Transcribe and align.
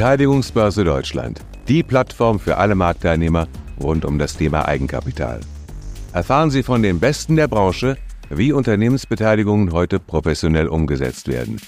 Beteiligungsbörse 0.00 0.82
Deutschland, 0.82 1.42
die 1.68 1.82
Plattform 1.82 2.40
für 2.40 2.56
alle 2.56 2.74
Marktteilnehmer 2.74 3.48
rund 3.78 4.06
um 4.06 4.18
das 4.18 4.34
Thema 4.34 4.66
Eigenkapital. 4.66 5.40
Erfahren 6.14 6.50
Sie 6.50 6.62
von 6.62 6.82
den 6.82 7.00
Besten 7.00 7.36
der 7.36 7.48
Branche, 7.48 7.98
wie 8.30 8.54
Unternehmensbeteiligungen 8.54 9.72
heute 9.74 10.00
professionell 10.00 10.68
umgesetzt 10.68 11.28
werden. 11.28 11.60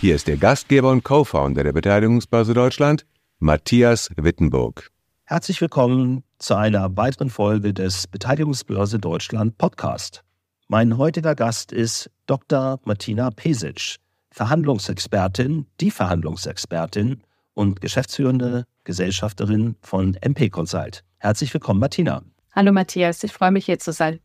Hier 0.00 0.14
ist 0.14 0.28
der 0.28 0.36
Gastgeber 0.36 0.92
und 0.92 1.02
Co-Founder 1.02 1.64
der 1.64 1.72
Beteiligungsbörse 1.72 2.54
Deutschland, 2.54 3.06
Matthias 3.40 4.08
Wittenburg. 4.14 4.92
Herzlich 5.24 5.60
willkommen 5.60 6.22
zu 6.42 6.56
einer 6.56 6.96
weiteren 6.96 7.30
Folge 7.30 7.72
des 7.72 8.08
Beteiligungsbörse 8.08 8.98
Deutschland 8.98 9.58
Podcast. 9.58 10.24
Mein 10.66 10.98
heutiger 10.98 11.36
Gast 11.36 11.70
ist 11.70 12.10
Dr. 12.26 12.80
Martina 12.84 13.30
Pesic, 13.30 13.96
Verhandlungsexpertin, 14.32 15.66
die 15.80 15.92
Verhandlungsexpertin 15.92 17.22
und 17.54 17.80
geschäftsführende 17.80 18.64
Gesellschafterin 18.82 19.76
von 19.82 20.14
MP 20.20 20.50
Consult. 20.50 21.04
Herzlich 21.18 21.54
willkommen, 21.54 21.78
Martina. 21.78 22.22
Hallo 22.56 22.72
Matthias, 22.72 23.22
ich 23.22 23.32
freue 23.32 23.52
mich 23.52 23.66
hier 23.66 23.78
zu 23.78 23.92
sein. 23.92 24.18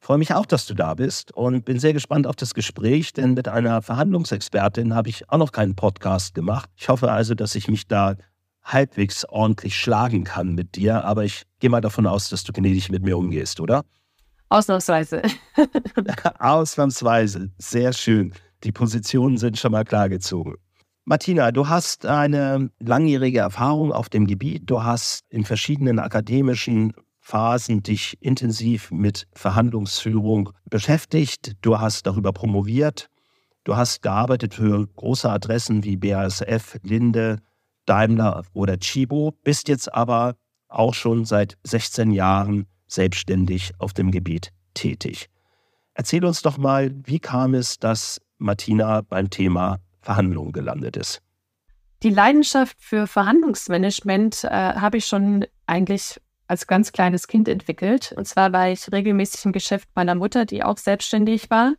Ich 0.00 0.06
freue 0.06 0.18
mich 0.18 0.34
auch, 0.34 0.46
dass 0.46 0.66
du 0.66 0.74
da 0.74 0.94
bist 0.94 1.30
und 1.32 1.64
bin 1.64 1.78
sehr 1.78 1.92
gespannt 1.92 2.26
auf 2.26 2.34
das 2.34 2.54
Gespräch, 2.54 3.12
denn 3.12 3.34
mit 3.34 3.46
einer 3.46 3.80
Verhandlungsexpertin 3.80 4.94
habe 4.94 5.08
ich 5.08 5.30
auch 5.30 5.38
noch 5.38 5.52
keinen 5.52 5.76
Podcast 5.76 6.34
gemacht. 6.34 6.68
Ich 6.74 6.88
hoffe 6.88 7.12
also, 7.12 7.34
dass 7.36 7.54
ich 7.54 7.68
mich 7.68 7.86
da 7.86 8.16
halbwegs 8.72 9.24
ordentlich 9.24 9.76
schlagen 9.76 10.24
kann 10.24 10.54
mit 10.54 10.76
dir, 10.76 11.04
aber 11.04 11.24
ich 11.24 11.44
gehe 11.58 11.70
mal 11.70 11.80
davon 11.80 12.06
aus, 12.06 12.28
dass 12.28 12.44
du 12.44 12.52
gnädig 12.52 12.90
mit 12.90 13.02
mir 13.02 13.18
umgehst, 13.18 13.60
oder? 13.60 13.84
Ausnahmsweise. 14.48 15.22
Ausnahmsweise. 16.38 17.50
Sehr 17.58 17.92
schön. 17.92 18.32
Die 18.64 18.72
Positionen 18.72 19.38
sind 19.38 19.58
schon 19.58 19.72
mal 19.72 19.84
klar 19.84 20.08
gezogen. 20.08 20.56
Martina, 21.04 21.50
du 21.50 21.68
hast 21.68 22.04
eine 22.04 22.70
langjährige 22.78 23.38
Erfahrung 23.38 23.92
auf 23.92 24.08
dem 24.08 24.26
Gebiet. 24.26 24.64
Du 24.66 24.82
hast 24.82 25.24
in 25.30 25.44
verschiedenen 25.44 25.98
akademischen 25.98 26.92
Phasen 27.20 27.82
dich 27.82 28.16
intensiv 28.20 28.90
mit 28.90 29.26
Verhandlungsführung 29.32 30.50
beschäftigt. 30.68 31.52
Du 31.62 31.78
hast 31.78 32.06
darüber 32.06 32.32
promoviert. 32.32 33.08
Du 33.64 33.76
hast 33.76 34.02
gearbeitet 34.02 34.54
für 34.54 34.86
große 34.86 35.30
Adressen 35.30 35.84
wie 35.84 35.96
BASF, 35.96 36.78
Linde, 36.82 37.38
Daimler 37.90 38.44
oder 38.52 38.78
Chibo, 38.78 39.34
bist 39.42 39.66
jetzt 39.66 39.92
aber 39.92 40.36
auch 40.68 40.94
schon 40.94 41.24
seit 41.24 41.58
16 41.64 42.12
Jahren 42.12 42.66
selbstständig 42.86 43.72
auf 43.78 43.92
dem 43.92 44.12
Gebiet 44.12 44.52
tätig. 44.74 45.28
Erzähl 45.94 46.24
uns 46.24 46.40
doch 46.42 46.56
mal, 46.56 46.94
wie 47.04 47.18
kam 47.18 47.52
es, 47.54 47.80
dass 47.80 48.20
Martina 48.38 49.00
beim 49.00 49.28
Thema 49.28 49.80
Verhandlungen 50.02 50.52
gelandet 50.52 50.96
ist? 50.96 51.20
Die 52.04 52.10
Leidenschaft 52.10 52.76
für 52.78 53.08
Verhandlungsmanagement 53.08 54.44
äh, 54.44 54.48
habe 54.48 54.98
ich 54.98 55.06
schon 55.06 55.44
eigentlich 55.66 56.20
als 56.46 56.68
ganz 56.68 56.92
kleines 56.92 57.26
Kind 57.26 57.48
entwickelt. 57.48 58.14
Und 58.16 58.26
zwar 58.26 58.52
war 58.52 58.70
ich 58.70 58.90
regelmäßig 58.90 59.44
im 59.44 59.52
Geschäft 59.52 59.88
meiner 59.96 60.14
Mutter, 60.14 60.46
die 60.46 60.62
auch 60.62 60.78
selbstständig 60.78 61.50
war 61.50 61.74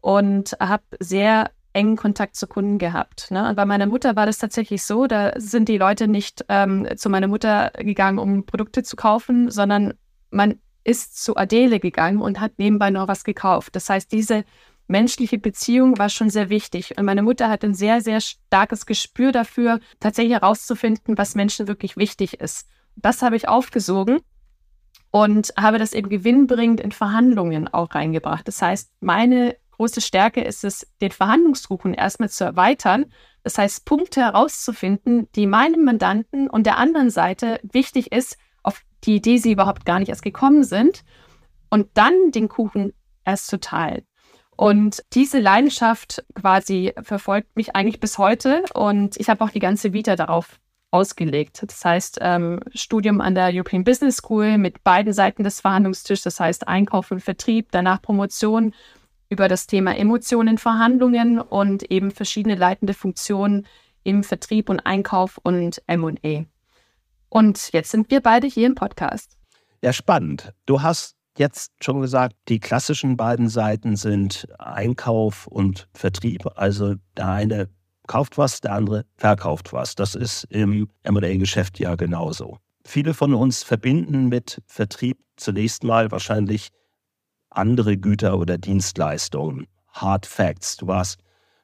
und 0.00 0.56
habe 0.60 0.84
sehr 1.00 1.50
engen 1.72 1.96
Kontakt 1.96 2.36
zu 2.36 2.46
Kunden 2.46 2.78
gehabt. 2.78 3.30
Ne? 3.30 3.48
Und 3.48 3.56
bei 3.56 3.64
meiner 3.64 3.86
Mutter 3.86 4.16
war 4.16 4.26
das 4.26 4.38
tatsächlich 4.38 4.82
so, 4.82 5.06
da 5.06 5.32
sind 5.36 5.68
die 5.68 5.78
Leute 5.78 6.08
nicht 6.08 6.44
ähm, 6.48 6.88
zu 6.96 7.10
meiner 7.10 7.28
Mutter 7.28 7.70
gegangen, 7.78 8.18
um 8.18 8.46
Produkte 8.46 8.82
zu 8.82 8.96
kaufen, 8.96 9.50
sondern 9.50 9.94
man 10.30 10.58
ist 10.84 11.22
zu 11.22 11.36
Adele 11.36 11.80
gegangen 11.80 12.20
und 12.20 12.40
hat 12.40 12.52
nebenbei 12.58 12.90
noch 12.90 13.08
was 13.08 13.24
gekauft. 13.24 13.76
Das 13.76 13.88
heißt, 13.90 14.10
diese 14.10 14.44
menschliche 14.86 15.38
Beziehung 15.38 15.98
war 15.98 16.08
schon 16.08 16.30
sehr 16.30 16.48
wichtig. 16.48 16.96
Und 16.96 17.04
meine 17.04 17.22
Mutter 17.22 17.50
hat 17.50 17.62
ein 17.62 17.74
sehr, 17.74 18.00
sehr 18.00 18.20
starkes 18.20 18.86
Gespür 18.86 19.32
dafür, 19.32 19.80
tatsächlich 20.00 20.32
herauszufinden, 20.32 21.18
was 21.18 21.34
Menschen 21.34 21.68
wirklich 21.68 21.96
wichtig 21.96 22.40
ist. 22.40 22.66
Das 22.96 23.22
habe 23.22 23.36
ich 23.36 23.48
aufgesogen 23.48 24.20
und 25.10 25.52
habe 25.56 25.78
das 25.78 25.92
eben 25.92 26.08
gewinnbringend 26.08 26.80
in 26.80 26.92
Verhandlungen 26.92 27.68
auch 27.68 27.94
reingebracht. 27.94 28.48
Das 28.48 28.60
heißt, 28.60 28.90
meine 29.00 29.56
große 29.78 30.00
Stärke 30.00 30.42
ist 30.42 30.64
es, 30.64 30.86
den 31.00 31.12
Verhandlungskuchen 31.12 31.94
erstmal 31.94 32.28
zu 32.28 32.44
erweitern. 32.44 33.06
Das 33.42 33.56
heißt, 33.56 33.84
Punkte 33.84 34.20
herauszufinden, 34.20 35.28
die 35.34 35.46
meinem 35.46 35.84
Mandanten 35.84 36.50
und 36.50 36.66
der 36.66 36.76
anderen 36.76 37.10
Seite 37.10 37.60
wichtig 37.62 38.12
ist, 38.12 38.36
auf 38.62 38.82
die 39.04 39.16
Idee 39.16 39.38
sie 39.38 39.52
überhaupt 39.52 39.86
gar 39.86 40.00
nicht 40.00 40.10
erst 40.10 40.22
gekommen 40.22 40.64
sind. 40.64 41.04
Und 41.70 41.88
dann 41.94 42.32
den 42.32 42.48
Kuchen 42.48 42.92
erst 43.24 43.46
zu 43.46 43.60
teilen. 43.60 44.02
Und 44.56 45.04
diese 45.12 45.38
Leidenschaft 45.38 46.24
quasi 46.34 46.92
verfolgt 47.02 47.54
mich 47.54 47.76
eigentlich 47.76 48.00
bis 48.00 48.18
heute. 48.18 48.64
Und 48.74 49.16
ich 49.18 49.28
habe 49.28 49.44
auch 49.44 49.50
die 49.50 49.60
ganze 49.60 49.92
Vita 49.92 50.16
darauf 50.16 50.58
ausgelegt. 50.90 51.62
Das 51.62 51.84
heißt, 51.84 52.18
ähm, 52.20 52.60
Studium 52.74 53.20
an 53.20 53.34
der 53.34 53.50
European 53.52 53.84
Business 53.84 54.16
School 54.16 54.58
mit 54.58 54.82
beiden 54.82 55.12
Seiten 55.12 55.44
des 55.44 55.60
Verhandlungstisches, 55.60 56.24
das 56.24 56.40
heißt 56.40 56.66
Einkauf 56.66 57.10
und 57.10 57.20
Vertrieb, 57.20 57.68
danach 57.70 58.02
Promotion 58.02 58.74
über 59.28 59.48
das 59.48 59.66
Thema 59.66 59.96
Emotionen, 59.96 60.58
Verhandlungen 60.58 61.40
und 61.40 61.90
eben 61.90 62.10
verschiedene 62.10 62.54
leitende 62.54 62.94
Funktionen 62.94 63.66
im 64.04 64.24
Vertrieb 64.24 64.68
und 64.68 64.80
Einkauf 64.80 65.38
und 65.42 65.82
MA. 65.86 66.44
Und 67.28 67.72
jetzt 67.72 67.90
sind 67.90 68.10
wir 68.10 68.20
beide 68.20 68.46
hier 68.46 68.66
im 68.66 68.74
Podcast. 68.74 69.36
Ja, 69.82 69.92
spannend. 69.92 70.52
Du 70.66 70.82
hast 70.82 71.14
jetzt 71.36 71.72
schon 71.80 72.00
gesagt, 72.00 72.34
die 72.48 72.58
klassischen 72.58 73.16
beiden 73.16 73.48
Seiten 73.48 73.96
sind 73.96 74.48
Einkauf 74.58 75.46
und 75.46 75.88
Vertrieb. 75.92 76.46
Also 76.56 76.94
der 77.16 77.28
eine 77.28 77.68
kauft 78.06 78.38
was, 78.38 78.60
der 78.60 78.72
andere 78.72 79.04
verkauft 79.16 79.72
was. 79.72 79.94
Das 79.94 80.14
ist 80.14 80.44
im 80.44 80.88
MA-Geschäft 81.08 81.78
ja 81.78 81.94
genauso. 81.94 82.58
Viele 82.84 83.14
von 83.14 83.34
uns 83.34 83.62
verbinden 83.62 84.28
mit 84.28 84.62
Vertrieb 84.66 85.18
zunächst 85.36 85.84
mal 85.84 86.10
wahrscheinlich 86.10 86.70
andere 87.50 87.96
Güter 87.96 88.38
oder 88.38 88.58
Dienstleistungen. 88.58 89.66
Hard 89.92 90.26
Facts. 90.26 90.76
Du 90.76 90.86
warst 90.86 91.18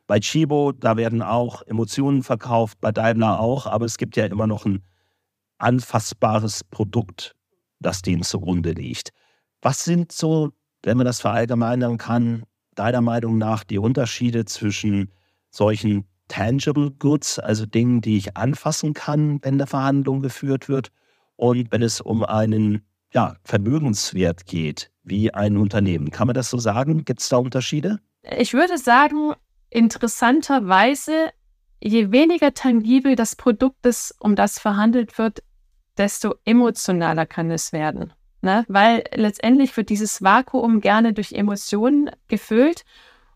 bei 0.07 0.21
Chibo, 0.21 0.73
da 0.73 0.97
werden 0.97 1.23
auch 1.23 1.63
Emotionen 1.63 2.23
verkauft, 2.23 2.79
bei 2.81 2.93
Daimler 2.93 3.41
auch, 3.41 3.67
aber 3.67 3.87
es 3.87 3.97
gibt 3.97 4.17
ja 4.17 4.27
immer 4.27 4.47
noch 4.47 4.67
ein 4.67 4.83
anfassbares 5.59 6.65
Produkt, 6.65 7.35
das 7.81 8.03
dem 8.03 8.23
zugrunde 8.23 8.73
liegt. 8.73 9.11
Was 9.63 9.85
sind 9.85 10.13
so, 10.13 10.51
wenn 10.83 10.97
man 10.97 11.07
das 11.07 11.21
verallgemeinern 11.21 11.97
kann, 11.97 12.45
deiner 12.75 13.01
Meinung 13.01 13.39
nach 13.39 13.65
die 13.65 13.79
Unterschiede 13.79 14.45
zwischen 14.45 15.11
solchen 15.51 16.07
tangible 16.29 16.91
goods, 16.91 17.39
also 17.39 17.65
Dingen, 17.65 18.01
die 18.01 18.17
ich 18.19 18.37
anfassen 18.37 18.93
kann, 18.93 19.39
wenn 19.43 19.55
eine 19.55 19.67
Verhandlung 19.67 20.21
geführt 20.21 20.69
wird, 20.69 20.91
und 21.37 21.73
wenn 21.73 21.83
es 21.83 22.01
um 22.01 22.25
einen 22.25 22.85
ja, 23.15 23.37
Vermögenswert 23.45 24.47
geht, 24.47 24.91
wie 25.05 25.33
ein 25.33 25.57
Unternehmen. 25.57 26.11
Kann 26.11 26.27
man 26.27 26.35
das 26.35 26.51
so 26.51 26.59
sagen? 26.59 27.05
Gibt 27.05 27.21
es 27.21 27.29
da 27.29 27.37
Unterschiede? 27.37 28.01
Ich 28.39 28.55
würde 28.55 28.77
sagen, 28.77 29.35
interessanterweise, 29.71 31.31
je 31.81 32.11
weniger 32.11 32.55
tangibel 32.55 33.15
das 33.15 33.37
Produkt 33.37 33.87
ist, 33.87 34.15
um 34.19 34.35
das 34.35 34.59
verhandelt 34.59 35.17
wird, 35.19 35.43
desto 35.97 36.35
emotionaler 36.45 37.27
kann 37.27 37.51
es 37.51 37.73
werden. 37.73 38.13
Ne? 38.43 38.65
Weil 38.69 39.05
letztendlich 39.15 39.77
wird 39.77 39.91
dieses 39.91 40.21
Vakuum 40.23 40.81
gerne 40.81 41.13
durch 41.13 41.33
Emotionen 41.33 42.11
gefüllt. 42.29 42.85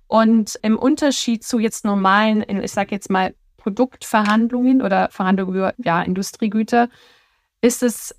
Und 0.09 0.59
im 0.63 0.79
Unterschied 0.79 1.45
zu 1.45 1.59
jetzt 1.59 1.85
normalen, 1.85 2.45
ich 2.49 2.73
sage 2.73 2.95
jetzt 2.95 3.11
mal, 3.11 3.35
Produktverhandlungen 3.59 4.83
oder 4.83 5.11
Verhandlungen 5.11 5.55
über 5.55 5.75
ja, 5.79 6.03
Industriegüter, 6.03 6.89
ist 7.61 7.83
es 7.83 8.18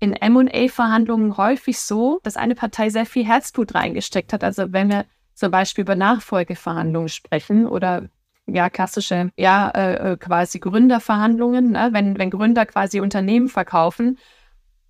in 0.00 0.10
MA-Verhandlungen 0.12 1.36
häufig 1.36 1.78
so, 1.78 2.20
dass 2.22 2.36
eine 2.36 2.54
Partei 2.54 2.88
sehr 2.90 3.06
viel 3.06 3.24
Herzblut 3.24 3.74
reingesteckt 3.74 4.32
hat. 4.32 4.42
Also 4.42 4.72
wenn 4.72 4.88
wir 4.88 5.04
zum 5.34 5.50
Beispiel 5.50 5.82
über 5.82 5.94
Nachfolgeverhandlungen 5.94 7.08
sprechen 7.08 7.66
oder 7.66 8.08
ja, 8.46 8.68
klassische, 8.70 9.30
ja, 9.36 9.68
äh, 9.70 10.12
äh, 10.12 10.16
quasi 10.16 10.58
Gründerverhandlungen, 10.58 11.72
ne? 11.72 11.90
wenn, 11.92 12.18
wenn 12.18 12.30
Gründer 12.30 12.66
quasi 12.66 13.00
Unternehmen 13.00 13.48
verkaufen, 13.48 14.18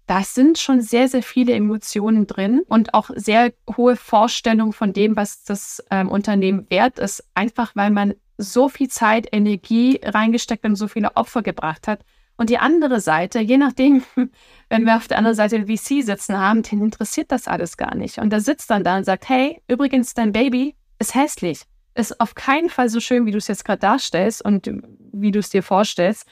da 0.07 0.23
sind 0.23 0.59
schon 0.59 0.81
sehr, 0.81 1.09
sehr 1.09 1.23
viele 1.23 1.53
Emotionen 1.53 2.27
drin 2.27 2.63
und 2.67 2.95
auch 2.95 3.11
sehr 3.15 3.53
hohe 3.77 3.97
Vorstellungen 3.97 4.73
von 4.73 4.93
dem, 4.93 5.15
was 5.15 5.45
das 5.45 5.85
ähm, 5.91 6.09
Unternehmen 6.09 6.67
wert 6.69 6.99
ist, 6.99 7.25
einfach 7.35 7.77
weil 7.77 7.91
man 7.91 8.15
so 8.37 8.69
viel 8.69 8.89
Zeit, 8.89 9.29
Energie 9.31 10.01
reingesteckt 10.03 10.65
und 10.65 10.75
so 10.75 10.89
viele 10.89 11.17
Opfer 11.17 11.43
gebracht 11.43 11.87
hat, 11.87 12.01
und 12.41 12.49
die 12.49 12.57
andere 12.57 13.01
Seite, 13.01 13.39
je 13.41 13.59
nachdem, 13.59 14.03
wenn 14.71 14.87
wir 14.87 14.97
auf 14.97 15.07
der 15.07 15.19
anderen 15.19 15.37
Seite 15.37 15.67
VC 15.67 16.03
sitzen 16.03 16.39
haben, 16.39 16.63
den 16.63 16.83
interessiert 16.83 17.31
das 17.31 17.47
alles 17.47 17.77
gar 17.77 17.95
nicht. 17.95 18.17
Und 18.17 18.31
der 18.31 18.41
sitzt 18.41 18.71
dann 18.71 18.83
da 18.83 18.97
und 18.97 19.05
sagt, 19.05 19.29
hey, 19.29 19.61
übrigens, 19.69 20.15
dein 20.15 20.33
Baby 20.33 20.75
ist 20.99 21.15
hässlich. 21.15 21.65
Ist 21.95 22.19
auf 22.19 22.35
keinen 22.35 22.71
Fall 22.71 22.89
so 22.89 22.99
schön, 22.99 23.27
wie 23.27 23.31
du 23.31 23.37
es 23.37 23.49
jetzt 23.49 23.67
gerade 23.67 23.81
darstellst 23.81 24.43
und 24.43 24.71
wie 25.13 25.33
du 25.33 25.39
es 25.39 25.51
dir 25.51 25.63
vorstellst. 25.63 26.27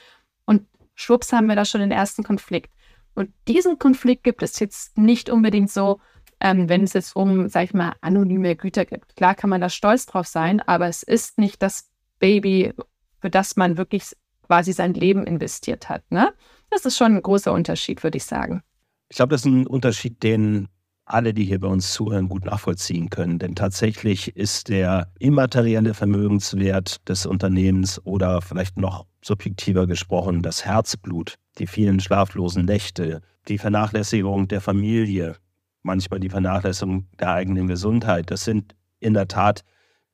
Und 0.45 0.65
schwupps 0.95 1.31
haben 1.31 1.45
wir 1.45 1.55
da 1.55 1.63
schon 1.63 1.81
den 1.81 1.91
ersten 1.91 2.23
Konflikt. 2.23 2.71
Und 3.13 3.29
diesen 3.47 3.77
Konflikt 3.77 4.23
gibt 4.23 4.41
es 4.41 4.59
jetzt 4.59 4.97
nicht 4.97 5.29
unbedingt 5.29 5.69
so, 5.69 5.99
ähm, 6.39 6.69
wenn 6.69 6.85
es 6.85 6.93
jetzt 6.93 7.15
um, 7.15 7.49
sag 7.49 7.65
ich 7.65 7.73
mal, 7.75 7.93
anonyme 8.01 8.55
Güter 8.55 8.85
gibt. 8.85 9.15
Klar 9.15 9.35
kann 9.35 9.51
man 9.51 9.61
da 9.61 9.69
stolz 9.69 10.07
drauf 10.07 10.25
sein, 10.25 10.59
aber 10.59 10.87
es 10.87 11.03
ist 11.03 11.37
nicht 11.37 11.61
das 11.61 11.87
Baby, 12.17 12.73
für 13.21 13.29
das 13.29 13.57
man 13.57 13.77
wirklich 13.77 14.15
quasi 14.49 14.73
sein 14.73 14.95
Leben 14.95 15.25
investiert 15.25 15.89
hat. 15.89 16.11
Ne? 16.11 16.33
Das 16.71 16.83
ist 16.83 16.97
schon 16.97 17.17
ein 17.17 17.21
großer 17.21 17.53
Unterschied, 17.53 18.03
würde 18.03 18.17
ich 18.17 18.25
sagen. 18.25 18.63
Ich 19.09 19.17
glaube, 19.17 19.29
das 19.29 19.41
ist 19.41 19.45
ein 19.45 19.67
Unterschied, 19.67 20.23
den 20.23 20.67
alle, 21.05 21.35
die 21.35 21.45
hier 21.45 21.59
bei 21.59 21.67
uns 21.67 21.93
zuhören, 21.93 22.29
gut 22.29 22.45
nachvollziehen 22.45 23.11
können. 23.11 23.37
Denn 23.37 23.55
tatsächlich 23.55 24.35
ist 24.35 24.69
der 24.69 25.11
immaterielle 25.19 25.93
Vermögenswert 25.93 27.07
des 27.07 27.27
Unternehmens 27.27 28.03
oder 28.05 28.41
vielleicht 28.41 28.77
noch 28.77 29.05
subjektiver 29.23 29.85
gesprochen 29.85 30.41
das 30.41 30.65
Herzblut, 30.65 31.35
die 31.59 31.67
vielen 31.67 31.99
schlaflosen 31.99 32.65
Nächte, 32.65 33.21
die 33.47 33.59
Vernachlässigung 33.59 34.47
der 34.47 34.61
Familie, 34.61 35.35
manchmal 35.83 36.19
die 36.19 36.29
Vernachlässigung 36.29 37.07
der 37.19 37.33
eigenen 37.33 37.67
Gesundheit. 37.67 38.31
Das 38.31 38.45
sind 38.45 38.75
in 38.99 39.13
der 39.13 39.27
Tat 39.27 39.63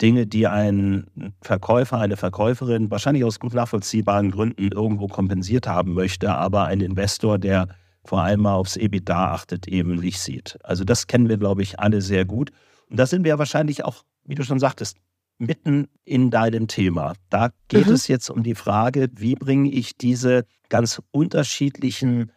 Dinge, 0.02 0.28
die 0.28 0.48
ein 0.48 1.34
Verkäufer, 1.42 2.00
eine 2.00 2.18
Verkäuferin 2.18 2.92
wahrscheinlich 2.92 3.24
aus 3.24 3.40
gut 3.40 3.54
nachvollziehbaren 3.54 4.32
Gründen 4.32 4.72
irgendwo 4.72 5.08
kompensiert 5.08 5.68
haben 5.68 5.94
möchte, 5.94 6.34
aber 6.34 6.66
ein 6.66 6.82
Investor, 6.82 7.38
der 7.38 7.68
vor 8.04 8.22
allem 8.22 8.42
mal 8.42 8.56
aufs 8.56 8.76
EBITDA 8.76 9.32
achtet, 9.34 9.68
eben 9.68 9.96
nicht 9.96 10.20
sieht. 10.20 10.58
Also 10.64 10.84
das 10.84 11.08
kennen 11.08 11.30
wir, 11.30 11.38
glaube 11.38 11.64
ich, 11.64 11.80
alle 11.80 12.02
sehr 12.02 12.26
gut. 12.26 12.52
Und 12.90 12.98
da 12.98 13.06
sind 13.06 13.24
wir 13.24 13.30
ja 13.30 13.40
wahrscheinlich 13.40 13.84
auch, 13.84 14.04
wie 14.26 14.36
du 14.36 14.44
schon 14.44 14.60
sagtest, 14.60 14.98
mitten 15.38 15.88
in 16.04 16.30
deinem 16.30 16.68
Thema. 16.68 17.14
Da 17.30 17.50
geht 17.68 17.88
mhm. 17.88 17.94
es 17.94 18.08
jetzt 18.08 18.30
um 18.30 18.44
die 18.44 18.56
Frage, 18.56 19.10
wie 19.16 19.36
bringe 19.36 19.70
ich 19.70 19.98
diese 19.98 20.46
ganz 20.70 21.02
unterschiedlichen 21.12 22.32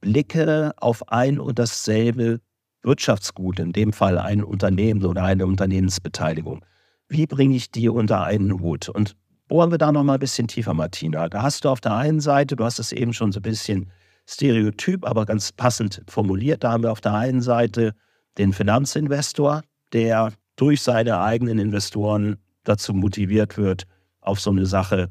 Blicke 0.00 0.72
auf 0.76 1.08
ein 1.08 1.40
und 1.40 1.58
dasselbe 1.58 2.40
Wirtschaftsgut, 2.82 3.58
in 3.58 3.72
dem 3.72 3.92
Fall 3.92 4.18
ein 4.18 4.44
Unternehmen 4.44 5.04
oder 5.04 5.24
eine 5.24 5.46
Unternehmensbeteiligung. 5.46 6.64
Wie 7.08 7.26
bringe 7.26 7.56
ich 7.56 7.70
die 7.70 7.88
unter 7.88 8.22
einen 8.24 8.60
Hut? 8.60 8.88
Und 8.88 9.16
bohren 9.48 9.70
wir 9.70 9.78
da 9.78 9.90
noch 9.92 10.04
mal 10.04 10.14
ein 10.14 10.20
bisschen 10.20 10.46
tiefer, 10.46 10.74
Martina. 10.74 11.28
Da 11.28 11.42
hast 11.42 11.64
du 11.64 11.70
auf 11.70 11.80
der 11.80 11.94
einen 11.94 12.20
Seite, 12.20 12.54
du 12.54 12.64
hast 12.64 12.78
es 12.78 12.92
eben 12.92 13.12
schon 13.12 13.32
so 13.32 13.40
ein 13.40 13.42
bisschen 13.42 13.90
stereotyp, 14.26 15.06
aber 15.06 15.24
ganz 15.24 15.52
passend 15.52 16.02
formuliert, 16.06 16.62
da 16.62 16.72
haben 16.72 16.82
wir 16.82 16.92
auf 16.92 17.00
der 17.00 17.14
einen 17.14 17.40
Seite 17.40 17.94
den 18.36 18.52
Finanzinvestor, 18.52 19.62
der 19.94 20.34
durch 20.56 20.82
seine 20.82 21.20
eigenen 21.20 21.58
Investoren 21.58 22.36
dazu 22.64 22.92
motiviert 22.92 23.56
wird, 23.56 23.84
auf 24.20 24.38
so 24.38 24.50
eine 24.50 24.66
Sache 24.66 25.08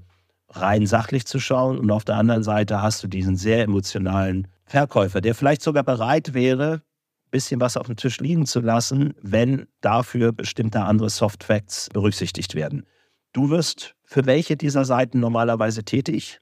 rein 0.50 0.86
sachlich 0.86 1.26
zu 1.26 1.40
schauen. 1.40 1.80
Und 1.80 1.90
auf 1.90 2.06
der 2.06 2.16
anderen 2.16 2.44
Seite 2.44 2.82
hast 2.82 3.04
du 3.04 3.08
diesen 3.08 3.36
sehr 3.36 3.64
emotionalen 3.64 4.48
Verkäufer, 4.66 5.22
der 5.22 5.34
vielleicht 5.34 5.64
sogar 5.64 5.84
bereit 5.84 6.34
wäre, 6.34 6.82
bisschen 7.31 7.59
was 7.62 7.77
auf 7.77 7.88
dem 7.88 7.95
Tisch 7.95 8.19
liegen 8.19 8.45
zu 8.45 8.59
lassen, 8.59 9.13
wenn 9.21 9.68
dafür 9.81 10.31
bestimmte 10.31 10.81
andere 10.81 11.09
Softfacts 11.09 11.89
berücksichtigt 11.94 12.56
werden. 12.56 12.85
Du 13.33 13.50
wirst 13.50 13.95
für 14.03 14.25
welche 14.25 14.57
dieser 14.57 14.85
Seiten 14.85 15.19
normalerweise 15.19 15.83
tätig? 15.83 16.39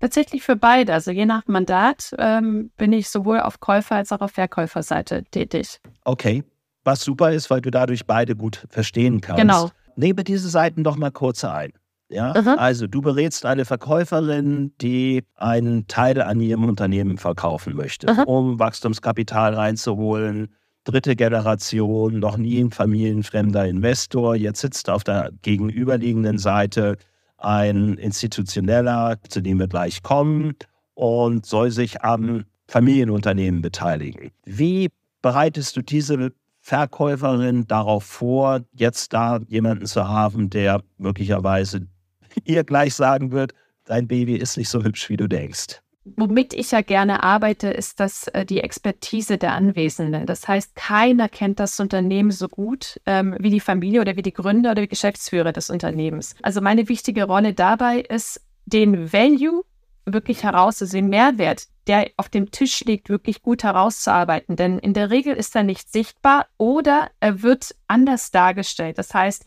Tatsächlich 0.00 0.42
für 0.42 0.56
beide. 0.56 0.92
Also 0.92 1.10
je 1.10 1.24
nach 1.24 1.46
Mandat 1.46 2.14
ähm, 2.18 2.70
bin 2.76 2.92
ich 2.92 3.08
sowohl 3.08 3.40
auf 3.40 3.60
Käufer- 3.60 3.96
als 3.96 4.12
auch 4.12 4.20
auf 4.20 4.32
Verkäuferseite 4.32 5.24
tätig. 5.30 5.80
Okay, 6.04 6.44
was 6.84 7.02
super 7.02 7.32
ist, 7.32 7.48
weil 7.50 7.62
du 7.62 7.70
dadurch 7.70 8.06
beide 8.06 8.36
gut 8.36 8.66
verstehen 8.68 9.20
kannst. 9.20 9.40
Genau. 9.40 9.70
Nehme 9.96 10.24
diese 10.24 10.48
Seiten 10.48 10.84
doch 10.84 10.96
mal 10.96 11.10
kurz 11.10 11.44
ein. 11.44 11.72
Ja, 12.14 12.32
mhm. 12.40 12.56
also 12.58 12.86
du 12.86 13.02
berätst 13.02 13.44
eine 13.44 13.64
Verkäuferin, 13.64 14.72
die 14.80 15.24
einen 15.34 15.88
Teil 15.88 16.22
an 16.22 16.40
ihrem 16.40 16.64
Unternehmen 16.68 17.18
verkaufen 17.18 17.74
möchte, 17.74 18.12
mhm. 18.12 18.22
um 18.22 18.58
Wachstumskapital 18.60 19.54
reinzuholen. 19.54 20.54
Dritte 20.84 21.16
Generation, 21.16 22.20
noch 22.20 22.36
nie 22.36 22.60
ein 22.60 22.70
familienfremder 22.70 23.66
Investor. 23.66 24.36
Jetzt 24.36 24.60
sitzt 24.60 24.88
auf 24.90 25.02
der 25.02 25.32
gegenüberliegenden 25.42 26.38
Seite 26.38 26.98
ein 27.36 27.94
institutioneller, 27.94 29.16
zu 29.28 29.40
dem 29.40 29.58
wir 29.58 29.66
gleich 29.66 30.04
kommen, 30.04 30.54
und 30.94 31.46
soll 31.46 31.72
sich 31.72 32.02
am 32.02 32.44
Familienunternehmen 32.68 33.60
beteiligen. 33.60 34.30
Wie 34.44 34.88
bereitest 35.20 35.76
du 35.76 35.82
diese 35.82 36.30
Verkäuferin 36.60 37.66
darauf 37.66 38.04
vor, 38.04 38.60
jetzt 38.72 39.12
da 39.12 39.40
jemanden 39.48 39.86
zu 39.86 40.06
haben, 40.06 40.48
der 40.48 40.80
möglicherweise 40.96 41.88
ihr 42.44 42.64
gleich 42.64 42.94
sagen 42.94 43.32
wird, 43.32 43.52
dein 43.84 44.08
Baby 44.08 44.36
ist 44.36 44.56
nicht 44.56 44.68
so 44.68 44.82
hübsch, 44.82 45.08
wie 45.08 45.16
du 45.16 45.28
denkst. 45.28 45.80
Womit 46.16 46.52
ich 46.52 46.70
ja 46.72 46.82
gerne 46.82 47.22
arbeite, 47.22 47.68
ist 47.68 47.98
das 47.98 48.28
äh, 48.28 48.44
die 48.44 48.60
Expertise 48.60 49.38
der 49.38 49.54
Anwesenden. 49.54 50.26
Das 50.26 50.46
heißt, 50.46 50.76
keiner 50.76 51.30
kennt 51.30 51.60
das 51.60 51.80
Unternehmen 51.80 52.30
so 52.30 52.48
gut 52.48 53.00
ähm, 53.06 53.34
wie 53.38 53.48
die 53.48 53.60
Familie 53.60 54.02
oder 54.02 54.14
wie 54.14 54.22
die 54.22 54.34
Gründer 54.34 54.72
oder 54.72 54.82
die 54.82 54.88
Geschäftsführer 54.88 55.52
des 55.52 55.70
Unternehmens. 55.70 56.34
Also 56.42 56.60
meine 56.60 56.90
wichtige 56.90 57.24
Rolle 57.24 57.54
dabei 57.54 58.00
ist, 58.00 58.42
den 58.66 59.14
Value 59.14 59.62
wirklich 60.06 60.42
herauszusehen, 60.42 61.08
Mehrwert, 61.08 61.64
der 61.86 62.10
auf 62.18 62.28
dem 62.28 62.50
Tisch 62.50 62.80
liegt, 62.84 63.08
wirklich 63.08 63.42
gut 63.42 63.64
herauszuarbeiten. 63.64 64.56
Denn 64.56 64.78
in 64.78 64.92
der 64.92 65.10
Regel 65.10 65.34
ist 65.34 65.56
er 65.56 65.62
nicht 65.62 65.90
sichtbar 65.90 66.46
oder 66.58 67.10
er 67.20 67.42
wird 67.42 67.74
anders 67.88 68.30
dargestellt. 68.30 68.98
Das 68.98 69.14
heißt, 69.14 69.46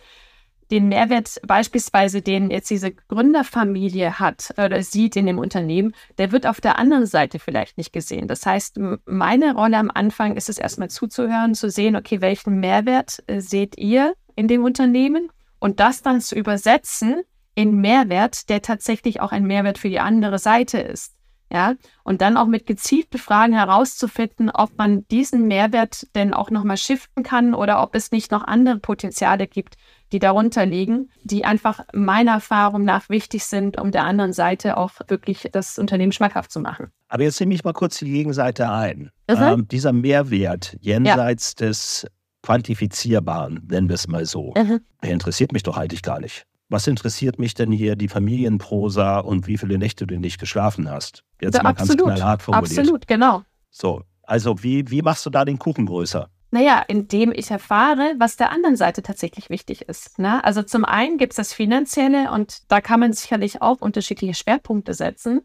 den 0.72 0.90
Mehrwert 0.90 1.40
beispielsweise, 1.46 2.22
den 2.22 2.52
jetzt 2.52 2.70
diese 2.70 2.92
Gründerfamilie 2.92 4.20
hat 4.20 4.54
oder 4.58 4.82
sieht 4.84 5.16
in 5.16 5.26
dem 5.26 5.40
Unternehmen, 5.40 5.94
der 6.18 6.32
wird 6.32 6.46
auf 6.46 6.62
der 6.62 6.78
anderen 6.78 7.06
Seite 7.06 7.40
vielleicht 7.40 7.78
nicht 7.78 7.94
gesehen. 7.94 8.28
Das 8.28 8.46
heißt, 8.46 8.80
meine 9.06 9.54
Rolle 9.56 9.78
am 9.78 9.92
Anfang 9.94 10.36
ist 10.36 10.50
es 10.50 10.58
erstmal 10.58 10.90
zuzuhören, 10.90 11.56
zu 11.56 11.70
sehen, 11.70 11.96
okay, 11.96 12.22
welchen 12.22 12.60
Mehrwert 12.60 13.24
äh, 13.28 13.40
seht 13.40 13.78
ihr 13.78 14.14
in 14.36 14.48
dem 14.48 14.64
Unternehmen 14.64 15.30
und 15.60 15.80
das 15.80 16.02
dann 16.02 16.22
zu 16.22 16.36
übersetzen 16.36 17.22
in 17.56 17.82
Mehrwert, 17.82 18.50
der 18.50 18.62
tatsächlich 18.62 19.20
auch 19.20 19.32
ein 19.32 19.46
Mehrwert 19.46 19.80
für 19.80 19.90
die 19.90 20.00
andere 20.00 20.38
Seite 20.38 20.78
ist. 20.78 21.14
Ja, 21.50 21.76
und 22.04 22.20
dann 22.22 22.36
auch 22.36 22.46
mit 22.46 22.66
gezielten 22.66 23.18
Fragen 23.18 23.54
herauszufinden, 23.54 24.50
ob 24.50 24.78
man 24.78 25.08
diesen 25.08 25.48
Mehrwert 25.48 26.06
denn 26.14 26.34
auch 26.34 26.52
nochmal 26.52 26.76
shiften 26.76 27.24
kann 27.24 27.54
oder 27.54 27.82
ob 27.82 27.96
es 27.96 28.12
nicht 28.12 28.32
noch 28.32 28.44
andere 28.44 28.80
Potenziale 28.80 29.48
gibt, 29.48 29.78
die 30.12 30.20
darunter 30.20 30.66
liegen, 30.66 31.10
die 31.24 31.46
einfach 31.46 31.82
meiner 31.94 32.34
Erfahrung 32.34 32.84
nach 32.84 33.10
wichtig 33.10 33.46
sind, 33.46 33.80
um 33.80 33.92
der 33.92 34.04
anderen 34.04 34.34
Seite 34.34 34.78
auch 34.78 34.92
wirklich 35.08 35.50
das 35.52 35.78
Unternehmen 35.78 36.12
schmackhaft 36.12 36.52
zu 36.52 36.60
machen. 36.60 36.92
Aber 37.10 37.24
jetzt 37.24 37.40
nehme 37.40 37.54
ich 37.54 37.64
mal 37.64 37.74
kurz 37.74 38.00
die 38.00 38.12
Gegenseite 38.12 38.70
ein. 38.70 39.12
Mhm. 39.30 39.38
Ähm, 39.38 39.68
dieser 39.68 39.94
Mehrwert 39.94 40.78
jenseits 40.82 41.56
ja. 41.60 41.68
des 41.68 42.08
Quantifizierbaren, 42.44 43.66
nennen 43.70 43.90
wir 43.90 43.96
es 43.96 44.08
mal 44.08 44.26
so, 44.26 44.54
mhm. 44.56 44.82
der 45.04 45.12
interessiert 45.12 45.52
mich 45.52 45.64
doch 45.64 45.78
eigentlich 45.78 46.02
gar 46.02 46.20
nicht 46.20 46.46
was 46.70 46.88
interessiert 46.88 47.40
mich 47.40 47.54
denn 47.54 47.72
hier 47.72 47.96
die 47.96 48.08
Familienprosa 48.08 49.20
und 49.20 49.48
wie 49.48 49.58
viele 49.58 49.78
Nächte 49.78 50.06
du 50.06 50.20
nicht 50.20 50.40
geschlafen 50.40 50.90
hast? 50.90 51.24
Jetzt 51.42 51.56
ja, 51.56 51.64
mal 51.64 51.70
absolut, 51.70 52.08
ganz 52.08 52.20
knallhart 52.20 52.42
formuliert. 52.42 52.80
Absolut, 52.80 53.08
genau. 53.08 53.44
So, 53.70 54.04
also 54.24 54.64
wie, 54.64 54.90
wie 54.90 55.02
machst 55.02 55.26
du 55.26 55.30
da 55.30 55.46
den 55.46 55.60
Kuchen 55.60 55.86
größer? 55.86 56.30
Naja, 56.50 56.84
indem 56.88 57.34
ich 57.34 57.52
erfahre, 57.52 58.16
was 58.18 58.38
der 58.38 58.52
anderen 58.52 58.78
Seite 58.78 59.02
tatsächlich 59.04 59.50
wichtig 59.50 59.82
ist. 59.84 60.18
Ne? 60.18 60.44
Also 60.44 60.64
zum 60.64 60.86
einen 60.86 61.18
gibt 61.18 61.34
es 61.34 61.38
das 61.38 61.54
Finanzielle 61.54 62.32
und 62.32 62.72
da 62.72 62.80
kann 62.80 63.02
man 63.02 63.12
sicherlich 63.12 63.62
auch 63.62 63.82
unterschiedliche 63.82 64.34
Schwerpunkte 64.34 64.94
setzen. 64.94 65.42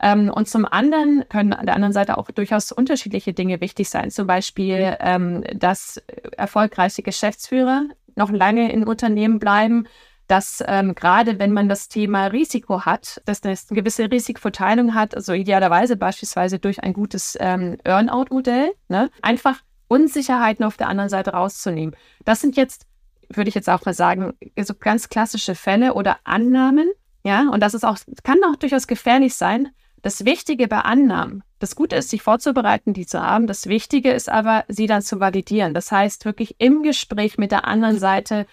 Ähm, 0.00 0.28
und 0.28 0.48
zum 0.48 0.66
anderen 0.66 1.24
können 1.30 1.52
an 1.54 1.66
der 1.66 1.74
anderen 1.74 1.94
Seite 1.94 2.18
auch 2.18 2.30
durchaus 2.30 2.72
unterschiedliche 2.72 3.32
Dinge 3.32 3.60
wichtig 3.60 3.88
sein. 3.88 4.10
Zum 4.10 4.26
Beispiel, 4.26 4.96
ähm, 5.00 5.44
dass 5.54 6.02
erfolgreiche 6.36 7.02
Geschäftsführer 7.02 7.84
noch 8.16 8.30
lange 8.30 8.70
in 8.70 8.84
Unternehmen 8.84 9.38
bleiben, 9.38 9.86
dass 10.26 10.62
ähm, 10.66 10.94
gerade 10.94 11.38
wenn 11.38 11.52
man 11.52 11.68
das 11.68 11.88
Thema 11.88 12.26
Risiko 12.26 12.84
hat, 12.84 13.20
dass 13.24 13.40
das 13.40 13.70
eine 13.70 13.80
gewisse 13.80 14.10
Risikoverteilung 14.10 14.94
hat, 14.94 15.14
also 15.14 15.32
idealerweise 15.32 15.96
beispielsweise 15.96 16.58
durch 16.58 16.82
ein 16.82 16.92
gutes 16.92 17.36
ähm, 17.40 17.76
Earnout-Modell, 17.84 18.72
ne, 18.88 19.10
einfach 19.22 19.60
Unsicherheiten 19.88 20.64
auf 20.64 20.76
der 20.76 20.88
anderen 20.88 21.10
Seite 21.10 21.32
rauszunehmen. 21.32 21.94
Das 22.24 22.40
sind 22.40 22.56
jetzt, 22.56 22.86
würde 23.28 23.48
ich 23.48 23.54
jetzt 23.54 23.70
auch 23.70 23.84
mal 23.84 23.94
sagen, 23.94 24.34
so 24.60 24.74
ganz 24.74 25.08
klassische 25.08 25.54
Fälle 25.54 25.94
oder 25.94 26.18
Annahmen, 26.24 26.90
ja, 27.24 27.48
und 27.50 27.60
das 27.60 27.74
ist 27.74 27.84
auch, 27.84 27.96
kann 28.22 28.38
auch 28.44 28.56
durchaus 28.56 28.86
gefährlich 28.86 29.34
sein. 29.34 29.70
Das 30.02 30.26
Wichtige 30.26 30.68
bei 30.68 30.80
Annahmen, 30.80 31.42
das 31.58 31.74
Gute 31.74 31.96
ist, 31.96 32.10
sich 32.10 32.20
vorzubereiten, 32.20 32.92
die 32.92 33.06
zu 33.06 33.22
haben. 33.22 33.46
Das 33.46 33.66
Wichtige 33.66 34.12
ist 34.12 34.28
aber, 34.28 34.64
sie 34.68 34.86
dann 34.86 35.00
zu 35.00 35.18
validieren. 35.18 35.72
Das 35.72 35.90
heißt, 35.90 36.26
wirklich 36.26 36.56
im 36.58 36.82
Gespräch 36.82 37.38
mit 37.38 37.50
der 37.50 37.64
anderen 37.64 37.98
Seite 37.98 38.46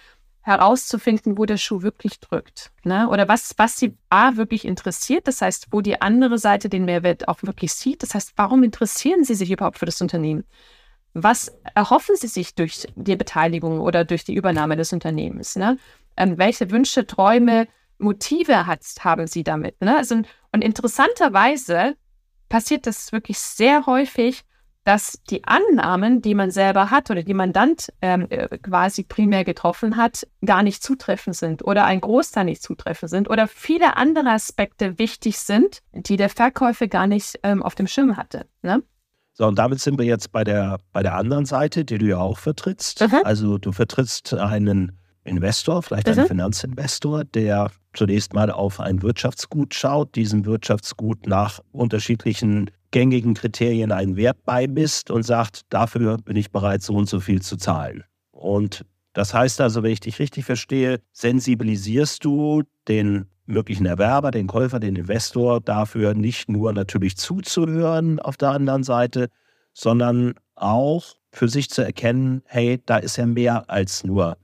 herauszufinden, 0.43 1.37
wo 1.37 1.45
der 1.45 1.57
Schuh 1.57 1.81
wirklich 1.81 2.21
drückt. 2.21 2.71
Ne? 2.83 3.09
Oder 3.09 3.27
was, 3.27 3.53
was 3.57 3.77
sie 3.77 3.97
A 4.09 4.37
wirklich 4.37 4.65
interessiert, 4.65 5.27
das 5.27 5.41
heißt, 5.41 5.67
wo 5.71 5.81
die 5.81 6.01
andere 6.01 6.37
Seite 6.37 6.69
den 6.69 6.85
Mehrwert 6.85 7.27
auch 7.27 7.43
wirklich 7.43 7.73
sieht. 7.73 8.01
Das 8.01 8.15
heißt, 8.15 8.33
warum 8.37 8.63
interessieren 8.63 9.25
sie 9.25 9.35
sich 9.35 9.51
überhaupt 9.51 9.77
für 9.77 9.85
das 9.85 10.01
Unternehmen? 10.01 10.45
Was 11.13 11.51
erhoffen 11.75 12.15
sie 12.15 12.27
sich 12.27 12.55
durch 12.55 12.87
die 12.95 13.15
Beteiligung 13.15 13.79
oder 13.81 14.05
durch 14.05 14.23
die 14.23 14.35
Übernahme 14.35 14.77
des 14.77 14.93
Unternehmens? 14.93 15.55
Ne? 15.55 15.77
Ähm, 16.15 16.37
welche 16.37 16.71
Wünsche, 16.71 17.05
Träume, 17.05 17.67
Motive 17.97 18.65
hat, 18.65 18.81
haben 18.99 19.27
sie 19.27 19.43
damit? 19.43 19.79
Ne? 19.81 19.97
Also, 19.97 20.15
und 20.51 20.63
interessanterweise 20.63 21.95
passiert 22.49 22.87
das 22.87 23.11
wirklich 23.11 23.39
sehr 23.39 23.85
häufig, 23.85 24.43
dass 24.83 25.19
die 25.29 25.43
Annahmen, 25.43 26.21
die 26.21 26.33
man 26.33 26.49
selber 26.49 26.89
hat 26.89 27.11
oder 27.11 27.21
die 27.23 27.33
Mandant 27.33 27.93
ähm, 28.01 28.25
äh, 28.29 28.57
quasi 28.57 29.03
primär 29.03 29.43
getroffen 29.43 29.95
hat, 29.95 30.27
gar 30.43 30.63
nicht 30.63 30.81
zutreffend 30.81 31.35
sind 31.35 31.63
oder 31.63 31.85
ein 31.85 32.01
Großteil 32.01 32.45
nicht 32.45 32.63
zutreffend 32.63 33.09
sind 33.11 33.29
oder 33.29 33.47
viele 33.47 33.95
andere 33.95 34.29
Aspekte 34.29 34.97
wichtig 34.97 35.37
sind, 35.37 35.81
die 35.93 36.17
der 36.17 36.29
Verkäufer 36.29 36.87
gar 36.87 37.05
nicht 37.05 37.39
ähm, 37.43 37.61
auf 37.61 37.75
dem 37.75 37.87
Schirm 37.87 38.17
hatte. 38.17 38.47
Ne? 38.63 38.81
So, 39.33 39.47
und 39.47 39.57
damit 39.57 39.79
sind 39.79 39.97
wir 39.97 40.05
jetzt 40.05 40.31
bei 40.31 40.43
der, 40.43 40.79
bei 40.91 41.03
der 41.03 41.15
anderen 41.15 41.45
Seite, 41.45 41.85
die 41.85 41.97
du 41.97 42.05
ja 42.05 42.17
auch 42.17 42.37
vertrittst. 42.37 43.01
Mhm. 43.01 43.21
Also 43.23 43.57
du 43.57 43.71
vertrittst 43.71 44.33
einen 44.33 44.97
Investor, 45.23 45.81
vielleicht 45.83 46.07
mhm. 46.07 46.19
einen 46.19 46.27
Finanzinvestor, 46.27 47.23
der 47.23 47.71
zunächst 47.93 48.33
mal 48.33 48.51
auf 48.51 48.79
ein 48.79 49.01
Wirtschaftsgut 49.01 49.73
schaut, 49.73 50.15
diesem 50.15 50.45
Wirtschaftsgut 50.45 51.27
nach 51.27 51.59
unterschiedlichen 51.71 52.71
gängigen 52.91 53.33
Kriterien 53.33 53.91
einen 53.91 54.15
Wert 54.17 54.43
beimisst 54.43 55.11
und 55.11 55.23
sagt, 55.23 55.61
dafür 55.69 56.17
bin 56.17 56.35
ich 56.35 56.51
bereit, 56.51 56.81
so 56.81 56.93
und 56.93 57.07
so 57.07 57.19
viel 57.19 57.41
zu 57.41 57.57
zahlen. 57.57 58.03
Und 58.31 58.85
das 59.13 59.33
heißt 59.33 59.61
also, 59.61 59.83
wenn 59.83 59.91
ich 59.91 59.99
dich 59.99 60.19
richtig 60.19 60.45
verstehe, 60.45 61.01
sensibilisierst 61.11 62.23
du 62.23 62.63
den 62.87 63.27
möglichen 63.51 63.85
Erwerber, 63.85 64.31
den 64.31 64.47
Käufer, 64.47 64.79
den 64.79 64.95
Investor 64.95 65.61
dafür 65.61 66.13
nicht 66.13 66.49
nur 66.49 66.73
natürlich 66.73 67.17
zuzuhören 67.17 68.19
auf 68.19 68.37
der 68.37 68.49
anderen 68.49 68.83
Seite, 68.83 69.29
sondern 69.73 70.33
auch 70.55 71.15
für 71.31 71.47
sich 71.47 71.69
zu 71.69 71.83
erkennen, 71.83 72.41
hey, 72.45 72.81
da 72.85 72.97
ist 72.97 73.17
ja 73.17 73.25
mehr 73.25 73.69
als 73.69 74.03
nur 74.03 74.37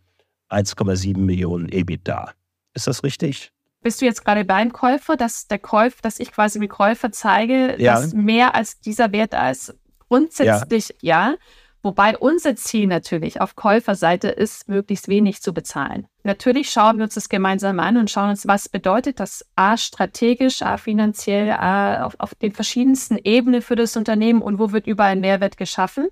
1,7 0.49 1.17
Millionen 1.17 1.69
EBIT 1.69 2.07
da. 2.07 2.31
Ist 2.73 2.87
das 2.87 3.03
richtig? 3.03 3.51
Bist 3.81 4.01
du 4.01 4.05
jetzt 4.05 4.23
gerade 4.25 4.45
beim 4.45 4.71
Käufer, 4.71 5.15
dass 5.15 5.47
der 5.47 5.59
Käufer, 5.59 6.01
dass 6.01 6.19
ich 6.19 6.31
quasi 6.31 6.59
dem 6.59 6.67
Käufer 6.67 7.11
zeige, 7.11 7.75
ja. 7.81 7.95
dass 7.95 8.13
mehr 8.13 8.55
als 8.55 8.79
dieser 8.79 9.11
Wert 9.11 9.33
da 9.33 9.51
ist? 9.51 9.75
Grundsätzlich 10.07 10.95
ja. 11.01 11.31
ja. 11.31 11.35
Wobei 11.83 12.17
unser 12.17 12.55
Ziel 12.55 12.87
natürlich 12.87 13.39
auf 13.39 13.55
Käuferseite 13.55 14.29
ist, 14.29 14.67
möglichst 14.67 15.07
wenig 15.07 15.41
zu 15.41 15.53
bezahlen. 15.53 16.07
Natürlich 16.23 16.69
schauen 16.69 16.97
wir 16.97 17.03
uns 17.05 17.13
das 17.13 17.29
gemeinsam 17.29 17.79
an 17.79 17.97
und 17.97 18.09
schauen 18.09 18.31
uns, 18.31 18.47
was 18.47 18.67
bedeutet 18.67 19.19
das 19.19 19.45
A 19.55 19.77
strategisch, 19.77 20.61
A 20.63 20.77
finanziell, 20.77 21.51
A 21.51 22.03
auf, 22.03 22.15
auf 22.19 22.35
den 22.35 22.51
verschiedensten 22.51 23.17
Ebenen 23.23 23.61
für 23.61 23.75
das 23.75 23.95
Unternehmen 23.95 24.41
und 24.41 24.59
wo 24.59 24.71
wird 24.71 24.87
überall 24.87 25.15
Mehrwert 25.15 25.57
geschaffen. 25.57 26.07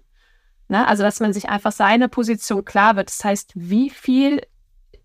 Na, 0.68 0.86
also, 0.88 1.04
dass 1.04 1.20
man 1.20 1.34
sich 1.34 1.50
einfach 1.50 1.72
seiner 1.72 2.08
Position 2.08 2.66
klar 2.66 2.96
wird. 2.96 3.10
Das 3.10 3.24
heißt, 3.24 3.52
wie 3.56 3.90
viel 3.90 4.42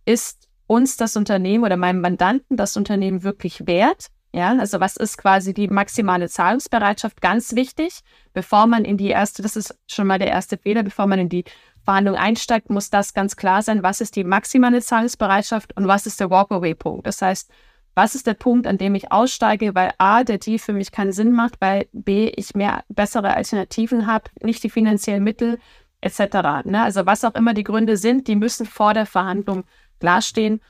ist 0.05 0.49
uns 0.67 0.97
das 0.97 1.17
Unternehmen 1.17 1.65
oder 1.65 1.77
meinem 1.77 2.01
Mandanten 2.01 2.57
das 2.57 2.77
Unternehmen 2.77 3.23
wirklich 3.23 3.67
wert? 3.67 4.07
Ja, 4.33 4.57
also 4.57 4.79
was 4.79 4.97
ist 4.97 5.19
quasi 5.19 5.55
die 5.55 5.67
maximale 5.67 6.29
Zahlungsbereitschaft? 6.29 7.21
Ganz 7.21 7.57
wichtig, 7.57 8.01
bevor 8.33 8.67
man 8.67 8.85
in 8.85 8.97
die 8.97 9.09
erste, 9.09 9.43
das 9.43 9.57
ist 9.57 9.77
schon 9.89 10.07
mal 10.07 10.21
der 10.21 10.29
erste 10.29 10.57
Fehler, 10.57 10.85
bevor 10.85 11.09
man 11.09 11.19
in 11.19 11.29
die 11.29 11.45
Verhandlung 11.85 12.15
einsteigt, 12.15 12.71
muss 12.71 12.91
das 12.91 13.13
ganz 13.13 13.37
klar 13.37 13.63
sein. 13.63 13.83
Was 13.83 14.01
ist 14.01 14.15
die 14.15 14.23
maximale 14.23 14.81
Zahlungsbereitschaft 14.81 15.77
und 15.77 15.89
was 15.89 16.07
ist 16.07 16.21
der 16.21 16.31
Walkaway-Punkt? 16.31 17.07
Das 17.07 17.21
heißt, 17.21 17.51
was 17.95 18.15
ist 18.15 18.29
der 18.29 18.35
Punkt, 18.35 18.69
an 18.69 18.79
dem 18.79 18.95
ich 18.95 19.11
aussteige, 19.11 19.75
weil 19.75 19.93
A, 19.99 20.23
der 20.23 20.39
Deal 20.39 20.59
für 20.59 20.73
mich 20.73 20.93
keinen 20.93 21.13
Sinn 21.13 21.33
macht, 21.33 21.61
weil 21.61 21.89
B, 21.93 22.29
ich 22.29 22.55
mehr 22.55 22.85
bessere 22.89 23.35
Alternativen 23.35 24.07
habe, 24.07 24.31
nicht 24.43 24.63
die 24.63 24.71
finanziellen 24.71 25.25
Mittel 25.25 25.59
etc. 26.01 26.65
Ne? 26.65 26.83
Also 26.83 27.05
was 27.05 27.25
auch 27.25 27.35
immer 27.35 27.53
die 27.53 27.65
Gründe 27.65 27.97
sind, 27.97 28.29
die 28.29 28.37
müssen 28.37 28.65
vor 28.65 28.95
der 28.95 29.07
Verhandlung 29.07 29.65
klarstehen 29.99 30.61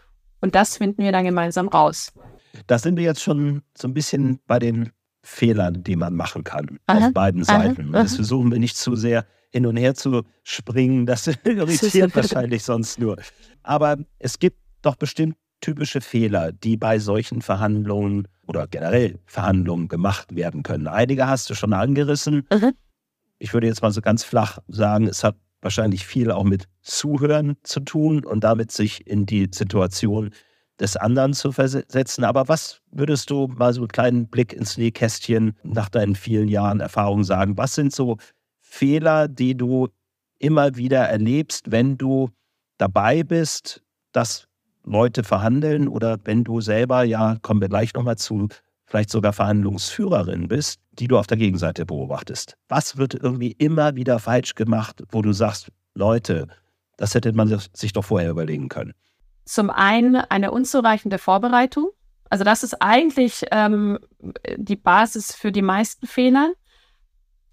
und 0.41 0.55
das 0.55 0.79
finden 0.79 1.03
wir 1.03 1.13
dann 1.13 1.25
gemeinsam 1.25 1.69
raus. 1.69 2.13
Da 2.67 2.79
sind 2.79 2.97
wir 2.97 3.05
jetzt 3.05 3.23
schon 3.23 3.63
so 3.77 3.89
ein 3.89 3.95
bisschen 3.95 4.41
bei 4.47 4.59
den 4.59 4.91
Fehlern, 5.23 5.83
die 5.83 5.97
man 5.97 6.15
machen 6.15 6.45
kann 6.45 6.79
aha, 6.87 7.07
auf 7.07 7.13
beiden 7.13 7.45
Seiten. 7.45 7.95
Aha, 7.95 8.03
das 8.03 8.17
versuchen 8.17 8.51
wir 8.51 8.59
nicht 8.59 8.77
zu 8.77 8.97
sehr 8.97 9.27
hin 9.51 9.67
und 9.67 9.77
her 9.77 9.95
zu 9.95 10.23
springen. 10.43 11.07
Das 11.07 11.27
irritiert 11.45 12.15
wahrscheinlich 12.15 12.63
sonst 12.63 12.99
nur. 12.99 13.17
Aber 13.63 13.99
es 14.19 14.39
gibt 14.39 14.59
doch 14.83 14.97
bestimmt 14.97 15.37
typische 15.61 16.01
Fehler, 16.01 16.53
die 16.53 16.77
bei 16.77 16.99
solchen 16.99 17.43
Verhandlungen 17.43 18.29
oder 18.47 18.67
generell 18.67 19.19
Verhandlungen 19.27 19.89
gemacht 19.89 20.35
werden 20.35 20.63
können. 20.63 20.89
Einige 20.89 21.27
hast 21.27 21.51
du 21.51 21.55
schon 21.55 21.73
angerissen. 21.73 22.47
Mhm. 22.53 22.73
Ich 23.39 23.53
würde 23.53 23.67
jetzt 23.67 23.83
mal 23.83 23.93
so 23.93 24.01
ganz 24.01 24.25
flach 24.25 24.59
sagen, 24.69 25.07
es 25.07 25.23
hat 25.23 25.37
wahrscheinlich 25.63 26.07
viel 26.07 26.31
auch 26.31 26.45
mit 26.45 26.65
Zuhören 26.81 27.57
zu 27.63 27.81
tun 27.81 28.25
und 28.25 28.43
damit 28.43 28.73
sich 28.73 29.07
in 29.07 29.27
die 29.27 29.49
Situation 29.53 30.31
des 30.81 30.97
anderen 30.97 31.35
zu 31.35 31.53
versetzen. 31.53 32.25
Aber 32.25 32.49
was 32.49 32.81
würdest 32.91 33.31
du 33.31 33.49
mal 33.49 33.73
so 33.73 33.83
einen 33.83 33.89
kleinen 33.89 34.27
Blick 34.27 34.53
ins 34.53 34.79
Nähkästchen 34.79 35.57
nach 35.63 35.89
deinen 35.89 36.17
vielen 36.17 36.49
Jahren 36.49 36.81
Erfahrung 36.81 37.23
sagen? 37.23 37.57
Was 37.57 37.75
sind 37.75 37.93
so 37.93 38.17
Fehler, 38.61 39.29
die 39.29 39.57
du 39.57 39.89
immer 40.39 40.77
wieder 40.77 41.01
erlebst, 41.01 41.71
wenn 41.71 41.99
du 41.99 42.31
dabei 42.79 43.23
bist, 43.23 43.83
dass 44.13 44.47
Leute 44.85 45.23
verhandeln 45.23 45.87
oder 45.87 46.19
wenn 46.25 46.45
du 46.45 46.61
selber, 46.61 47.05
ja, 47.05 47.37
kommen 47.43 47.61
wir 47.61 47.69
gleich 47.69 47.93
nochmal 47.93 48.17
zu, 48.17 48.49
vielleicht 48.87 49.11
sogar 49.11 49.33
Verhandlungsführerin 49.33 50.49
bist, 50.49 50.81
die 50.93 51.07
du 51.07 51.19
auf 51.19 51.27
der 51.27 51.37
Gegenseite 51.37 51.85
beobachtest. 51.85 52.57
Was 52.69 52.97
wird 52.97 53.15
irgendwie 53.15 53.53
immer 53.53 53.95
wieder 53.97 54.19
falsch 54.19 54.55
gemacht, 54.55 55.03
wo 55.11 55.21
du 55.21 55.33
sagst, 55.33 55.69
Leute, 55.95 56.49
das 56.97 57.15
hätte 57.15 57.33
man 57.33 57.61
sich 57.73 57.93
doch 57.93 58.05
vorher 58.05 58.31
überlegen 58.31 58.69
können? 58.69 58.95
Zum 59.45 59.71
einen 59.71 60.17
eine 60.17 60.51
unzureichende 60.51 61.19
Vorbereitung. 61.19 61.91
Also 62.29 62.45
das 62.45 62.63
ist 62.63 62.81
eigentlich 62.81 63.45
ähm, 63.51 63.99
die 64.57 64.77
Basis 64.77 65.35
für 65.35 65.51
die 65.51 65.63
meisten 65.63 66.07
Fehler. 66.07 66.53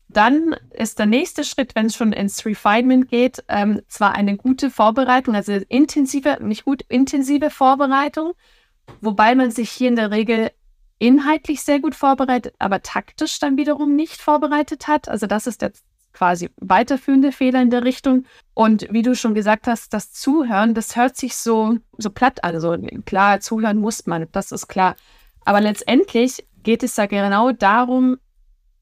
Dann 0.09 0.55
ist 0.71 0.99
der 0.99 1.05
nächste 1.05 1.43
Schritt, 1.43 1.75
wenn 1.75 1.87
es 1.87 1.95
schon 1.95 2.13
ins 2.13 2.45
Refinement 2.45 3.09
geht, 3.09 3.43
ähm, 3.49 3.81
zwar 3.87 4.13
eine 4.15 4.37
gute 4.37 4.69
Vorbereitung, 4.69 5.35
also 5.35 5.53
intensive, 5.67 6.37
nicht 6.41 6.63
gut, 6.63 6.83
intensive 6.87 7.49
Vorbereitung, 7.49 8.33
wobei 9.01 9.35
man 9.35 9.51
sich 9.51 9.69
hier 9.69 9.89
in 9.89 9.97
der 9.97 10.11
Regel 10.11 10.51
inhaltlich 10.99 11.61
sehr 11.61 11.79
gut 11.79 11.93
vorbereitet, 11.93 12.55
aber 12.57 12.81
taktisch 12.81 13.39
dann 13.39 13.57
wiederum 13.57 13.95
nicht 13.95 14.21
vorbereitet 14.21 14.87
hat. 14.87 15.09
Also 15.09 15.27
das 15.27 15.45
ist 15.45 15.61
der 15.61 15.73
quasi 16.17 16.49
weiterführende 16.57 17.31
Fehler 17.31 17.61
in 17.61 17.69
der 17.69 17.83
Richtung. 17.83 18.25
Und 18.55 18.87
wie 18.91 19.03
du 19.03 19.15
schon 19.15 19.35
gesagt 19.35 19.67
hast, 19.67 19.93
das 19.93 20.11
Zuhören, 20.11 20.73
das 20.73 20.95
hört 20.95 21.15
sich 21.15 21.35
so, 21.35 21.77
so 21.97 22.09
platt 22.09 22.43
an. 22.43 22.59
So 22.59 22.75
klar, 23.05 23.39
zuhören 23.39 23.77
muss 23.77 24.07
man, 24.07 24.27
das 24.31 24.51
ist 24.51 24.67
klar. 24.67 24.95
Aber 25.45 25.61
letztendlich 25.61 26.47
geht 26.63 26.81
es 26.81 26.97
ja 26.97 27.05
genau 27.05 27.51
darum, 27.51 28.17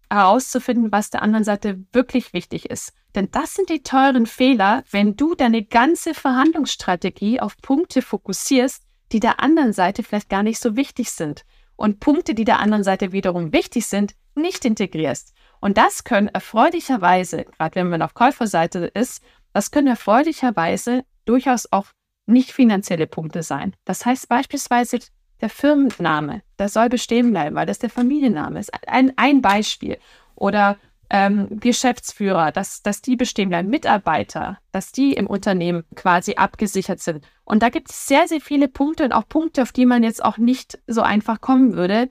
herauszufinden, 0.10 0.94
was 0.94 1.10
der 1.10 1.24
anderen 1.24 1.44
Seite 1.44 1.84
wirklich 1.92 2.32
wichtig 2.32 2.70
ist. 2.70 2.94
Denn 3.15 3.30
das 3.32 3.54
sind 3.54 3.70
die 3.70 3.84
teuren 3.84 4.27
Fehler, 4.27 4.84
wenn 4.92 5.15
du 5.18 5.36
deine 5.36 5.63
ganze 5.63 6.13
Verhandlungsstrategie 6.13 7.42
auf 7.42 7.58
Punkte 7.58 8.01
fokussierst, 8.01 8.84
die 9.12 9.20
der 9.20 9.42
anderen 9.42 9.74
Seite 9.74 10.04
vielleicht 10.04 10.30
gar 10.30 10.44
nicht 10.44 10.60
so 10.60 10.75
wichtig 10.77 11.12
sind 11.12 11.44
und 11.75 12.00
Punkte, 12.00 12.34
die 12.34 12.46
der 12.46 12.60
anderen 12.60 12.84
Seite 12.84 13.12
wiederum 13.12 13.51
wichtig 13.51 13.88
sind, 13.88 14.15
nicht 14.36 14.63
integrierst. 14.63 15.34
Und 15.66 15.80
das 15.80 16.04
können 16.04 16.28
erfreulicherweise, 16.28 17.44
gerade 17.44 17.74
wenn 17.74 17.90
man 17.90 18.04
auf 18.04 18.14
Käuferseite 18.14 18.86
ist, 18.94 19.24
das 19.52 19.72
können 19.72 19.88
erfreulicherweise 19.88 21.06
durchaus 21.26 21.72
auch 21.72 21.88
nicht 22.28 22.52
finanzielle 22.52 23.08
Punkte 23.08 23.42
sein. 23.42 23.74
Das 23.84 24.06
heißt 24.06 24.30
beispielsweise 24.30 25.00
der 25.42 25.50
Firmenname, 25.50 26.44
der 26.60 26.70
soll 26.70 26.88
bestehen 26.90 27.32
bleiben, 27.32 27.56
weil 27.56 27.66
das 27.66 27.80
der 27.80 27.90
Familienname 27.90 28.60
ist. 28.60 28.70
Ein, 28.88 29.14
ein 29.16 29.42
Beispiel. 29.42 29.98
Oder 30.36 30.78
ähm, 31.10 31.60
Geschäftsführer, 31.60 32.52
dass, 32.52 32.84
dass 32.84 33.02
die 33.02 33.16
bestehen 33.16 33.50
bleiben, 33.50 33.72
Mitarbeiter, 33.72 34.60
dass 34.72 34.92
die 34.92 35.14
im 35.14 35.26
Unternehmen 35.26 35.84
quasi 35.96 36.36
abgesichert 36.36 37.00
sind. 37.00 37.26
Und 37.44 37.64
da 37.64 37.70
gibt 37.70 37.90
es 37.90 38.06
sehr, 38.06 38.28
sehr 38.28 38.40
viele 38.40 38.68
Punkte 38.68 39.04
und 39.04 39.14
auch 39.14 39.28
Punkte, 39.28 39.64
auf 39.64 39.72
die 39.72 39.88
man 39.88 40.04
jetzt 40.04 40.24
auch 40.24 40.38
nicht 40.38 40.78
so 40.86 41.02
einfach 41.02 41.42
kommen 41.42 41.74
würde. 41.74 42.08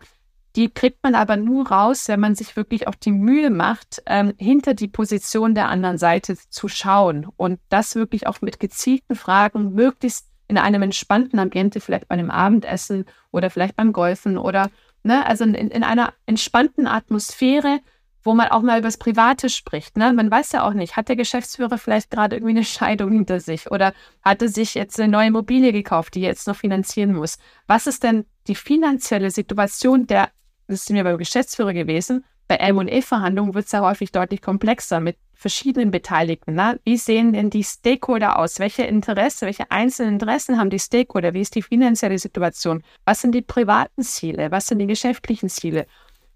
Die 0.57 0.71
kriegt 0.73 1.03
man 1.03 1.15
aber 1.15 1.37
nur 1.37 1.69
raus, 1.69 2.07
wenn 2.07 2.21
man 2.21 2.37
sich 2.37 2.55
wirklich 2.57 2.87
auch 2.87 2.95
die 2.95 3.11
Mühe 3.11 3.51
macht, 3.51 4.03
ähm, 4.07 4.35
hinter 4.39 4.75
die 4.75 4.89
Position 4.89 5.55
der 5.55 5.69
anderen 5.69 5.99
Seite 5.99 6.37
zu 6.37 6.69
schauen 6.69 7.27
und 7.37 7.59
das 7.71 7.97
wirklich 7.97 8.27
auch 8.27 8.41
mit 8.41 8.61
gezielten 8.61 9.17
Fragen 9.17 9.75
möglichst 9.75 10.29
in 10.47 10.59
einem 10.59 10.83
entspannten 10.83 11.39
Ambiente, 11.39 11.81
vielleicht 11.81 12.07
bei 12.09 12.15
einem 12.15 12.31
Abendessen 12.31 13.07
oder 13.33 13.51
vielleicht 13.51 13.77
beim 13.77 13.93
Golfen 13.93 14.39
oder, 14.39 14.71
ne, 15.03 15.27
also 15.27 15.45
in, 15.45 15.55
in 15.55 15.83
einer 15.83 16.13
entspannten 16.27 16.87
Atmosphäre, 16.87 17.81
wo 18.25 18.35
man 18.35 18.49
auch 18.49 18.63
mal 18.63 18.79
über 18.79 18.89
das 18.89 18.97
Private 18.97 19.51
spricht. 19.51 19.97
Ne? 19.97 20.13
Man 20.13 20.31
weiß 20.31 20.53
ja 20.53 20.67
auch 20.67 20.73
nicht, 20.73 20.97
hat 20.97 21.09
der 21.09 21.17
Geschäftsführer 21.17 21.77
vielleicht 21.77 22.11
gerade 22.11 22.37
irgendwie 22.37 22.53
eine 22.53 22.65
Scheidung 22.65 23.13
hinter 23.13 23.39
sich 23.39 23.71
oder 23.71 23.93
hatte 24.23 24.49
sich 24.49 24.75
jetzt 24.75 24.99
eine 24.99 25.13
neue 25.13 25.29
Immobilie 25.29 25.73
gekauft, 25.73 26.15
die 26.15 26.23
er 26.23 26.29
jetzt 26.29 26.47
noch 26.47 26.57
finanzieren 26.57 27.13
muss. 27.13 27.37
Was 27.67 27.87
ist 27.87 28.03
denn 28.03 28.25
die 28.47 28.55
finanzielle 28.55 29.31
Situation 29.31 30.07
der, 30.07 30.31
das 30.66 30.85
sind 30.85 30.97
wir 30.97 31.04
beim 31.04 31.18
Geschäftsführer 31.18 31.73
gewesen, 31.73 32.25
bei 32.47 32.56
M&E-Verhandlungen 32.56 33.54
wird 33.54 33.66
es 33.66 33.73
ja 33.73 33.80
häufig 33.80 34.12
deutlich 34.12 34.42
komplexer 34.42 35.00
mit 35.00 35.16
verschiedenen 35.33 35.90
Beteiligten. 35.90 36.54
Na? 36.54 36.76
Wie 36.85 36.97
sehen 36.97 37.33
denn 37.33 37.50
die 37.50 37.64
Stakeholder 37.64 38.38
aus? 38.38 38.59
Welche 38.59 38.85
Interesse, 38.85 39.47
welche 39.47 39.71
einzelnen 39.71 40.14
Interessen 40.14 40.59
haben 40.59 40.71
die 40.71 40.78
Stakeholder? 40.78 41.35
Wie 41.35 41.40
ist 41.40 41.54
die 41.54 41.62
finanzielle 41.62 42.18
Situation? 42.18 42.83
Was 43.04 43.23
sind 43.23 43.35
die 43.35 43.42
privaten 43.42 44.02
Ziele? 44.02 44.50
Was 44.50 44.66
sind 44.66 44.78
die 44.78 44.87
geschäftlichen 44.87 45.49
Ziele? 45.49 45.87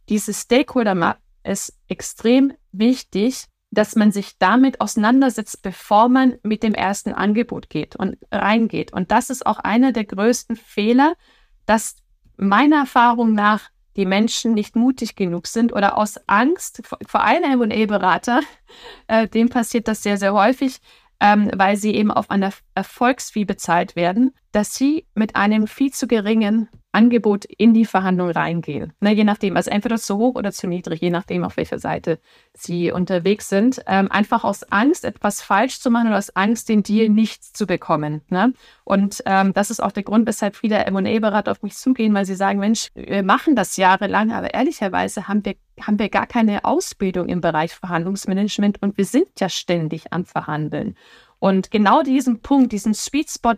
Diese 0.08 0.32
Stakeholder 0.32 1.18
es 1.42 1.78
extrem 1.88 2.52
wichtig, 2.72 3.44
dass 3.70 3.96
man 3.96 4.12
sich 4.12 4.38
damit 4.38 4.80
auseinandersetzt, 4.80 5.62
bevor 5.62 6.08
man 6.08 6.38
mit 6.42 6.62
dem 6.62 6.74
ersten 6.74 7.12
Angebot 7.12 7.68
geht 7.68 7.96
und 7.96 8.16
reingeht. 8.32 8.92
Und 8.92 9.10
das 9.10 9.28
ist 9.28 9.44
auch 9.46 9.58
einer 9.58 9.92
der 9.92 10.04
größten 10.04 10.56
Fehler, 10.56 11.14
dass 11.66 11.96
meiner 12.36 12.76
Erfahrung 12.76 13.34
nach 13.34 13.68
die 13.98 14.06
Menschen 14.06 14.54
nicht 14.54 14.76
mutig 14.76 15.16
genug 15.16 15.48
sind 15.48 15.72
oder 15.72 15.98
aus 15.98 16.20
Angst, 16.28 16.82
vor 17.06 17.24
allem 17.24 17.60
M&A-Berater, 17.60 18.40
äh, 19.08 19.26
dem 19.26 19.50
passiert 19.50 19.88
das 19.88 20.04
sehr, 20.04 20.16
sehr 20.16 20.32
häufig, 20.32 20.78
ähm, 21.20 21.50
weil 21.54 21.76
sie 21.76 21.94
eben 21.94 22.12
auf 22.12 22.30
einer 22.30 22.52
Erfolgsfee 22.76 23.44
bezahlt 23.44 23.96
werden, 23.96 24.32
dass 24.52 24.74
sie 24.74 25.04
mit 25.14 25.34
einem 25.34 25.66
viel 25.66 25.92
zu 25.92 26.06
geringen 26.06 26.68
Angebot 26.92 27.44
in 27.44 27.74
die 27.74 27.84
Verhandlung 27.84 28.30
reingehen. 28.30 28.94
Ne, 29.00 29.12
je 29.12 29.24
nachdem, 29.24 29.56
also 29.56 29.70
entweder 29.70 29.98
zu 29.98 30.16
hoch 30.16 30.36
oder 30.36 30.52
zu 30.52 30.66
niedrig, 30.66 31.00
je 31.00 31.10
nachdem, 31.10 31.44
auf 31.44 31.56
welcher 31.56 31.78
Seite 31.78 32.18
sie 32.54 32.90
unterwegs 32.90 33.48
sind. 33.48 33.82
Ähm, 33.86 34.10
einfach 34.10 34.42
aus 34.42 34.64
Angst, 34.64 35.04
etwas 35.04 35.42
falsch 35.42 35.80
zu 35.80 35.90
machen 35.90 36.08
oder 36.08 36.18
aus 36.18 36.34
Angst, 36.34 36.68
den 36.68 36.82
Deal 36.82 37.10
nicht 37.10 37.44
zu 37.44 37.66
bekommen. 37.66 38.22
Ne? 38.30 38.54
Und 38.84 39.22
ähm, 39.26 39.52
das 39.52 39.70
ist 39.70 39.80
auch 39.80 39.92
der 39.92 40.02
Grund, 40.02 40.26
weshalb 40.26 40.56
viele 40.56 40.84
M&A-Berater 40.86 41.52
auf 41.52 41.62
mich 41.62 41.76
zugehen, 41.76 42.14
weil 42.14 42.24
sie 42.24 42.34
sagen, 42.34 42.58
Mensch, 42.58 42.88
wir 42.94 43.22
machen 43.22 43.54
das 43.54 43.76
jahrelang, 43.76 44.32
aber 44.32 44.54
ehrlicherweise 44.54 45.28
haben 45.28 45.44
wir, 45.44 45.56
haben 45.80 45.98
wir 45.98 46.08
gar 46.08 46.26
keine 46.26 46.64
Ausbildung 46.64 47.28
im 47.28 47.42
Bereich 47.42 47.74
Verhandlungsmanagement 47.74 48.82
und 48.82 48.96
wir 48.96 49.04
sind 49.04 49.28
ja 49.38 49.48
ständig 49.50 50.12
am 50.12 50.24
Verhandeln. 50.24 50.96
Und 51.38 51.70
genau 51.70 52.02
diesen 52.02 52.40
Punkt, 52.40 52.72
diesen 52.72 52.94
Sweet 52.94 53.30
Spot 53.30 53.54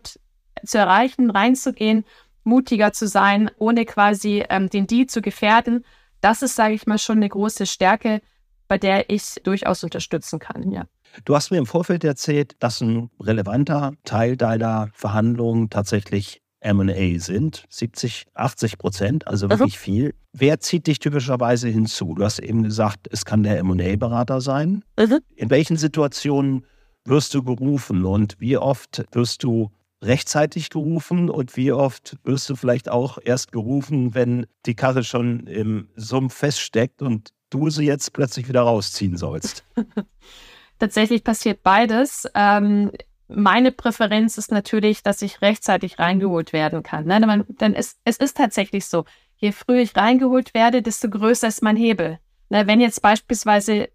zu 0.65 0.79
erreichen, 0.79 1.31
reinzugehen 1.31 2.05
mutiger 2.45 2.93
zu 2.93 3.07
sein, 3.07 3.51
ohne 3.59 3.85
quasi 3.85 4.45
ähm, 4.49 4.69
den 4.69 4.87
Deal 4.87 5.07
zu 5.07 5.23
gefährden. 5.23 5.85
Das 6.21 6.43
ist, 6.43 6.57
sage 6.57 6.75
ich 6.75 6.87
mal, 6.87 6.99
schon 6.99 7.19
eine 7.19 7.29
große 7.29 7.67
Stärke, 7.67 8.21
bei 8.69 8.79
der 8.79 9.11
ich 9.11 9.37
durchaus 9.43 9.83
unterstützen 9.85 10.39
kann. 10.39 10.71
Ja. 10.71 10.85
Du 11.25 11.35
hast 11.35 11.51
mir 11.51 11.59
im 11.59 11.67
Vorfeld 11.67 12.05
erzählt, 12.05 12.57
dass 12.61 12.81
ein 12.81 13.11
relevanter 13.21 13.93
Teil 14.05 14.37
deiner 14.37 14.91
Verhandlungen 14.93 15.71
tatsächlich 15.71 16.41
MA 16.63 17.19
sind. 17.19 17.65
70, 17.69 18.27
80 18.35 18.79
Prozent, 18.79 19.27
also 19.27 19.49
wirklich 19.49 19.77
mhm. 19.77 19.83
viel. 19.83 20.15
Wer 20.33 20.61
zieht 20.61 20.87
dich 20.87 20.99
typischerweise 20.99 21.69
hinzu? 21.69 22.15
Du 22.15 22.25
hast 22.25 22.39
eben 22.39 22.63
gesagt, 22.63 23.09
es 23.11 23.25
kann 23.25 23.43
der 23.43 23.63
MA-Berater 23.65 24.41
sein. 24.41 24.85
Mhm. 24.99 25.21
In 25.35 25.51
welchen 25.51 25.77
Situationen 25.77 26.65
wirst 27.05 27.35
du 27.35 27.43
gerufen 27.43 28.05
und 28.05 28.37
wie 28.39 28.57
oft 28.57 29.05
wirst 29.13 29.43
du 29.43 29.71
rechtzeitig 30.03 30.71
gerufen 30.71 31.29
und 31.29 31.57
wie 31.57 31.73
oft 31.73 32.17
wirst 32.25 32.49
du 32.49 32.57
vielleicht 32.57 32.89
auch 32.89 33.19
erst 33.23 33.53
gerufen, 33.53 34.15
wenn 34.15 34.47
die 34.67 34.75
Karre 34.75 35.05
schon 35.05 35.47
im 35.47 35.89
Sumpf 35.95 36.35
feststeckt 36.35 37.03
und 37.03 37.31
du 37.51 37.71
sie 37.71 37.85
jetzt 37.85 38.13
plötzlich 38.13 38.49
wieder 38.49 38.63
rausziehen 38.63 39.17
sollst? 39.17 39.65
Tatsächlich 40.79 41.23
passiert 41.23 41.63
beides. 41.63 42.27
Ähm, 42.35 42.91
meine 43.29 43.73
Präferenz 43.73 44.39
ist 44.39 44.51
natürlich, 44.51 45.03
dass 45.03 45.23
ich 45.23 45.43
rechtzeitig 45.43 45.99
reingeholt 45.99 46.53
werden 46.53 46.83
kann. 46.83 47.05
Ne? 47.05 47.45
Denn 47.61 47.75
es, 47.75 47.99
es 48.05 48.17
ist 48.17 48.37
tatsächlich 48.37 48.87
so, 48.87 49.05
je 49.37 49.53
früher 49.53 49.83
ich 49.83 49.97
reingeholt 49.97 50.55
werde, 50.55 50.83
desto 50.83 51.09
größer 51.09 51.49
ist 51.49 51.63
mein 51.63 51.77
Hebel. 51.77 52.19
Ne? 52.49 52.67
Wenn 52.67 52.81
jetzt 52.81 53.03
beispielsweise 53.03 53.89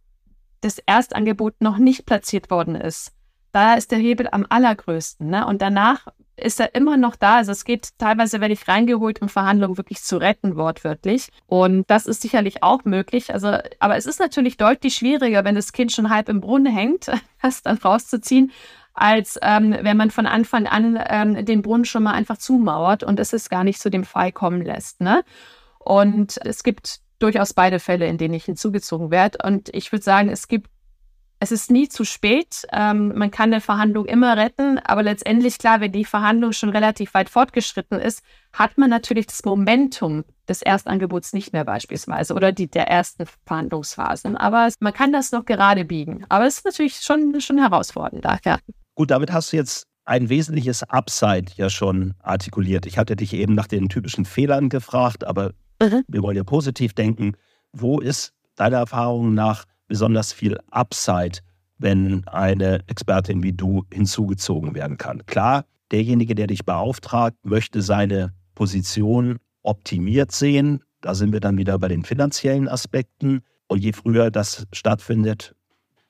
das 0.62 0.80
Erstangebot 0.80 1.56
noch 1.60 1.78
nicht 1.78 2.06
platziert 2.06 2.50
worden 2.50 2.76
ist, 2.76 3.15
da 3.56 3.76
ist 3.76 3.92
der 3.92 4.00
Hebel 4.00 4.28
am 4.30 4.46
allergrößten. 4.50 5.30
Ne? 5.30 5.48
Und 5.48 5.62
danach 5.62 6.08
ist 6.36 6.60
er 6.60 6.76
immer 6.76 6.98
noch 6.98 7.16
da. 7.16 7.38
Also 7.38 7.54
es 7.54 7.64
geht 7.64 7.98
teilweise, 7.98 8.42
wenn 8.42 8.52
ich 8.52 8.68
reingeholt, 8.68 9.22
um 9.22 9.30
Verhandlungen 9.30 9.78
wirklich 9.78 10.04
zu 10.04 10.18
retten, 10.18 10.58
wortwörtlich. 10.58 11.30
Und 11.48 11.90
das 11.90 12.06
ist 12.06 12.22
sicherlich 12.22 12.64
auch 12.64 12.84
möglich. 12.84 13.34
Also, 13.34 13.58
aber 13.80 13.96
es 13.96 14.08
ist 14.08 14.20
natürlich 14.20 14.58
deutlich 14.58 14.96
schwieriger, 14.96 15.46
wenn 15.46 15.56
das 15.56 15.72
Kind 15.72 15.94
schon 15.94 16.10
halb 16.10 16.28
im 16.28 16.42
Brunnen 16.42 16.72
hängt, 16.72 17.10
das 17.42 17.64
dann 17.64 17.78
rauszuziehen, 17.78 18.52
als 18.94 19.40
ähm, 19.42 19.74
wenn 19.82 19.96
man 19.96 20.12
von 20.12 20.26
Anfang 20.26 20.68
an 20.68 21.00
ähm, 21.08 21.46
den 21.46 21.62
Brunnen 21.62 21.86
schon 21.86 22.04
mal 22.04 22.14
einfach 22.14 22.38
zumauert 22.38 23.04
und 23.04 23.22
es 23.22 23.32
ist 23.32 23.50
gar 23.50 23.64
nicht 23.64 23.80
zu 23.80 23.90
dem 23.90 24.04
Fall 24.04 24.34
kommen 24.34 24.64
lässt. 24.64 25.00
Ne? 25.00 25.24
Und 25.80 26.40
es 26.44 26.64
gibt 26.64 27.00
durchaus 27.20 27.54
beide 27.54 27.80
Fälle, 27.80 28.08
in 28.08 28.18
denen 28.18 28.34
ich 28.34 28.44
hinzugezogen 28.44 29.12
werde. 29.12 29.38
Und 29.46 29.70
ich 29.74 29.94
würde 29.94 30.04
sagen, 30.04 30.28
es 30.28 30.50
gibt 30.50 30.70
es 31.40 31.52
ist 31.52 31.70
nie 31.70 31.90
zu 31.90 32.06
spät. 32.06 32.66
Ähm, 32.72 33.14
man 33.16 33.30
kann 33.32 33.52
eine 33.52 33.62
Verhandlung 33.62 34.06
immer 34.06 34.38
retten, 34.38 34.80
aber 34.80 35.04
letztendlich, 35.04 35.58
klar, 35.58 35.82
wenn 35.82 35.92
die 35.92 36.06
Verhandlung 36.06 36.54
schon 36.54 36.70
relativ 36.70 37.14
weit 37.14 37.30
fortgeschritten 37.30 38.00
ist, 38.00 38.24
hat 38.54 38.78
man 38.78 38.90
natürlich 38.90 39.28
das 39.28 39.44
Momentum 39.44 40.24
des 40.48 40.62
Erstangebots 40.62 41.34
nicht 41.34 41.52
mehr 41.52 41.66
beispielsweise 41.66 42.34
oder 42.34 42.52
die 42.52 42.68
der 42.68 42.88
ersten 42.88 43.26
Verhandlungsphasen. 43.46 44.38
Aber 44.38 44.70
man 44.80 44.94
kann 44.94 45.12
das 45.12 45.32
noch 45.32 45.46
gerade 45.46 45.86
biegen. 45.86 46.26
Aber 46.30 46.46
es 46.46 46.58
ist 46.60 46.66
natürlich 46.66 46.98
schon, 47.02 47.40
schon 47.42 47.58
herausfordernd. 47.58 48.26
Ja. 48.46 48.60
Gut, 48.96 49.12
damit 49.12 49.34
hast 49.34 49.52
du 49.52 49.58
jetzt 49.58 49.88
ein 50.06 50.30
wesentliches 50.30 50.84
Upside 50.84 51.52
ja 51.56 51.70
schon 51.70 52.14
artikuliert. 52.22 52.86
Ich 52.86 52.98
hatte 52.98 53.16
dich 53.16 53.34
eben 53.34 53.56
nach 53.56 53.68
den 53.68 53.90
typischen 53.90 54.24
Fehlern 54.24 54.70
gefragt, 54.70 55.26
aber 55.26 55.52
mhm. 55.82 56.04
wir 56.08 56.22
wollen 56.22 56.38
ja 56.38 56.44
positiv 56.44 56.94
denken. 56.94 57.36
Wo 57.74 58.00
ist 58.00 58.34
deiner 58.56 58.78
Erfahrung 58.78 59.34
nach 59.34 59.66
besonders 59.88 60.34
viel 60.34 60.58
Upside, 60.72 61.40
wenn 61.78 62.28
eine 62.28 62.82
Expertin 62.88 63.44
wie 63.44 63.54
du 63.54 63.86
hinzugezogen 63.92 64.76
werden 64.76 64.98
kann. 64.98 65.26
Klar, 65.26 65.66
derjenige, 65.92 66.36
der 66.36 66.48
dich 66.48 66.66
beauftragt, 66.66 67.38
möchte 67.44 67.82
seine 67.82 68.34
Position 68.56 69.38
optimiert 69.64 70.32
sehen. 70.32 70.84
Da 71.02 71.14
sind 71.14 71.34
wir 71.34 71.40
dann 71.40 71.58
wieder 71.58 71.78
bei 71.78 71.88
den 71.88 72.04
finanziellen 72.04 72.68
Aspekten. 72.68 73.42
Und 73.68 73.84
je 73.84 73.94
früher 73.94 74.32
das 74.32 74.68
stattfindet, 74.72 75.56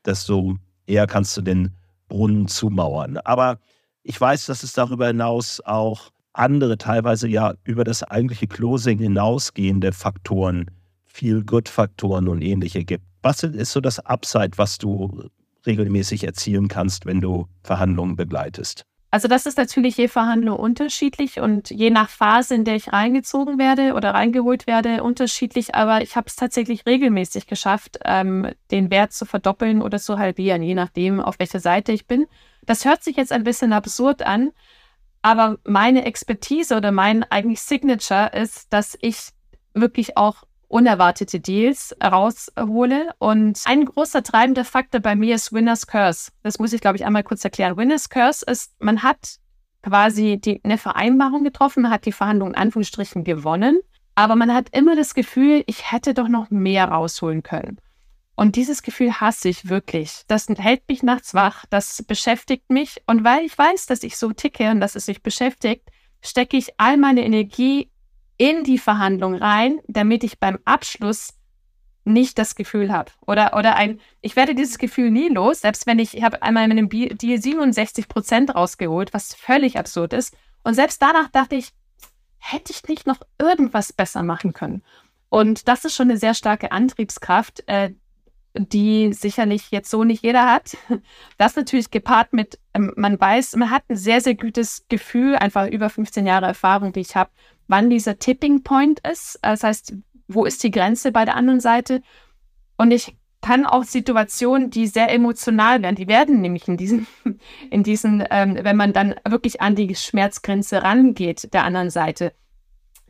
desto 0.06 0.58
eher 0.88 1.08
kannst 1.08 1.36
du 1.38 1.42
den 1.42 1.76
Brunnen 2.08 2.48
zumauern. 2.48 3.18
Aber 3.18 3.60
ich 4.04 4.20
weiß, 4.20 4.46
dass 4.46 4.64
es 4.64 4.74
darüber 4.74 5.08
hinaus 5.08 5.62
auch 5.62 6.12
andere, 6.34 6.78
teilweise 6.78 7.28
ja 7.28 7.54
über 7.64 7.84
das 7.84 8.04
eigentliche 8.04 8.48
Closing 8.48 9.00
hinausgehende 9.00 9.92
Faktoren, 9.94 10.70
Feel-Good-Faktoren 11.06 12.28
und 12.28 12.42
ähnliche 12.42 12.84
gibt. 12.84 13.06
Was 13.26 13.42
ist 13.42 13.72
so 13.72 13.82
das 13.82 13.98
Upside, 14.06 14.52
was 14.58 14.78
du 14.78 15.32
regelmäßig 15.66 16.26
erzielen 16.26 16.68
kannst, 16.68 17.08
wenn 17.08 17.22
du 17.22 17.48
Verhandlungen 17.64 18.16
begleitest? 18.16 18.86
Also 19.10 19.28
das 19.28 19.48
ist 19.48 19.58
natürlich 19.58 19.98
je 19.98 20.08
Verhandlung 20.10 20.60
unterschiedlich 20.60 21.40
und 21.40 21.72
je 21.72 21.90
nach 21.90 22.10
Phase, 22.10 22.54
in 22.54 22.66
der 22.66 22.76
ich 22.76 22.94
reingezogen 22.94 23.58
werde 23.58 23.96
oder 23.96 24.14
reingeholt 24.14 24.68
werde, 24.68 25.02
unterschiedlich. 25.02 25.74
Aber 25.74 26.04
ich 26.04 26.16
habe 26.16 26.28
es 26.28 26.36
tatsächlich 26.36 26.86
regelmäßig 26.86 27.48
geschafft, 27.48 27.98
ähm, 28.06 28.52
den 28.70 28.92
Wert 28.92 29.12
zu 29.12 29.26
verdoppeln 29.26 29.82
oder 29.82 29.98
zu 29.98 30.20
halbieren, 30.20 30.62
je 30.62 30.76
nachdem, 30.76 31.20
auf 31.20 31.40
welcher 31.40 31.60
Seite 31.60 31.94
ich 31.94 32.06
bin. 32.06 32.28
Das 32.68 32.86
hört 32.86 33.04
sich 33.04 33.18
jetzt 33.18 33.32
ein 33.32 33.44
bisschen 33.44 33.74
absurd 33.74 34.22
an, 34.22 34.52
aber 35.24 35.58
meine 35.64 36.06
Expertise 36.06 36.78
oder 36.78 36.92
mein 36.92 37.24
eigentlich 37.24 37.62
Signature 37.62 38.34
ist, 38.40 38.72
dass 38.72 38.96
ich 39.02 39.30
wirklich 39.74 40.16
auch 40.16 40.44
unerwartete 40.68 41.40
Deals 41.40 41.96
raushole. 42.04 43.14
Und 43.20 43.62
ein 43.66 43.86
großer 43.86 44.24
treibender 44.24 44.66
Faktor 44.66 45.02
bei 45.02 45.16
mir 45.16 45.36
ist 45.36 45.54
Winner's 45.54 45.88
Curse. 45.88 46.32
Das 46.44 46.60
muss 46.60 46.74
ich, 46.74 46.82
glaube 46.82 46.98
ich, 46.98 47.06
einmal 47.06 47.24
kurz 47.24 47.44
erklären. 47.44 47.78
Winner's 47.78 48.10
Curse 48.10 48.46
ist, 48.46 48.74
man 48.80 49.04
hat 49.04 49.38
quasi 49.84 50.40
die, 50.44 50.62
eine 50.64 50.78
Vereinbarung 50.78 51.44
getroffen, 51.44 51.84
man 51.84 51.92
hat 51.92 52.06
die 52.06 52.12
Verhandlungen 52.12 52.54
in 52.54 52.60
Anführungsstrichen 52.60 53.24
gewonnen, 53.24 53.80
aber 54.16 54.36
man 54.36 54.54
hat 54.54 54.70
immer 54.76 54.96
das 54.96 55.14
Gefühl, 55.14 55.64
ich 55.68 55.92
hätte 55.92 56.14
doch 56.14 56.28
noch 56.28 56.50
mehr 56.50 56.86
rausholen 56.86 57.44
können. 57.44 57.78
Und 58.36 58.58
dieses 58.58 58.84
Gefühl 58.84 59.14
hasse 59.14 59.48
ich 59.48 59.70
wirklich. 59.70 60.24
Das 60.28 60.48
hält 60.50 60.90
mich 60.90 61.04
nachts 61.04 61.34
wach, 61.34 61.66
das 61.70 62.04
beschäftigt 62.04 62.70
mich. 62.70 63.02
Und 63.06 63.24
weil 63.24 63.46
ich 63.46 63.58
weiß, 63.58 63.86
dass 63.86 64.04
ich 64.04 64.18
so 64.18 64.32
ticke 64.34 64.72
und 64.72 64.82
dass 64.82 64.96
es 64.96 65.08
mich 65.08 65.24
beschäftigt, 65.24 65.90
stecke 66.22 66.58
ich 66.58 66.74
all 66.78 66.98
meine 66.98 67.24
Energie 67.24 67.90
in 68.38 68.64
die 68.64 68.78
Verhandlung 68.78 69.36
rein, 69.36 69.80
damit 69.88 70.24
ich 70.24 70.40
beim 70.40 70.60
Abschluss 70.66 71.34
nicht 72.06 72.38
das 72.38 72.56
Gefühl 72.56 72.92
habe. 72.92 73.12
Oder, 73.26 73.58
oder 73.58 73.76
ein, 73.76 74.00
ich 74.22 74.36
werde 74.36 74.56
dieses 74.56 74.78
Gefühl 74.78 75.10
nie 75.10 75.30
los, 75.30 75.62
selbst 75.62 75.88
wenn 75.88 76.00
ich, 76.00 76.16
ich 76.16 76.24
habe 76.24 76.42
einmal 76.44 76.66
in 76.66 76.72
einem 76.72 76.90
Deal 76.90 77.42
67 77.42 78.08
Prozent 78.08 78.54
rausgeholt, 78.54 79.14
was 79.14 79.34
völlig 79.34 79.78
absurd 79.78 80.14
ist. 80.14 80.36
Und 80.64 80.76
selbst 80.76 81.02
danach 81.02 81.30
dachte 81.30 81.56
ich, 81.56 81.72
hätte 82.38 82.72
ich 82.72 82.88
nicht 82.88 83.08
noch 83.08 83.22
irgendwas 83.40 83.92
besser 83.92 84.22
machen 84.22 84.54
können. 84.54 84.84
Und 85.30 85.68
das 85.68 85.84
ist 85.84 85.96
schon 85.96 86.10
eine 86.10 86.20
sehr 86.20 86.36
starke 86.36 86.72
Antriebskraft, 86.72 87.64
äh, 87.68 87.92
die 88.58 89.12
sicherlich 89.12 89.72
jetzt 89.72 89.90
so 89.90 90.04
nicht 90.04 90.24
jeder 90.24 90.46
hat. 90.50 90.78
Das 91.38 91.56
natürlich 91.56 91.92
gepaart 91.92 92.34
mit, 92.34 92.60
ähm, 92.74 92.94
man 92.96 93.20
weiß, 93.20 93.56
man 93.56 93.72
hat 93.72 93.84
ein 93.90 93.98
sehr, 93.98 94.22
sehr 94.22 94.36
gutes 94.36 94.86
Gefühl, 94.88 95.36
einfach 95.36 95.68
über 95.68 95.90
15 95.90 96.26
Jahre 96.26 96.46
Erfahrung, 96.46 96.94
die 96.94 97.02
ich 97.02 97.16
habe, 97.16 97.32
wann 97.68 97.90
dieser 97.90 98.20
Tipping 98.20 98.64
Point 98.64 99.02
ist. 99.08 99.40
Das 99.42 99.64
heißt, 99.64 99.96
wo 100.28 100.46
ist 100.46 100.64
die 100.64 100.72
Grenze 100.72 101.12
bei 101.12 101.26
der 101.26 101.36
anderen 101.36 101.60
Seite? 101.60 102.02
Und 102.78 102.92
ich 102.92 103.16
kann 103.42 103.66
auch 103.66 103.84
Situationen, 103.84 104.72
die 104.72 104.88
sehr 104.88 105.12
emotional 105.12 105.84
werden, 105.84 105.96
die 105.96 106.08
werden 106.08 106.42
nämlich 106.42 106.68
in 106.68 106.78
diesen, 106.78 107.06
in 107.70 107.84
diesen, 107.84 108.24
ähm, 108.32 108.58
wenn 108.62 108.76
man 108.76 108.92
dann 108.92 109.16
wirklich 109.28 109.62
an 109.62 109.76
die 109.76 109.94
Schmerzgrenze 109.94 110.82
rangeht 110.82 111.54
der 111.54 111.64
anderen 111.64 111.92
Seite, 111.92 112.34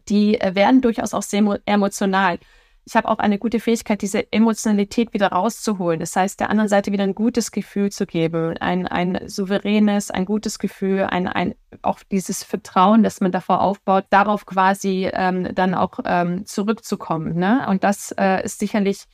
die 0.10 0.40
äh, 0.40 0.54
werden 0.54 0.82
durchaus 0.82 1.14
auch 1.14 1.24
sehr 1.24 1.60
emotional. 1.66 2.40
Ich 2.86 2.96
habe 2.96 3.10
auch 3.10 3.18
eine 3.18 3.40
gute 3.40 3.60
Fähigkeit, 3.60 4.04
diese 4.04 4.32
Emotionalität 4.32 5.12
wieder 5.14 5.30
rauszuholen. 5.30 6.00
Das 6.00 6.16
heißt, 6.16 6.40
der 6.40 6.52
anderen 6.52 6.70
Seite 6.70 6.92
wieder 6.92 7.04
ein 7.04 7.16
gutes 7.16 7.52
Gefühl 7.52 7.92
zu 7.92 8.06
geben, 8.06 8.58
ein, 8.60 8.88
ein 8.88 9.28
souveränes, 9.28 10.12
ein 10.12 10.26
gutes 10.26 10.60
Gefühl, 10.60 11.02
ein, 11.04 11.28
ein, 11.28 11.56
auch 11.82 12.00
dieses 12.12 12.44
Vertrauen, 12.44 13.02
das 13.02 13.22
man 13.22 13.32
davor 13.32 13.62
aufbaut, 13.62 14.06
darauf 14.12 14.46
quasi 14.46 15.10
ähm, 15.12 15.50
dann 15.56 15.74
auch 15.74 16.00
ähm, 16.06 16.46
zurückzukommen. 16.46 17.36
Ne? 17.36 17.66
Und 17.68 17.84
das 17.84 18.14
äh, 18.20 18.46
ist 18.46 18.60
sicherlich 18.60 19.06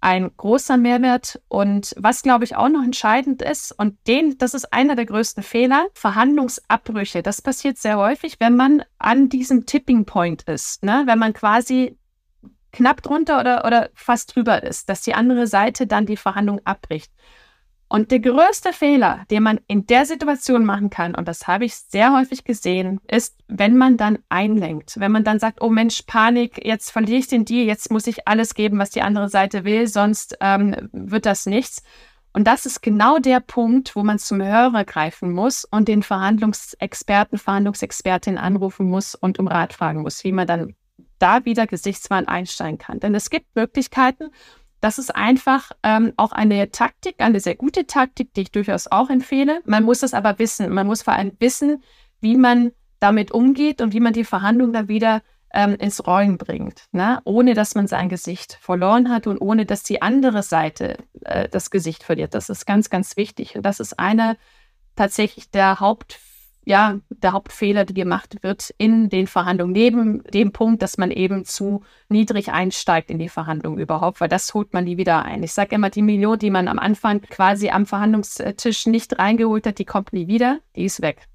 ein 0.00 0.30
großer 0.36 0.76
Mehrwert. 0.76 1.40
Und 1.48 1.94
was, 1.98 2.22
glaube 2.22 2.44
ich, 2.44 2.54
auch 2.54 2.68
noch 2.68 2.84
entscheidend 2.84 3.42
ist, 3.42 3.72
und 3.76 3.96
den, 4.06 4.38
das 4.38 4.54
ist 4.54 4.72
einer 4.72 4.94
der 4.94 5.06
größten 5.06 5.42
Fehler, 5.42 5.88
Verhandlungsabbrüche. 5.94 7.24
Das 7.24 7.42
passiert 7.42 7.78
sehr 7.78 7.98
häufig, 7.98 8.36
wenn 8.38 8.54
man 8.54 8.84
an 8.98 9.28
diesem 9.28 9.66
Tipping 9.66 10.04
Point 10.04 10.42
ist, 10.42 10.84
ne? 10.84 11.02
wenn 11.06 11.18
man 11.18 11.32
quasi 11.32 11.97
knapp 12.72 13.02
drunter 13.02 13.40
oder, 13.40 13.64
oder 13.64 13.90
fast 13.94 14.34
drüber 14.34 14.62
ist, 14.62 14.88
dass 14.88 15.02
die 15.02 15.14
andere 15.14 15.46
Seite 15.46 15.86
dann 15.86 16.06
die 16.06 16.16
Verhandlung 16.16 16.60
abbricht. 16.64 17.12
Und 17.90 18.10
der 18.10 18.20
größte 18.20 18.74
Fehler, 18.74 19.24
den 19.30 19.42
man 19.42 19.60
in 19.66 19.86
der 19.86 20.04
Situation 20.04 20.64
machen 20.66 20.90
kann, 20.90 21.14
und 21.14 21.26
das 21.26 21.46
habe 21.46 21.64
ich 21.64 21.74
sehr 21.74 22.12
häufig 22.12 22.44
gesehen, 22.44 23.00
ist, 23.10 23.38
wenn 23.48 23.78
man 23.78 23.96
dann 23.96 24.18
einlenkt, 24.28 25.00
wenn 25.00 25.10
man 25.10 25.24
dann 25.24 25.38
sagt, 25.38 25.62
oh 25.62 25.70
Mensch, 25.70 26.02
Panik, 26.02 26.66
jetzt 26.66 26.90
verliere 26.90 27.18
ich 27.18 27.28
den 27.28 27.46
Deal, 27.46 27.66
jetzt 27.66 27.90
muss 27.90 28.06
ich 28.06 28.28
alles 28.28 28.54
geben, 28.54 28.78
was 28.78 28.90
die 28.90 29.00
andere 29.00 29.30
Seite 29.30 29.64
will, 29.64 29.86
sonst 29.86 30.36
ähm, 30.40 30.76
wird 30.92 31.24
das 31.24 31.46
nichts. 31.46 31.82
Und 32.34 32.44
das 32.44 32.66
ist 32.66 32.82
genau 32.82 33.18
der 33.18 33.40
Punkt, 33.40 33.96
wo 33.96 34.04
man 34.04 34.18
zum 34.18 34.42
Hörer 34.42 34.84
greifen 34.84 35.32
muss 35.32 35.64
und 35.64 35.88
den 35.88 36.02
Verhandlungsexperten, 36.02 37.38
Verhandlungsexpertin 37.38 38.36
anrufen 38.36 38.86
muss 38.90 39.14
und 39.14 39.38
um 39.38 39.48
Rat 39.48 39.72
fragen 39.72 40.02
muss, 40.02 40.22
wie 40.24 40.32
man 40.32 40.46
dann 40.46 40.74
da 41.18 41.44
wieder 41.44 41.66
gesichtswahrend 41.66 42.28
einsteigen 42.28 42.78
kann. 42.78 43.00
Denn 43.00 43.14
es 43.14 43.30
gibt 43.30 43.54
Möglichkeiten, 43.54 44.30
das 44.80 44.98
ist 44.98 45.14
einfach 45.14 45.72
ähm, 45.82 46.12
auch 46.16 46.32
eine 46.32 46.70
Taktik, 46.70 47.16
eine 47.18 47.40
sehr 47.40 47.56
gute 47.56 47.86
Taktik, 47.86 48.32
die 48.34 48.42
ich 48.42 48.52
durchaus 48.52 48.86
auch 48.86 49.10
empfehle. 49.10 49.60
Man 49.64 49.84
muss 49.84 50.02
es 50.02 50.14
aber 50.14 50.38
wissen. 50.38 50.72
Man 50.72 50.86
muss 50.86 51.02
vor 51.02 51.14
allem 51.14 51.32
wissen, 51.40 51.82
wie 52.20 52.36
man 52.36 52.70
damit 53.00 53.32
umgeht 53.32 53.80
und 53.80 53.92
wie 53.92 54.00
man 54.00 54.12
die 54.12 54.24
Verhandlung 54.24 54.72
dann 54.72 54.88
wieder 54.88 55.22
ähm, 55.52 55.74
ins 55.76 56.06
Rollen 56.06 56.36
bringt, 56.36 56.84
ne? 56.92 57.20
ohne 57.24 57.54
dass 57.54 57.74
man 57.74 57.86
sein 57.86 58.08
Gesicht 58.08 58.58
verloren 58.60 59.08
hat 59.08 59.26
und 59.26 59.38
ohne 59.38 59.66
dass 59.66 59.82
die 59.82 60.02
andere 60.02 60.42
Seite 60.42 60.98
äh, 61.24 61.48
das 61.48 61.70
Gesicht 61.70 62.02
verliert. 62.02 62.34
Das 62.34 62.48
ist 62.48 62.66
ganz, 62.66 62.90
ganz 62.90 63.16
wichtig. 63.16 63.56
Und 63.56 63.62
das 63.62 63.80
ist 63.80 63.98
einer 63.98 64.36
tatsächlich 64.94 65.50
der 65.50 65.80
Haupt 65.80 66.18
ja, 66.68 67.00
der 67.08 67.32
Hauptfehler, 67.32 67.86
der 67.86 67.94
gemacht 67.94 68.42
wird 68.42 68.74
in 68.76 69.08
den 69.08 69.26
Verhandlungen, 69.26 69.72
neben 69.72 70.22
dem 70.24 70.52
Punkt, 70.52 70.82
dass 70.82 70.98
man 70.98 71.10
eben 71.10 71.46
zu 71.46 71.82
niedrig 72.10 72.50
einsteigt 72.50 73.08
in 73.10 73.18
die 73.18 73.30
Verhandlungen 73.30 73.78
überhaupt, 73.78 74.20
weil 74.20 74.28
das 74.28 74.52
holt 74.52 74.74
man 74.74 74.84
nie 74.84 74.98
wieder 74.98 75.24
ein. 75.24 75.42
Ich 75.42 75.54
sage 75.54 75.74
immer, 75.74 75.88
die 75.88 76.02
Million, 76.02 76.38
die 76.38 76.50
man 76.50 76.68
am 76.68 76.78
Anfang 76.78 77.22
quasi 77.22 77.70
am 77.70 77.86
Verhandlungstisch 77.86 78.84
nicht 78.86 79.18
reingeholt 79.18 79.66
hat, 79.66 79.78
die 79.78 79.86
kommt 79.86 80.12
nie 80.12 80.28
wieder, 80.28 80.58
die 80.76 80.84
ist 80.84 81.00
weg. 81.00 81.26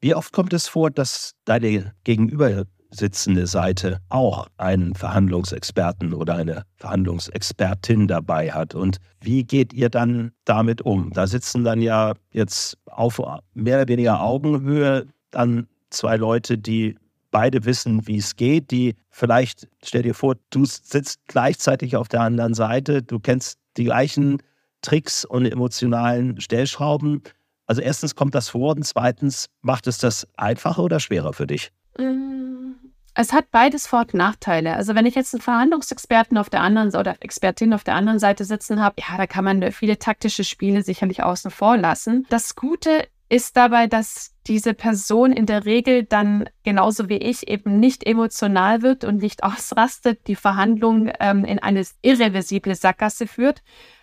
Wie 0.00 0.12
oft 0.16 0.32
kommt 0.32 0.52
es 0.52 0.66
vor, 0.66 0.90
dass 0.90 1.36
deine 1.44 1.94
Gegenüber 2.02 2.64
sitzende 2.90 3.46
Seite 3.46 3.98
auch 4.08 4.46
einen 4.56 4.94
Verhandlungsexperten 4.94 6.12
oder 6.12 6.36
eine 6.36 6.64
Verhandlungsexpertin 6.76 8.08
dabei 8.08 8.52
hat. 8.52 8.74
Und 8.74 8.98
wie 9.20 9.44
geht 9.44 9.72
ihr 9.72 9.90
dann 9.90 10.32
damit 10.44 10.82
um? 10.82 11.12
Da 11.12 11.26
sitzen 11.26 11.64
dann 11.64 11.80
ja 11.80 12.14
jetzt 12.32 12.76
auf 12.86 13.20
mehr 13.54 13.78
oder 13.78 13.88
weniger 13.88 14.20
Augenhöhe 14.20 15.06
dann 15.30 15.68
zwei 15.90 16.16
Leute, 16.16 16.58
die 16.58 16.96
beide 17.30 17.64
wissen, 17.64 18.06
wie 18.06 18.16
es 18.16 18.36
geht, 18.36 18.70
die 18.70 18.96
vielleicht, 19.10 19.68
stell 19.84 20.02
dir 20.02 20.14
vor, 20.14 20.36
du 20.50 20.64
sitzt 20.64 21.20
gleichzeitig 21.26 21.96
auf 21.96 22.08
der 22.08 22.22
anderen 22.22 22.54
Seite, 22.54 23.02
du 23.02 23.20
kennst 23.20 23.58
die 23.76 23.84
gleichen 23.84 24.38
Tricks 24.82 25.24
und 25.24 25.46
emotionalen 25.46 26.40
Stellschrauben. 26.40 27.22
Also 27.66 27.82
erstens 27.82 28.16
kommt 28.16 28.34
das 28.34 28.48
vor 28.48 28.74
und 28.74 28.84
zweitens 28.84 29.46
macht 29.62 29.86
es 29.86 29.98
das 29.98 30.26
einfacher 30.36 30.82
oder 30.82 30.98
schwerer 30.98 31.32
für 31.32 31.46
dich? 31.46 31.70
Mm, 31.98 32.72
es 33.14 33.32
hat 33.32 33.50
beides 33.50 33.86
Vor- 33.86 34.00
und 34.00 34.14
Nachteile. 34.14 34.74
Also 34.76 34.94
wenn 34.94 35.06
ich 35.06 35.14
jetzt 35.14 35.34
einen 35.34 35.42
Verhandlungsexperten 35.42 36.38
auf 36.38 36.48
der 36.48 36.60
anderen 36.60 36.94
oder 36.94 37.16
Expertin 37.20 37.74
auf 37.74 37.84
der 37.84 37.94
anderen 37.94 38.18
Seite 38.18 38.44
sitzen 38.44 38.80
habe, 38.80 38.96
ja, 39.00 39.16
da 39.16 39.26
kann 39.26 39.44
man 39.44 39.72
viele 39.72 39.98
taktische 39.98 40.44
Spiele 40.44 40.82
sicherlich 40.82 41.22
außen 41.22 41.50
vor 41.50 41.76
lassen. 41.76 42.26
Das 42.30 42.54
Gute 42.54 43.08
ist 43.28 43.56
dabei, 43.56 43.86
dass 43.86 44.34
diese 44.46 44.74
Person 44.74 45.32
in 45.32 45.46
der 45.46 45.64
Regel 45.64 46.04
dann 46.04 46.48
genauso 46.64 47.08
wie 47.08 47.18
ich 47.18 47.48
eben 47.48 47.78
nicht 47.78 48.04
emotional 48.04 48.82
wird 48.82 49.04
und 49.04 49.22
nicht 49.22 49.42
ausrastet, 49.44 50.26
die 50.26 50.36
Verhandlung 50.36 51.10
ähm, 51.20 51.44
in 51.44 51.58
eine 51.58 51.84
irreversible 52.02 52.74
Sackgasse 52.74 53.26
führt, 53.26 53.62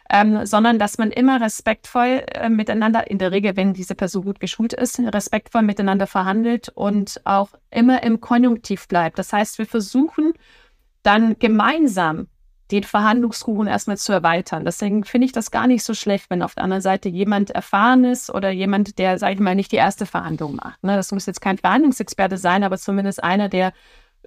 ähm, 0.09 0.45
sondern 0.45 0.79
dass 0.79 0.97
man 0.97 1.11
immer 1.11 1.41
respektvoll 1.41 2.23
äh, 2.33 2.49
miteinander, 2.49 3.09
in 3.09 3.17
der 3.17 3.31
Regel, 3.31 3.55
wenn 3.55 3.73
diese 3.73 3.95
Person 3.95 4.25
gut 4.25 4.39
geschult 4.39 4.73
ist, 4.73 4.99
respektvoll 4.99 5.61
miteinander 5.61 6.07
verhandelt 6.07 6.69
und 6.69 7.21
auch 7.25 7.49
immer 7.69 8.03
im 8.03 8.21
Konjunktiv 8.21 8.87
bleibt. 8.87 9.19
Das 9.19 9.33
heißt, 9.33 9.57
wir 9.57 9.65
versuchen 9.65 10.33
dann 11.03 11.37
gemeinsam 11.39 12.27
den 12.71 12.83
Verhandlungskuchen 12.83 13.67
erstmal 13.67 13.97
zu 13.97 14.11
erweitern. 14.11 14.65
Deswegen 14.65 15.05
finde 15.05 15.25
ich 15.25 15.31
das 15.31 15.51
gar 15.51 15.67
nicht 15.67 15.83
so 15.83 15.93
schlecht, 15.93 16.29
wenn 16.29 16.41
auf 16.41 16.55
der 16.55 16.63
anderen 16.63 16.81
Seite 16.81 17.07
jemand 17.07 17.51
erfahren 17.51 18.03
ist 18.03 18.29
oder 18.29 18.49
jemand, 18.49 18.99
der, 18.99 19.17
sage 19.17 19.35
ich 19.35 19.39
mal, 19.39 19.55
nicht 19.55 19.71
die 19.71 19.77
erste 19.77 20.05
Verhandlung 20.05 20.55
macht. 20.55 20.83
Ne? 20.83 20.95
Das 20.95 21.11
muss 21.11 21.25
jetzt 21.25 21.39
kein 21.39 21.57
Verhandlungsexperte 21.57 22.37
sein, 22.37 22.63
aber 22.63 22.77
zumindest 22.77 23.23
einer, 23.23 23.47
der 23.47 23.71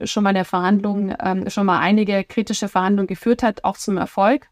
schon 0.05 0.25
mal 0.25 0.33
der 0.33 0.47
Verhandlung, 0.47 1.15
ähm, 1.21 1.51
schon 1.51 1.67
mal 1.67 1.81
einige 1.81 2.25
kritische 2.25 2.69
Verhandlungen 2.69 3.09
geführt 3.09 3.43
hat, 3.43 3.65
auch 3.65 3.77
zum 3.77 3.99
Erfolg. 3.99 4.49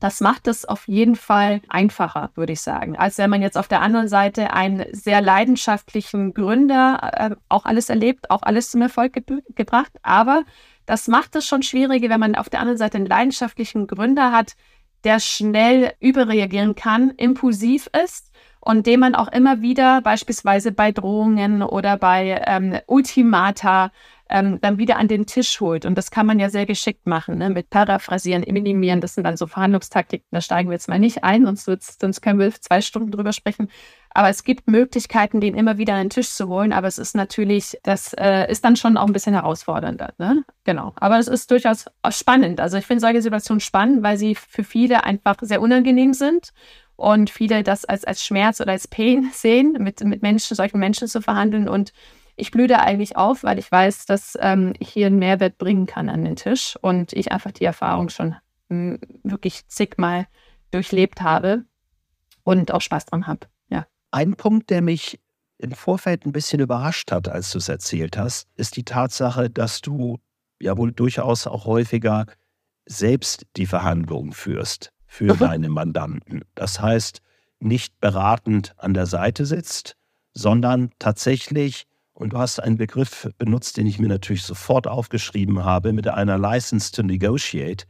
Das 0.00 0.20
macht 0.20 0.48
es 0.48 0.64
auf 0.64 0.88
jeden 0.88 1.14
Fall 1.14 1.60
einfacher, 1.68 2.30
würde 2.34 2.54
ich 2.54 2.62
sagen, 2.62 2.96
als 2.96 3.18
wenn 3.18 3.28
man 3.28 3.42
jetzt 3.42 3.58
auf 3.58 3.68
der 3.68 3.82
anderen 3.82 4.08
Seite 4.08 4.52
einen 4.54 4.86
sehr 4.92 5.20
leidenschaftlichen 5.20 6.32
Gründer 6.32 7.10
äh, 7.12 7.36
auch 7.50 7.66
alles 7.66 7.90
erlebt, 7.90 8.30
auch 8.30 8.42
alles 8.42 8.70
zum 8.70 8.80
Erfolg 8.80 9.12
ge 9.12 9.42
gebracht. 9.54 9.92
Aber 10.02 10.44
das 10.86 11.06
macht 11.06 11.36
es 11.36 11.46
schon 11.46 11.62
schwieriger, 11.62 12.08
wenn 12.08 12.20
man 12.20 12.34
auf 12.34 12.48
der 12.48 12.60
anderen 12.60 12.78
Seite 12.78 12.96
einen 12.96 13.06
leidenschaftlichen 13.06 13.86
Gründer 13.86 14.32
hat, 14.32 14.56
der 15.04 15.20
schnell 15.20 15.92
überreagieren 16.00 16.74
kann, 16.74 17.10
impulsiv 17.10 17.90
ist 18.02 18.30
und 18.60 18.86
dem 18.86 19.00
man 19.00 19.14
auch 19.14 19.28
immer 19.28 19.60
wieder 19.60 20.00
beispielsweise 20.00 20.72
bei 20.72 20.92
Drohungen 20.92 21.62
oder 21.62 21.96
bei 21.96 22.42
ähm, 22.46 22.78
Ultimata 22.86 23.92
ähm, 24.30 24.60
dann 24.60 24.78
wieder 24.78 24.96
an 24.96 25.08
den 25.08 25.26
Tisch 25.26 25.60
holt. 25.60 25.84
Und 25.84 25.98
das 25.98 26.10
kann 26.10 26.24
man 26.24 26.38
ja 26.38 26.48
sehr 26.48 26.64
geschickt 26.64 27.06
machen, 27.06 27.38
ne? 27.38 27.50
mit 27.50 27.68
Paraphrasieren, 27.68 28.44
Minimieren. 28.46 29.00
Das 29.00 29.14
sind 29.14 29.24
dann 29.24 29.36
so 29.36 29.46
Verhandlungstaktiken. 29.46 30.26
Da 30.30 30.40
steigen 30.40 30.70
wir 30.70 30.74
jetzt 30.74 30.88
mal 30.88 30.98
nicht 30.98 31.24
ein, 31.24 31.44
sonst, 31.44 32.00
sonst 32.00 32.20
können 32.20 32.38
wir 32.38 32.52
zwei 32.52 32.80
Stunden 32.80 33.10
drüber 33.10 33.32
sprechen. 33.32 33.68
Aber 34.12 34.28
es 34.28 34.44
gibt 34.44 34.68
Möglichkeiten, 34.68 35.40
den 35.40 35.54
immer 35.54 35.78
wieder 35.78 35.94
an 35.94 36.04
den 36.04 36.10
Tisch 36.10 36.30
zu 36.30 36.48
holen. 36.48 36.72
Aber 36.72 36.86
es 36.86 36.98
ist 36.98 37.14
natürlich, 37.14 37.78
das 37.82 38.12
äh, 38.14 38.50
ist 38.50 38.64
dann 38.64 38.76
schon 38.76 38.96
auch 38.96 39.06
ein 39.06 39.12
bisschen 39.12 39.34
herausfordernder. 39.34 40.14
Ne? 40.18 40.44
Genau. 40.64 40.92
Aber 40.96 41.18
es 41.18 41.28
ist 41.28 41.50
durchaus 41.50 41.86
spannend. 42.10 42.60
Also 42.60 42.76
ich 42.76 42.86
finde 42.86 43.00
solche 43.00 43.22
Situationen 43.22 43.60
spannend, 43.60 44.02
weil 44.02 44.16
sie 44.16 44.34
für 44.34 44.64
viele 44.64 45.04
einfach 45.04 45.36
sehr 45.40 45.60
unangenehm 45.60 46.12
sind 46.14 46.52
und 46.96 47.30
viele 47.30 47.62
das 47.62 47.84
als, 47.84 48.04
als 48.04 48.24
Schmerz 48.24 48.60
oder 48.60 48.72
als 48.72 48.86
Pain 48.86 49.30
sehen, 49.32 49.76
mit, 49.80 50.04
mit 50.04 50.22
Menschen, 50.22 50.54
solchen 50.54 50.78
Menschen 50.78 51.08
zu 51.08 51.20
verhandeln. 51.20 51.68
Und 51.68 51.92
ich 52.40 52.50
blühe 52.50 52.66
da 52.66 52.78
eigentlich 52.78 53.16
auf, 53.16 53.44
weil 53.44 53.58
ich 53.58 53.70
weiß, 53.70 54.06
dass 54.06 54.36
ähm, 54.40 54.72
ich 54.78 54.90
hier 54.90 55.06
einen 55.06 55.18
Mehrwert 55.18 55.58
bringen 55.58 55.86
kann 55.86 56.08
an 56.08 56.24
den 56.24 56.36
Tisch 56.36 56.76
und 56.80 57.12
ich 57.12 57.32
einfach 57.32 57.52
die 57.52 57.64
Erfahrung 57.64 58.08
schon 58.08 58.34
hm, 58.68 58.98
wirklich 59.22 59.66
zigmal 59.68 60.26
durchlebt 60.70 61.20
habe 61.20 61.64
und 62.44 62.72
auch 62.72 62.80
Spaß 62.80 63.06
dran 63.06 63.26
habe. 63.26 63.46
Ja. 63.68 63.86
Ein 64.10 64.34
Punkt, 64.34 64.70
der 64.70 64.82
mich 64.82 65.20
im 65.58 65.72
Vorfeld 65.72 66.24
ein 66.24 66.32
bisschen 66.32 66.60
überrascht 66.60 67.12
hat, 67.12 67.28
als 67.28 67.52
du 67.52 67.58
es 67.58 67.68
erzählt 67.68 68.16
hast, 68.16 68.48
ist 68.56 68.76
die 68.76 68.84
Tatsache, 68.84 69.50
dass 69.50 69.82
du 69.82 70.18
ja 70.60 70.76
wohl 70.76 70.92
durchaus 70.92 71.46
auch 71.46 71.66
häufiger 71.66 72.26
selbst 72.86 73.46
die 73.56 73.66
Verhandlungen 73.66 74.32
führst 74.32 74.92
für 75.06 75.36
deine 75.36 75.68
Mandanten. 75.68 76.44
Das 76.54 76.80
heißt, 76.80 77.20
nicht 77.58 78.00
beratend 78.00 78.74
an 78.78 78.94
der 78.94 79.06
Seite 79.06 79.44
sitzt, 79.44 79.96
sondern 80.32 80.92
tatsächlich 80.98 81.86
und 82.20 82.34
du 82.34 82.38
hast 82.38 82.62
einen 82.62 82.76
Begriff 82.76 83.30
benutzt, 83.38 83.78
den 83.78 83.86
ich 83.86 83.98
mir 83.98 84.08
natürlich 84.08 84.42
sofort 84.42 84.86
aufgeschrieben 84.86 85.64
habe, 85.64 85.94
mit 85.94 86.06
einer 86.06 86.36
License 86.36 86.92
to 86.92 87.02
Negotiate. 87.02 87.86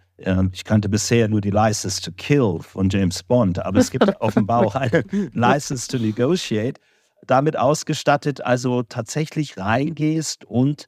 Ich 0.53 0.62
kannte 0.62 0.88
bisher 0.88 1.27
nur 1.27 1.40
die 1.40 1.51
License 1.51 2.01
to 2.01 2.12
Kill 2.12 2.61
von 2.61 2.88
James 2.90 3.25
Bond, 3.25 3.59
aber 3.59 3.81
es 3.81 3.90
gibt 3.90 4.05
offenbar 4.21 4.64
auch 4.64 4.77
eine 4.77 5.03
License 5.33 5.88
to 5.88 5.99
Negotiate, 5.99 6.81
damit 7.27 7.59
ausgestattet, 7.59 8.40
also 8.40 8.85
tatsächlich 8.85 9.59
reingehst 9.59 10.45
und 10.45 10.87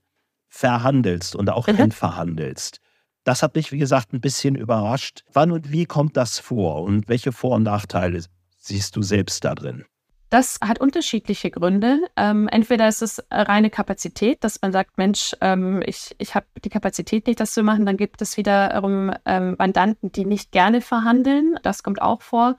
verhandelst 0.48 1.35
und 1.35 1.50
auch 1.50 1.66
mhm. 1.66 1.90
verhandelst. 1.90 2.78
Das 3.24 3.42
hat 3.42 3.57
mich, 3.57 3.72
wie 3.72 3.78
gesagt, 3.78 4.12
ein 4.12 4.20
bisschen 4.20 4.55
überrascht. 4.55 5.24
Wann 5.33 5.50
und 5.50 5.72
wie 5.72 5.87
kommt 5.87 6.16
das 6.16 6.38
vor 6.38 6.83
und 6.83 7.09
welche 7.09 7.33
Vor- 7.33 7.57
und 7.57 7.64
Nachteile 7.64 8.22
siehst 8.59 8.94
du 8.94 9.02
selbst 9.02 9.44
da 9.44 9.57
drin? 9.57 9.85
Das 10.33 10.59
hat 10.66 10.81
unterschiedliche 10.81 11.51
Gründe. 11.51 12.01
Ähm, 12.16 12.49
entweder 12.49 12.88
ist 12.88 13.03
es 13.03 13.23
reine 13.31 13.68
Kapazität, 13.68 14.42
dass 14.42 14.62
man 14.62 14.73
sagt, 14.73 14.97
Mensch, 14.97 15.37
ähm, 15.42 15.83
ich, 15.85 16.16
ich 16.16 16.35
habe 16.35 16.47
die 16.64 16.71
Kapazität 16.71 17.27
nicht, 17.27 17.38
das 17.38 17.53
zu 17.53 17.62
machen. 17.62 17.85
Dann 17.85 17.99
gibt 17.99 18.23
es 18.23 18.38
wiederum 18.38 19.12
ähm, 19.27 19.57
Mandanten, 19.59 20.11
die 20.11 20.25
nicht 20.25 20.51
gerne 20.51 20.81
verhandeln. 20.81 21.59
Das 21.62 21.83
kommt 21.83 22.01
auch 22.01 22.23
vor. 22.23 22.57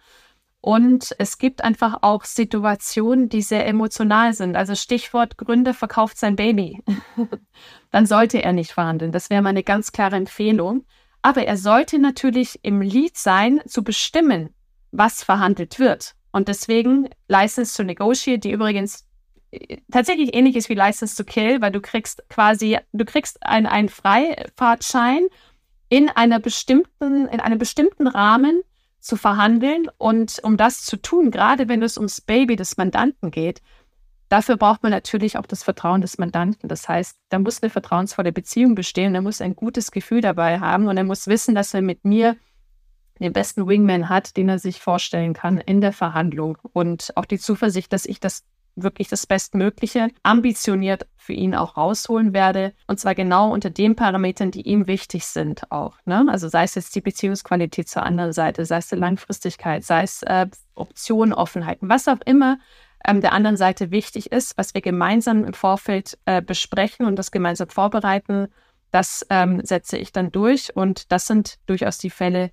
Und 0.61 1.15
es 1.17 1.39
gibt 1.39 1.63
einfach 1.63 2.03
auch 2.03 2.25
Situationen, 2.25 3.27
die 3.27 3.41
sehr 3.41 3.65
emotional 3.65 4.33
sind. 4.33 4.55
Also 4.55 4.75
Stichwort 4.75 5.39
Gründer 5.39 5.73
verkauft 5.73 6.19
sein 6.19 6.35
Baby. 6.35 6.79
Dann 7.89 8.05
sollte 8.05 8.43
er 8.43 8.53
nicht 8.53 8.73
verhandeln. 8.73 9.11
Das 9.11 9.31
wäre 9.31 9.41
meine 9.41 9.63
ganz 9.63 9.91
klare 9.91 10.17
Empfehlung. 10.17 10.85
Aber 11.23 11.47
er 11.47 11.57
sollte 11.57 11.97
natürlich 11.97 12.59
im 12.61 12.81
Lied 12.81 13.17
sein, 13.17 13.61
zu 13.65 13.83
bestimmen, 13.83 14.53
was 14.91 15.23
verhandelt 15.23 15.79
wird. 15.79 16.13
Und 16.33 16.49
deswegen 16.49 17.07
License 17.29 17.77
to 17.77 17.83
Negotiate, 17.83 18.39
die 18.39 18.51
übrigens 18.51 19.07
äh, 19.51 19.77
tatsächlich 19.91 20.35
ähnlich 20.35 20.57
ist 20.57 20.67
wie 20.67 20.73
License 20.73 21.15
to 21.15 21.23
Kill, 21.23 21.61
weil 21.61 21.71
du 21.71 21.79
kriegst 21.79 22.27
quasi, 22.27 22.77
du 22.91 23.05
kriegst 23.05 23.41
einen, 23.45 23.67
einen 23.67 23.87
Freifahrtschein 23.87 25.27
in 25.89 26.09
einer 26.09 26.39
bestimmten, 26.39 27.27
in 27.27 27.39
einem 27.39 27.59
bestimmten 27.59 28.07
Rahmen 28.07 28.63
zu 28.99 29.15
verhandeln. 29.15 29.87
Und 29.97 30.39
um 30.43 30.57
das 30.57 30.81
zu 30.81 30.97
tun, 30.97 31.29
gerade 31.29 31.69
wenn 31.69 31.83
es 31.83 31.97
ums 31.97 32.19
Baby 32.19 32.55
des 32.55 32.77
Mandanten 32.77 33.29
geht, 33.29 33.61
dafür 34.27 34.57
braucht 34.57 34.81
man 34.81 34.91
natürlich 34.91 35.37
auch 35.37 35.45
das 35.45 35.61
Vertrauen 35.61 36.01
des 36.01 36.17
Mandanten. 36.17 36.67
Das 36.67 36.89
heißt, 36.89 37.15
da 37.29 37.37
muss 37.37 37.61
eine 37.61 37.69
vertrauensvolle 37.69 38.31
Beziehung 38.31 38.73
bestehen, 38.73 39.13
er 39.13 39.21
muss 39.21 39.39
ein 39.39 39.55
gutes 39.55 39.91
Gefühl 39.91 40.21
dabei 40.21 40.59
haben 40.59 40.87
und 40.87 40.97
er 40.97 41.03
muss 41.03 41.27
wissen, 41.27 41.53
dass 41.53 41.75
er 41.75 41.83
mit 41.83 42.03
mir 42.05 42.35
den 43.23 43.33
besten 43.33 43.67
Wingman 43.67 44.09
hat, 44.09 44.37
den 44.37 44.49
er 44.49 44.59
sich 44.59 44.81
vorstellen 44.81 45.33
kann 45.33 45.57
in 45.57 45.81
der 45.81 45.93
Verhandlung 45.93 46.57
und 46.73 47.11
auch 47.15 47.25
die 47.25 47.39
Zuversicht, 47.39 47.91
dass 47.93 48.05
ich 48.05 48.19
das 48.19 48.43
wirklich 48.75 49.07
das 49.07 49.27
Bestmögliche 49.27 50.09
ambitioniert 50.23 51.07
für 51.15 51.33
ihn 51.33 51.55
auch 51.55 51.77
rausholen 51.77 52.33
werde. 52.33 52.73
Und 52.87 52.99
zwar 52.99 53.15
genau 53.15 53.51
unter 53.51 53.69
den 53.69 53.95
Parametern, 53.95 54.51
die 54.51 54.61
ihm 54.61 54.87
wichtig 54.87 55.25
sind 55.25 55.71
auch. 55.71 55.97
Ne? 56.05 56.25
Also 56.29 56.47
sei 56.49 56.63
es 56.63 56.75
jetzt 56.75 56.95
die 56.95 57.01
Beziehungsqualität 57.01 57.87
zur 57.87 58.03
anderen 58.03 58.33
Seite, 58.33 58.65
sei 58.65 58.77
es 58.77 58.87
die 58.87 58.95
Langfristigkeit, 58.95 59.83
sei 59.83 60.03
es 60.03 60.23
äh, 60.23 60.47
Optionen, 60.75 61.33
Offenheiten, 61.33 61.87
was 61.87 62.07
auch 62.07 62.19
immer 62.25 62.57
ähm, 63.05 63.21
der 63.21 63.33
anderen 63.33 63.57
Seite 63.57 63.91
wichtig 63.91 64.31
ist, 64.31 64.57
was 64.57 64.73
wir 64.73 64.81
gemeinsam 64.81 65.43
im 65.43 65.53
Vorfeld 65.53 66.17
äh, 66.25 66.41
besprechen 66.41 67.05
und 67.05 67.17
das 67.17 67.31
gemeinsam 67.31 67.69
vorbereiten, 67.69 68.47
das 68.91 69.25
ähm, 69.29 69.61
setze 69.63 69.97
ich 69.97 70.11
dann 70.11 70.31
durch. 70.31 70.75
Und 70.75 71.11
das 71.11 71.27
sind 71.27 71.57
durchaus 71.65 71.97
die 71.97 72.11
Fälle, 72.11 72.51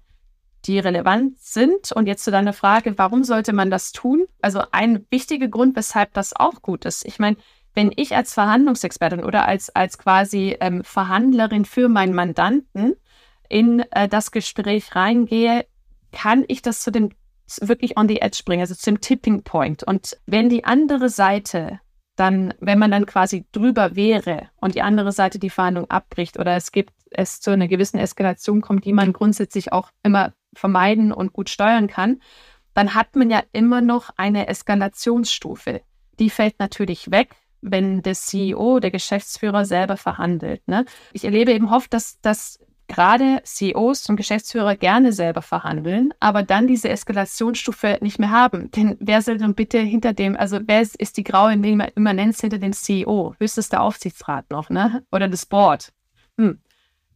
die 0.67 0.79
relevant 0.79 1.39
sind. 1.39 1.93
Und 1.93 2.07
jetzt 2.07 2.25
zu 2.25 2.31
deiner 2.31 2.53
Frage, 2.53 2.97
warum 2.97 3.25
sollte 3.25 3.53
man 3.53 3.71
das 3.71 3.93
tun? 3.93 4.27
Also 4.41 4.63
ein 4.73 5.07
wichtiger 5.11 5.49
Grund, 5.49 5.77
weshalb 5.77 6.13
das 6.15 6.35
auch 6.35 6.63
gut 6.63 6.85
ist. 6.85 7.05
Ich 7.07 7.19
meine, 7.19 7.37
wenn 7.75 7.93
ich 7.95 8.17
als 8.17 8.35
Verhandlungsexpertin 8.35 9.25
oder 9.25 9.47
als, 9.47 9.71
als 9.71 9.99
quasi 9.99 10.57
ähm, 10.61 10.83
Verhandlerin 10.85 11.65
für 11.65 11.89
meinen 11.89 12.15
Mandanten 12.15 12.97
in 13.49 13.81
äh, 13.91 14.09
das 14.09 14.33
Gespräch 14.33 14.95
reingehe, 14.95 15.67
kann 16.13 16.45
ich 16.49 16.63
das 16.63 16.81
zu 16.81 16.91
dem 16.91 17.11
wirklich 17.61 17.97
on 17.97 18.09
the 18.09 18.21
edge 18.21 18.43
bringen, 18.45 18.61
also 18.61 18.75
zum 18.75 19.01
Tipping 19.01 19.43
Point. 19.43 19.83
Und 19.83 20.17
wenn 20.27 20.49
die 20.49 20.65
andere 20.65 21.09
Seite 21.09 21.81
dann, 22.17 22.55
wenn 22.61 22.79
man 22.79 22.91
dann 22.91 23.07
quasi 23.07 23.47
drüber 23.51 23.97
wäre 23.97 24.51
und 24.57 24.75
die 24.75 24.83
andere 24.83 25.11
Seite 25.11 25.39
die 25.39 25.49
Verhandlung 25.49 25.89
abbricht 25.91 26.39
oder 26.39 26.55
es 26.55 26.71
gibt 26.71 26.93
es 27.11 27.41
zu 27.41 27.51
einer 27.51 27.67
gewissen 27.67 27.99
Eskalation 27.99 28.61
kommt, 28.61 28.85
die 28.85 28.93
man 28.93 29.13
grundsätzlich 29.13 29.73
auch 29.73 29.91
immer 30.03 30.35
vermeiden 30.55 31.13
und 31.13 31.33
gut 31.33 31.51
steuern 31.51 31.87
kann, 31.87 32.21
dann 32.75 32.95
hat 32.95 33.17
man 33.17 33.31
ja 33.31 33.43
immer 33.53 33.81
noch 33.81 34.11
eine 34.17 34.49
Eskalationsstufe. 34.49 35.83
Die 36.19 36.31
fällt 36.31 36.59
natürlich 36.59 37.11
weg, 37.11 37.35
wenn 37.61 38.03
der 38.03 38.15
CEO, 38.15 38.81
der 38.81 38.91
Geschäftsführer 38.91 39.65
selber 39.65 39.97
verhandelt. 39.97 40.67
Ne? 40.67 40.85
Ich 41.13 41.25
erlebe 41.25 41.53
eben 41.53 41.69
oft, 41.69 41.93
dass, 41.93 42.21
dass 42.21 42.59
gerade 42.91 43.41
CEOs 43.45 44.09
und 44.09 44.17
Geschäftsführer 44.17 44.75
gerne 44.75 45.13
selber 45.13 45.43
verhandeln, 45.43 46.13
aber 46.19 46.43
dann 46.43 46.67
diese 46.67 46.89
Eskalationsstufe 46.89 47.99
nicht 48.01 48.19
mehr 48.19 48.31
haben. 48.31 48.71
Denn 48.73 48.97
wer 48.99 49.23
soll 49.23 49.39
dann 49.39 49.55
bitte 49.55 49.79
hinter 49.79 50.13
dem, 50.13 50.37
also 50.37 50.59
wer 50.67 50.81
ist, 50.81 50.97
ist 50.97 51.17
die 51.17 51.25
graue 51.25 51.53
Immanenz 51.53 52.41
hinter 52.41 52.59
dem 52.59 52.73
CEO? 52.73 53.35
Höchstens 53.39 53.69
der 53.69 53.83
Aufsichtsrat 53.83 54.51
noch, 54.51 54.71
ne? 54.71 55.05
Oder 55.13 55.29
das 55.29 55.47
Board. 55.47 55.93
Hm. 56.37 56.61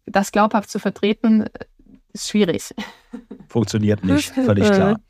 Das 0.06 0.32
glaubhaft 0.32 0.70
zu 0.70 0.78
vertreten, 0.78 1.46
ist 2.14 2.28
schwierig. 2.28 2.74
Funktioniert 3.48 4.04
nicht, 4.04 4.30
völlig 4.30 4.64
klar. 4.70 5.00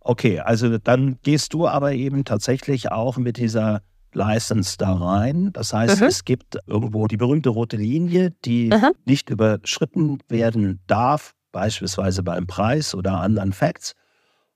Okay, 0.00 0.40
also 0.40 0.78
dann 0.78 1.18
gehst 1.22 1.54
du 1.54 1.68
aber 1.68 1.92
eben 1.92 2.24
tatsächlich 2.24 2.90
auch 2.90 3.16
mit 3.16 3.36
dieser 3.36 3.82
License 4.12 4.76
da 4.76 4.92
rein. 4.92 5.52
Das 5.52 5.72
heißt, 5.72 6.00
mhm. 6.00 6.06
es 6.06 6.24
gibt 6.24 6.58
irgendwo 6.66 7.06
die 7.06 7.16
berühmte 7.16 7.50
rote 7.50 7.76
Linie, 7.76 8.32
die 8.44 8.68
mhm. 8.68 8.92
nicht 9.04 9.30
überschritten 9.30 10.18
werden 10.28 10.80
darf, 10.86 11.32
beispielsweise 11.52 12.22
beim 12.22 12.46
Preis 12.46 12.94
oder 12.94 13.20
anderen 13.20 13.52
Facts. 13.52 13.94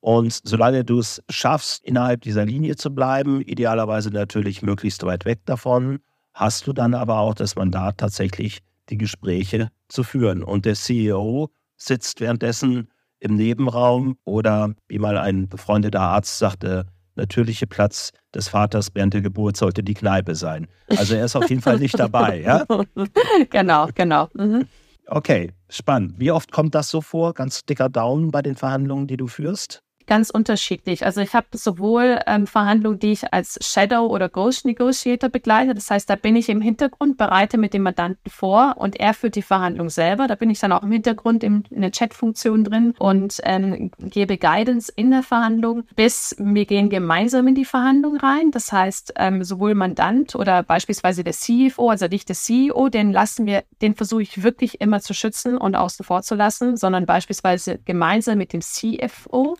Und 0.00 0.40
solange 0.44 0.85
du 0.85 0.98
es 0.98 1.22
schaffst, 1.30 1.85
innerhalb 1.85 2.20
dieser 2.20 2.44
Linie 2.44 2.76
zu 2.76 2.94
bleiben, 2.94 3.40
idealerweise 3.40 4.11
natürlich 4.11 4.62
möglichst 4.62 5.04
weit 5.04 5.24
weg 5.24 5.40
davon, 5.46 6.00
hast 6.32 6.66
du 6.66 6.72
dann 6.72 6.94
aber 6.94 7.18
auch 7.18 7.35
das 7.35 7.56
Mandat, 7.56 7.98
tatsächlich 7.98 8.61
die 8.88 8.98
Gespräche 8.98 9.70
zu 9.88 10.04
führen. 10.04 10.42
Und 10.42 10.64
der 10.64 10.74
CEO 10.74 11.50
sitzt 11.76 12.20
währenddessen 12.20 12.88
im 13.20 13.34
Nebenraum 13.34 14.16
oder 14.24 14.74
wie 14.88 14.98
mal 14.98 15.18
ein 15.18 15.48
befreundeter 15.48 16.00
Arzt 16.00 16.38
sagte, 16.38 16.86
natürliche 17.14 17.66
Platz 17.66 18.12
des 18.34 18.48
Vaters 18.48 18.88
während 18.94 19.14
der 19.14 19.22
Geburt 19.22 19.56
sollte 19.56 19.82
die 19.82 19.94
Kneipe 19.94 20.34
sein. 20.34 20.66
Also 20.88 21.14
er 21.14 21.24
ist 21.24 21.36
auf 21.36 21.48
jeden 21.48 21.62
Fall 21.62 21.78
nicht 21.78 21.98
dabei, 21.98 22.40
ja? 22.40 22.64
Genau, 23.50 23.88
genau. 23.94 24.28
Mhm. 24.34 24.66
Okay, 25.06 25.52
spannend. 25.68 26.14
Wie 26.18 26.30
oft 26.30 26.52
kommt 26.52 26.74
das 26.74 26.88
so 26.88 27.00
vor? 27.00 27.32
Ganz 27.32 27.64
dicker 27.64 27.88
Daumen 27.88 28.30
bei 28.30 28.42
den 28.42 28.56
Verhandlungen, 28.56 29.06
die 29.06 29.16
du 29.16 29.28
führst? 29.28 29.82
Ganz 30.06 30.30
unterschiedlich. 30.30 31.04
Also 31.04 31.20
ich 31.20 31.34
habe 31.34 31.46
sowohl 31.52 32.20
ähm, 32.26 32.46
Verhandlungen, 32.46 32.98
die 32.98 33.12
ich 33.12 33.32
als 33.32 33.58
Shadow 33.60 34.06
oder 34.06 34.28
Ghost 34.28 34.64
Negotiator 34.64 35.28
begleite. 35.28 35.74
Das 35.74 35.90
heißt, 35.90 36.08
da 36.08 36.16
bin 36.16 36.36
ich 36.36 36.48
im 36.48 36.60
Hintergrund, 36.60 37.16
bereite 37.16 37.58
mit 37.58 37.74
dem 37.74 37.82
Mandanten 37.82 38.30
vor 38.30 38.74
und 38.78 38.96
er 38.96 39.14
führt 39.14 39.34
die 39.34 39.42
Verhandlung 39.42 39.90
selber. 39.90 40.26
Da 40.26 40.34
bin 40.34 40.50
ich 40.50 40.58
dann 40.60 40.72
auch 40.72 40.82
im 40.82 40.92
Hintergrund 40.92 41.42
im, 41.44 41.64
in 41.70 41.80
der 41.80 41.90
Chat-Funktion 41.90 42.64
drin 42.64 42.94
und 42.98 43.40
ähm, 43.44 43.90
gebe 43.98 44.38
Guidance 44.38 44.92
in 44.94 45.10
der 45.10 45.22
Verhandlung, 45.22 45.84
bis 45.96 46.34
wir 46.38 46.66
gehen 46.66 46.88
gemeinsam 46.88 47.48
in 47.48 47.54
die 47.54 47.64
Verhandlung 47.64 48.16
rein. 48.16 48.50
Das 48.50 48.72
heißt, 48.72 49.14
ähm, 49.16 49.44
sowohl 49.44 49.74
Mandant 49.74 50.34
oder 50.34 50.62
beispielsweise 50.62 51.24
der 51.24 51.32
CFO, 51.32 51.90
also 51.90 52.06
nicht 52.06 52.28
der 52.28 52.36
CEO, 52.36 52.88
den 52.88 53.12
lassen 53.12 53.46
wir, 53.46 53.64
den 53.82 53.94
versuche 53.94 54.22
ich 54.22 54.42
wirklich 54.42 54.80
immer 54.80 55.00
zu 55.00 55.14
schützen 55.14 55.56
und 55.56 55.74
außen 55.74 56.04
vor 56.04 56.22
zu 56.22 56.34
lassen, 56.34 56.76
sondern 56.76 57.06
beispielsweise 57.06 57.78
gemeinsam 57.84 58.38
mit 58.38 58.52
dem 58.52 58.60
CFO 58.60 59.56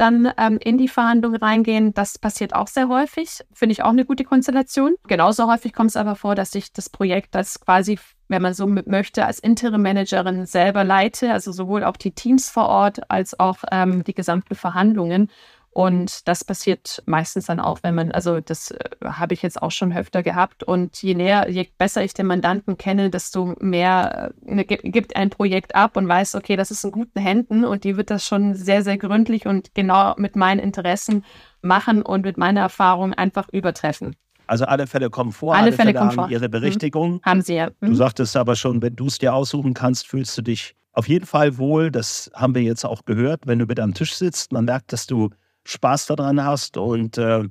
dann 0.00 0.32
ähm, 0.38 0.58
in 0.62 0.78
die 0.78 0.88
Verhandlungen 0.88 1.36
reingehen. 1.36 1.92
Das 1.92 2.18
passiert 2.18 2.54
auch 2.54 2.68
sehr 2.68 2.88
häufig. 2.88 3.44
Finde 3.52 3.72
ich 3.72 3.82
auch 3.82 3.90
eine 3.90 4.04
gute 4.04 4.24
Konstellation. 4.24 4.94
Genauso 5.06 5.50
häufig 5.50 5.72
kommt 5.72 5.90
es 5.90 5.96
aber 5.96 6.14
vor, 6.14 6.34
dass 6.34 6.54
ich 6.54 6.72
das 6.72 6.88
Projekt 6.88 7.36
als 7.36 7.60
quasi, 7.60 7.98
wenn 8.28 8.42
man 8.42 8.54
so 8.54 8.66
möchte, 8.66 9.26
als 9.26 9.38
Interim-Managerin 9.38 10.46
selber 10.46 10.84
leite, 10.84 11.32
also 11.32 11.52
sowohl 11.52 11.84
auch 11.84 11.96
die 11.96 12.12
Teams 12.12 12.48
vor 12.48 12.68
Ort 12.68 13.10
als 13.10 13.38
auch 13.38 13.58
ähm, 13.70 14.04
die 14.04 14.14
gesamten 14.14 14.54
Verhandlungen. 14.54 15.30
Und 15.78 16.26
das 16.26 16.42
passiert 16.42 17.04
meistens 17.06 17.46
dann 17.46 17.60
auch, 17.60 17.78
wenn 17.84 17.94
man, 17.94 18.10
also 18.10 18.40
das 18.40 18.72
äh, 18.72 18.78
habe 19.04 19.32
ich 19.32 19.42
jetzt 19.42 19.62
auch 19.62 19.70
schon 19.70 19.92
öfter 19.92 20.24
gehabt. 20.24 20.64
Und 20.64 21.00
je 21.00 21.14
näher, 21.14 21.48
je 21.48 21.68
besser 21.78 22.02
ich 22.02 22.14
den 22.14 22.26
Mandanten 22.26 22.76
kenne, 22.76 23.10
desto 23.10 23.54
mehr 23.60 24.32
äh, 24.44 24.54
ne, 24.56 24.64
gibt 24.64 25.14
ein 25.14 25.30
Projekt 25.30 25.76
ab 25.76 25.96
und 25.96 26.08
weiß, 26.08 26.34
okay, 26.34 26.56
das 26.56 26.72
ist 26.72 26.82
in 26.82 26.90
guten 26.90 27.20
Händen 27.20 27.64
und 27.64 27.84
die 27.84 27.96
wird 27.96 28.10
das 28.10 28.26
schon 28.26 28.56
sehr, 28.56 28.82
sehr 28.82 28.98
gründlich 28.98 29.46
und 29.46 29.72
genau 29.74 30.14
mit 30.16 30.34
meinen 30.34 30.58
Interessen 30.58 31.24
machen 31.62 32.02
und 32.02 32.22
mit 32.22 32.38
meiner 32.38 32.62
Erfahrung 32.62 33.14
einfach 33.14 33.48
übertreffen. 33.52 34.16
Also 34.48 34.64
alle 34.64 34.88
Fälle 34.88 35.10
kommen 35.10 35.30
vor, 35.30 35.54
alle, 35.54 35.66
alle 35.66 35.72
Fälle, 35.72 35.92
Fälle 35.92 36.00
haben 36.00 36.14
vor. 36.16 36.28
ihre 36.28 36.48
Berichtigung. 36.48 37.12
Mhm. 37.12 37.22
Haben 37.22 37.42
sie 37.42 37.54
ja. 37.54 37.68
Mhm. 37.78 37.90
Du 37.90 37.94
sagtest 37.94 38.36
aber 38.36 38.56
schon, 38.56 38.82
wenn 38.82 38.96
du 38.96 39.06
es 39.06 39.18
dir 39.18 39.32
aussuchen 39.32 39.74
kannst, 39.74 40.08
fühlst 40.08 40.36
du 40.38 40.42
dich 40.42 40.74
auf 40.92 41.08
jeden 41.08 41.26
Fall 41.26 41.56
wohl. 41.56 41.92
Das 41.92 42.32
haben 42.34 42.56
wir 42.56 42.62
jetzt 42.62 42.84
auch 42.84 43.04
gehört, 43.04 43.46
wenn 43.46 43.60
du 43.60 43.66
mit 43.66 43.78
am 43.78 43.94
Tisch 43.94 44.16
sitzt. 44.16 44.50
Man 44.50 44.64
merkt, 44.64 44.92
dass 44.92 45.06
du 45.06 45.30
Spaß 45.68 46.06
daran 46.06 46.42
hast 46.42 46.78
und 46.78 47.18
äh, 47.18 47.44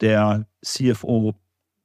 der 0.00 0.46
CFO 0.64 1.34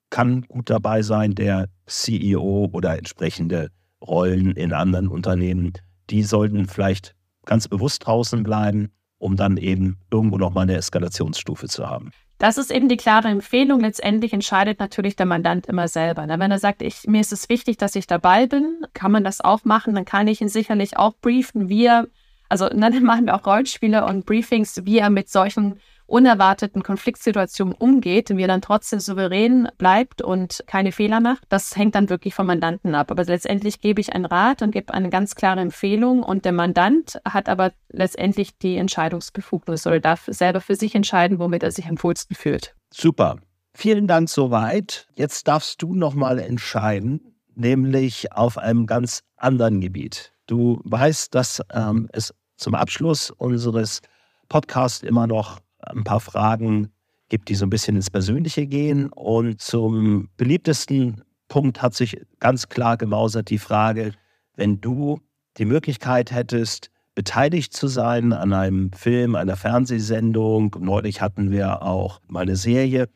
kann 0.10 0.42
gut 0.44 0.70
dabei 0.70 1.04
sein, 1.04 1.36
der 1.36 1.70
CEO 1.86 2.70
oder 2.74 2.98
entsprechende 2.98 3.70
Rollen 4.02 4.52
in 4.52 4.74
anderen 4.74 5.08
Unternehmen, 5.08 5.74
die 6.10 6.24
sollten 6.24 6.68
vielleicht 6.68 7.16
ganz 7.46 7.68
bewusst 7.68 8.06
draußen 8.06 8.42
bleiben, 8.44 8.92
um 9.20 9.36
dann 9.36 9.58
eben 9.58 10.00
irgendwo 10.12 10.38
nochmal 10.38 10.64
eine 10.64 10.76
Eskalationsstufe 10.76 11.68
zu 11.68 11.88
haben. 11.88 12.12
Das 12.40 12.58
ist 12.58 12.72
eben 12.72 12.90
die 12.90 12.98
klare 12.98 13.30
Empfehlung. 13.30 13.80
Letztendlich 13.80 14.34
entscheidet 14.34 14.80
natürlich 14.80 15.16
der 15.16 15.26
Mandant 15.26 15.68
immer 15.68 15.88
selber. 15.88 16.28
Wenn 16.28 16.52
er 16.52 16.60
sagt, 16.60 16.82
ich, 16.82 17.06
mir 17.08 17.22
ist 17.22 17.32
es 17.32 17.48
wichtig, 17.48 17.78
dass 17.78 17.96
ich 17.96 18.08
dabei 18.08 18.48
bin, 18.48 18.86
kann 18.94 19.12
man 19.12 19.24
das 19.24 19.40
auch 19.40 19.64
machen. 19.64 19.96
Dann 19.96 20.06
kann 20.06 20.28
ich 20.28 20.42
ihn 20.42 20.50
sicherlich 20.50 20.98
auch 20.98 21.14
briefen, 21.22 21.70
wie 21.70 21.86
er 21.86 22.08
also 22.50 22.66
ne, 22.66 22.92
dann 22.92 23.04
machen 23.04 23.26
wir 23.26 23.36
auch 23.36 23.46
Rollenspiele 23.46 24.06
und 24.06 24.26
Briefings, 24.26 24.86
wie 24.86 25.00
er 25.00 25.10
mit 25.10 25.30
solchen 25.30 25.80
unerwarteten 26.08 26.84
Konfliktsituationen 26.84 27.74
umgeht 27.74 28.30
und 28.30 28.38
wie 28.38 28.44
er 28.44 28.48
dann 28.48 28.62
trotzdem 28.62 29.00
souverän 29.00 29.68
bleibt 29.78 30.22
und 30.22 30.64
keine 30.68 30.92
Fehler 30.92 31.20
macht, 31.20 31.44
das 31.50 31.76
hängt 31.76 31.96
dann 31.96 32.10
wirklich 32.10 32.36
vom 32.36 32.48
Mandanten 32.48 32.94
ab. 32.94 33.12
Aber 33.12 33.24
letztendlich 33.24 33.82
gebe 33.82 34.02
ich 34.02 34.14
einen 34.14 34.26
Rat 34.26 34.62
und 34.62 34.72
gebe 34.72 34.94
eine 34.94 35.10
ganz 35.10 35.36
klare 35.36 35.62
Empfehlung 35.62 36.22
und 36.22 36.46
der 36.46 36.52
Mandant 36.52 37.20
hat 37.28 37.50
aber 37.50 37.72
letztendlich 37.90 38.58
die 38.58 38.78
Entscheidungsbefugnis 38.78 39.88
oder 39.88 40.00
darf 40.00 40.26
selber 40.28 40.62
für 40.62 40.76
sich 40.76 40.94
entscheiden, 40.94 41.40
womit 41.40 41.64
er 41.64 41.72
sich 41.72 41.88
am 41.88 42.02
wohlsten 42.02 42.36
fühlt. 42.36 42.76
Super. 42.94 43.38
Vielen 43.74 44.08
Dank 44.08 44.30
soweit. 44.30 45.08
Jetzt 45.16 45.48
darfst 45.48 45.82
du 45.82 45.96
nochmal 45.96 46.40
entscheiden, 46.40 47.35
nämlich 47.58 48.32
auf 48.32 48.58
einem 48.58 48.86
ganz 48.86 49.24
anderen 49.38 49.82
Gebiet. 49.82 50.34
Du 50.48 50.82
weißt, 50.84 51.34
dass 51.34 51.62
ähm, 51.74 52.08
es 52.14 52.34
zum 52.58 52.76
Abschluss 52.76 53.32
unseres 53.32 54.02
Podcasts 54.50 55.04
immer 55.04 55.28
noch 55.28 55.60
ein 55.80 56.04
paar 56.04 56.20
Fragen 56.20 56.92
gibt, 57.30 57.50
die 57.50 57.56
so 57.56 57.66
ein 57.66 57.70
bisschen 57.70 57.96
ins 57.96 58.10
Persönliche 58.10 58.68
gehen. 58.68 59.10
Und 59.10 59.62
zum 59.62 60.30
beliebtesten 60.38 61.24
Punkt 61.48 61.82
hat 61.82 61.94
sich 61.94 62.22
ganz 62.40 62.70
klar 62.70 62.98
gemausert 62.98 63.50
die 63.50 63.58
Frage, 63.58 64.14
wenn 64.56 64.82
du 64.82 65.20
die 65.58 65.66
Möglichkeit 65.66 66.32
hättest, 66.32 66.90
beteiligt 67.16 67.74
zu 67.74 67.88
sein 67.88 68.34
an 68.34 68.54
einem 68.54 68.92
Film, 68.92 69.36
einer 69.36 69.56
Fernsehsendung, 69.56 70.76
neulich 70.80 71.22
hatten 71.22 71.50
wir 71.50 71.82
auch 71.82 72.20
mal 72.28 72.42
eine 72.42 72.58
Serie, 72.58 73.08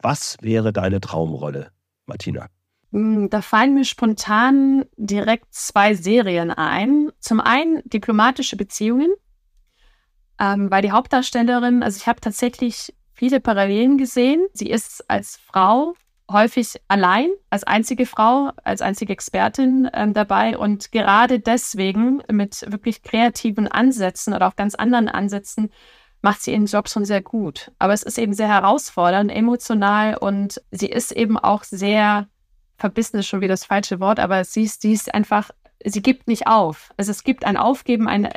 was 0.00 0.36
wäre 0.42 0.72
deine 0.72 1.00
Traumrolle, 1.00 1.70
Martina? 2.06 2.48
Hm, 2.92 3.28
da 3.30 3.42
fallen 3.42 3.74
mir 3.74 3.84
spontan 3.84 4.86
direkt 4.96 5.52
zwei 5.52 5.94
Serien 5.94 6.50
ein. 6.50 7.10
Zum 7.20 7.40
einen 7.40 7.82
diplomatische 7.84 8.56
Beziehungen, 8.56 9.12
ähm, 10.40 10.70
weil 10.70 10.82
die 10.82 10.92
Hauptdarstellerin, 10.92 11.82
also 11.82 11.98
ich 11.98 12.06
habe 12.06 12.20
tatsächlich 12.20 12.94
viele 13.12 13.40
Parallelen 13.40 13.98
gesehen. 13.98 14.46
Sie 14.52 14.70
ist 14.70 15.08
als 15.10 15.36
Frau 15.36 15.94
häufig 16.30 16.80
allein, 16.88 17.30
als 17.50 17.64
einzige 17.64 18.06
Frau, 18.06 18.50
als 18.62 18.82
einzige 18.82 19.12
Expertin 19.12 19.88
ähm, 19.92 20.12
dabei 20.12 20.58
und 20.58 20.92
gerade 20.92 21.40
deswegen 21.40 22.22
mit 22.30 22.70
wirklich 22.70 23.02
kreativen 23.02 23.66
Ansätzen 23.66 24.34
oder 24.34 24.46
auch 24.46 24.56
ganz 24.56 24.74
anderen 24.74 25.08
Ansätzen 25.08 25.70
macht 26.20 26.42
sie 26.42 26.52
ihren 26.52 26.66
Job 26.66 26.88
schon 26.88 27.04
sehr 27.04 27.22
gut. 27.22 27.70
Aber 27.78 27.92
es 27.92 28.02
ist 28.02 28.18
eben 28.18 28.34
sehr 28.34 28.48
herausfordernd, 28.48 29.30
emotional 29.30 30.16
und 30.16 30.60
sie 30.70 30.88
ist 30.88 31.12
eben 31.12 31.38
auch 31.38 31.64
sehr 31.64 32.28
verbissen 32.78 33.18
ist 33.18 33.26
schon 33.26 33.40
wieder 33.40 33.52
das 33.52 33.64
falsche 33.64 34.00
Wort, 34.00 34.20
aber 34.20 34.44
sie 34.44 34.62
ist, 34.62 34.82
sie 34.82 34.92
ist 34.92 35.12
einfach, 35.12 35.50
sie 35.84 36.00
gibt 36.00 36.28
nicht 36.28 36.46
auf. 36.46 36.90
Also 36.96 37.10
es 37.10 37.24
gibt 37.24 37.44
ein 37.44 37.56
Aufgeben, 37.56 38.08
ein 38.08 38.28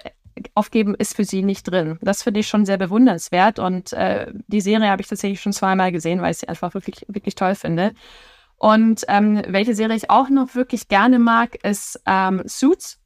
Aufgeben 0.55 0.95
ist 0.95 1.15
für 1.15 1.25
sie 1.25 1.43
nicht 1.43 1.63
drin. 1.63 1.99
Das 2.01 2.23
finde 2.23 2.39
ich 2.39 2.47
schon 2.47 2.65
sehr 2.65 2.77
bewundernswert 2.77 3.59
und 3.59 3.93
äh, 3.93 4.31
die 4.47 4.61
Serie 4.61 4.89
habe 4.89 5.01
ich 5.01 5.07
tatsächlich 5.07 5.41
schon 5.41 5.53
zweimal 5.53 5.91
gesehen, 5.91 6.21
weil 6.21 6.31
ich 6.31 6.39
sie 6.39 6.49
einfach 6.49 6.73
wirklich, 6.73 7.05
wirklich 7.07 7.35
toll 7.35 7.55
finde. 7.55 7.93
Und 8.57 9.05
ähm, 9.07 9.41
welche 9.47 9.75
Serie 9.75 9.95
ich 9.95 10.09
auch 10.09 10.29
noch 10.29 10.55
wirklich 10.55 10.87
gerne 10.87 11.19
mag, 11.19 11.63
ist 11.63 11.99
ähm, 12.05 12.43
Suits. 12.45 12.99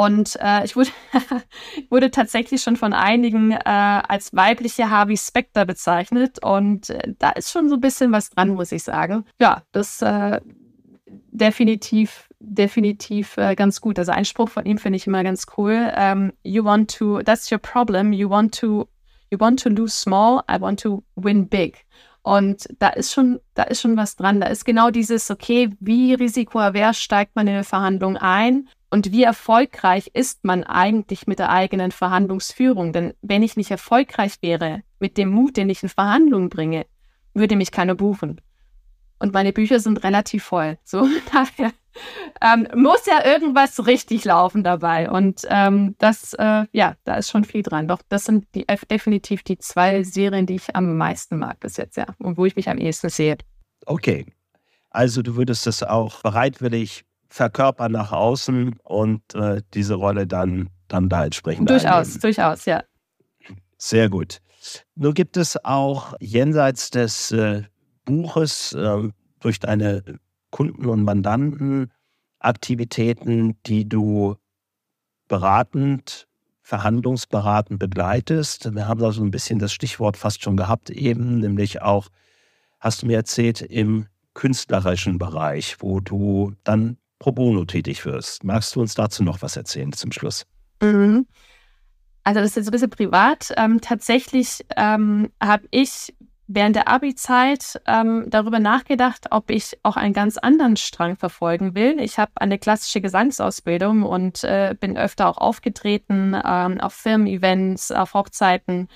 Und 0.00 0.38
äh, 0.40 0.64
ich 0.64 0.76
wurde, 0.76 0.88
wurde 1.90 2.10
tatsächlich 2.10 2.62
schon 2.62 2.76
von 2.76 2.94
einigen 2.94 3.52
äh, 3.52 3.58
als 3.66 4.34
weibliche 4.34 4.88
Harvey 4.88 5.18
Specter 5.18 5.66
bezeichnet. 5.66 6.42
Und 6.42 6.88
äh, 6.88 7.12
da 7.18 7.28
ist 7.32 7.50
schon 7.50 7.68
so 7.68 7.74
ein 7.74 7.82
bisschen 7.82 8.10
was 8.10 8.30
dran, 8.30 8.54
muss 8.54 8.72
ich 8.72 8.82
sagen. 8.82 9.26
Ja, 9.38 9.62
das 9.72 10.00
äh, 10.00 10.40
definitiv, 11.06 12.30
definitiv 12.38 13.36
äh, 13.36 13.54
ganz 13.54 13.82
gut. 13.82 13.98
Also 13.98 14.12
ein 14.12 14.24
Spruch 14.24 14.48
von 14.48 14.64
ihm 14.64 14.78
finde 14.78 14.96
ich 14.96 15.06
immer 15.06 15.22
ganz 15.22 15.44
cool. 15.58 15.92
Um, 15.94 15.94
ähm, 15.96 16.32
you 16.44 16.64
want 16.64 16.96
to, 16.96 17.20
that's 17.20 17.52
your 17.52 17.58
problem. 17.58 18.14
You 18.14 18.30
want 18.30 18.58
to, 18.58 18.88
you 19.30 19.38
want 19.38 19.62
to 19.64 19.68
lose 19.68 19.94
small. 19.94 20.40
I 20.50 20.58
want 20.58 20.80
to 20.80 21.04
win 21.16 21.46
big. 21.46 21.84
Und 22.22 22.68
da 22.78 22.88
ist 22.88 23.12
schon, 23.12 23.40
da 23.54 23.62
ist 23.62 23.80
schon 23.80 23.96
was 23.96 24.16
dran. 24.16 24.40
Da 24.40 24.48
ist 24.48 24.64
genau 24.64 24.90
dieses, 24.90 25.30
okay, 25.30 25.70
wie 25.80 26.14
risikoavers 26.14 26.98
steigt 26.98 27.34
man 27.34 27.46
in 27.46 27.54
eine 27.54 27.64
Verhandlung 27.64 28.16
ein? 28.16 28.68
Und 28.90 29.12
wie 29.12 29.22
erfolgreich 29.22 30.10
ist 30.12 30.44
man 30.44 30.64
eigentlich 30.64 31.26
mit 31.26 31.38
der 31.38 31.50
eigenen 31.50 31.92
Verhandlungsführung? 31.92 32.92
Denn 32.92 33.14
wenn 33.22 33.42
ich 33.42 33.56
nicht 33.56 33.70
erfolgreich 33.70 34.34
wäre 34.42 34.82
mit 34.98 35.16
dem 35.16 35.30
Mut, 35.30 35.56
den 35.56 35.70
ich 35.70 35.82
in 35.82 35.88
Verhandlungen 35.88 36.48
bringe, 36.48 36.86
würde 37.32 37.56
mich 37.56 37.70
keiner 37.70 37.94
buchen. 37.94 38.40
Und 39.18 39.32
meine 39.32 39.52
Bücher 39.52 39.78
sind 39.78 40.02
relativ 40.02 40.44
voll. 40.44 40.78
So 40.84 41.06
daher 41.32 41.72
ähm, 42.40 42.68
muss 42.74 43.06
ja 43.06 43.24
irgendwas 43.24 43.86
richtig 43.86 44.24
laufen 44.24 44.64
dabei. 44.64 45.10
Und 45.10 45.42
ähm, 45.48 45.94
das, 45.98 46.34
äh, 46.34 46.64
ja, 46.72 46.94
da 47.04 47.14
ist 47.14 47.30
schon 47.30 47.44
viel 47.44 47.62
dran. 47.62 47.88
Doch 47.88 48.00
das 48.08 48.24
sind 48.24 48.46
die, 48.54 48.66
definitiv 48.90 49.42
die 49.42 49.58
zwei 49.58 50.02
Serien, 50.02 50.46
die 50.46 50.56
ich 50.56 50.74
am 50.74 50.96
meisten 50.96 51.38
mag 51.38 51.60
bis 51.60 51.76
jetzt, 51.76 51.96
ja. 51.96 52.06
Und 52.18 52.36
wo 52.36 52.46
ich 52.46 52.56
mich 52.56 52.68
am 52.68 52.78
ehesten 52.78 53.08
sehe. 53.08 53.36
Okay. 53.86 54.26
Also 54.90 55.22
du 55.22 55.36
würdest 55.36 55.66
das 55.66 55.82
auch 55.82 56.22
bereitwillig 56.22 57.04
verkörpern 57.28 57.92
nach 57.92 58.12
außen 58.12 58.76
und 58.82 59.34
äh, 59.34 59.62
diese 59.72 59.94
Rolle 59.94 60.26
dann, 60.26 60.68
dann 60.88 61.08
da 61.08 61.24
entsprechend 61.24 61.70
Durchaus, 61.70 62.06
einnehmen. 62.06 62.20
durchaus, 62.20 62.64
ja. 62.64 62.82
Sehr 63.78 64.08
gut. 64.08 64.40
Nun 64.96 65.14
gibt 65.14 65.36
es 65.36 65.64
auch 65.64 66.14
jenseits 66.20 66.90
des 66.90 67.30
äh, 67.30 67.62
Buches 68.04 68.72
äh, 68.72 69.08
durch 69.40 69.60
deine 69.60 70.02
Kunden 70.50 70.86
und 70.86 71.04
Mandanten 71.04 71.90
Aktivitäten, 72.40 73.56
die 73.66 73.88
du 73.88 74.36
beratend, 75.28 76.26
verhandlungsberatend 76.62 77.78
begleitest. 77.78 78.74
Wir 78.74 78.88
haben 78.88 79.00
da 79.00 79.12
so 79.12 79.22
ein 79.22 79.30
bisschen 79.30 79.58
das 79.58 79.72
Stichwort 79.72 80.16
fast 80.16 80.42
schon 80.42 80.56
gehabt 80.56 80.90
eben, 80.90 81.38
nämlich 81.40 81.82
auch, 81.82 82.08
hast 82.78 83.02
du 83.02 83.06
mir 83.06 83.16
erzählt, 83.16 83.60
im 83.60 84.06
künstlerischen 84.32 85.18
Bereich, 85.18 85.76
wo 85.80 86.00
du 86.00 86.54
dann 86.64 86.96
pro 87.18 87.32
bono 87.32 87.66
tätig 87.66 88.06
wirst. 88.06 88.42
Magst 88.42 88.74
du 88.74 88.80
uns 88.80 88.94
dazu 88.94 89.22
noch 89.22 89.42
was 89.42 89.56
erzählen 89.56 89.92
zum 89.92 90.10
Schluss? 90.10 90.46
Mhm. 90.80 91.26
Also 92.24 92.40
das 92.40 92.50
ist 92.50 92.56
jetzt 92.56 92.68
ein 92.68 92.72
bisschen 92.72 92.90
privat. 92.90 93.52
Ähm, 93.56 93.80
tatsächlich 93.80 94.64
ähm, 94.76 95.30
habe 95.42 95.66
ich 95.70 96.14
während 96.52 96.74
der 96.74 96.88
Abi-Zeit 96.88 97.80
ähm, 97.86 98.24
darüber 98.28 98.58
nachgedacht, 98.58 99.26
ob 99.30 99.50
ich 99.50 99.78
auch 99.84 99.96
einen 99.96 100.12
ganz 100.12 100.36
anderen 100.36 100.76
Strang 100.76 101.16
verfolgen 101.16 101.76
will. 101.76 102.00
Ich 102.00 102.18
habe 102.18 102.32
eine 102.34 102.58
klassische 102.58 103.00
Gesangsausbildung 103.00 104.02
und 104.02 104.42
äh, 104.42 104.74
bin 104.78 104.96
öfter 104.96 105.28
auch 105.28 105.38
aufgetreten 105.38 106.36
ähm, 106.44 106.80
auf 106.80 106.92
Firmen-Events, 106.94 107.92
auf 107.92 108.14
Hochzeiten. 108.14 108.88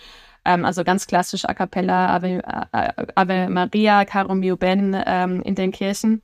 Ähm, 0.45 0.64
also 0.64 0.83
ganz 0.83 1.07
klassisch 1.07 1.45
A 1.45 1.55
cappella, 1.55 2.12
Ave, 2.17 2.43
äh, 2.73 3.07
Ave 3.14 3.49
Maria, 3.49 4.05
Caro 4.05 4.35
Mio 4.35 4.57
Ben 4.57 5.01
ähm, 5.07 5.40
in 5.43 5.55
den 5.55 5.71
Kirchen 5.71 6.23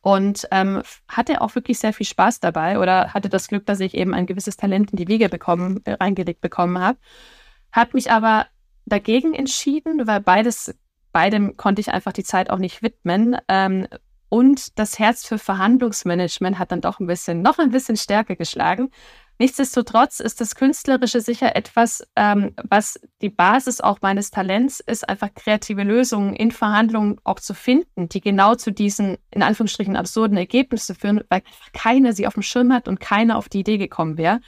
und 0.00 0.48
ähm, 0.50 0.82
hatte 1.06 1.40
auch 1.40 1.54
wirklich 1.54 1.78
sehr 1.78 1.92
viel 1.92 2.06
Spaß 2.06 2.40
dabei 2.40 2.80
oder 2.80 3.14
hatte 3.14 3.28
das 3.28 3.46
Glück, 3.46 3.64
dass 3.64 3.78
ich 3.78 3.94
eben 3.94 4.12
ein 4.12 4.26
gewisses 4.26 4.56
Talent 4.56 4.90
in 4.90 4.96
die 4.96 5.06
Wiege 5.06 5.28
bekommen, 5.28 5.82
äh, 5.84 5.92
reingelegt 5.92 6.40
bekommen 6.40 6.80
habe. 6.80 6.98
Hat 7.70 7.94
mich 7.94 8.10
aber 8.10 8.46
dagegen 8.88 9.34
entschieden, 9.34 10.06
weil 10.06 10.20
beides, 10.20 10.74
beidem 11.12 11.56
konnte 11.56 11.80
ich 11.80 11.90
einfach 11.90 12.12
die 12.12 12.24
Zeit 12.24 12.50
auch 12.50 12.58
nicht 12.58 12.82
widmen. 12.82 13.36
Ähm, 13.48 13.86
und 14.28 14.78
das 14.78 14.98
Herz 14.98 15.26
für 15.26 15.38
Verhandlungsmanagement 15.38 16.58
hat 16.58 16.72
dann 16.72 16.80
doch 16.80 17.00
ein 17.00 17.06
bisschen, 17.06 17.40
noch 17.42 17.58
ein 17.58 17.70
bisschen 17.70 17.96
stärker 17.96 18.36
geschlagen. 18.36 18.90
Nichtsdestotrotz 19.40 20.18
ist 20.18 20.40
das 20.40 20.56
Künstlerische 20.56 21.20
sicher 21.20 21.54
etwas, 21.54 22.04
ähm, 22.16 22.54
was 22.68 22.98
die 23.22 23.28
Basis 23.28 23.80
auch 23.80 24.00
meines 24.02 24.32
Talents 24.32 24.80
ist, 24.80 25.08
einfach 25.08 25.32
kreative 25.32 25.84
Lösungen 25.84 26.34
in 26.34 26.50
Verhandlungen 26.50 27.20
auch 27.22 27.38
zu 27.38 27.54
finden, 27.54 28.08
die 28.08 28.20
genau 28.20 28.56
zu 28.56 28.72
diesen, 28.72 29.16
in 29.30 29.44
Anführungsstrichen, 29.44 29.94
absurden 29.94 30.36
Ergebnissen 30.36 30.96
führen, 30.96 31.20
weil 31.28 31.42
keiner 31.72 32.12
sie 32.12 32.26
auf 32.26 32.34
dem 32.34 32.42
Schirm 32.42 32.72
hat 32.72 32.88
und 32.88 32.98
keiner 32.98 33.38
auf 33.38 33.48
die 33.48 33.60
Idee 33.60 33.78
gekommen 33.78 34.18
wäre. 34.18 34.40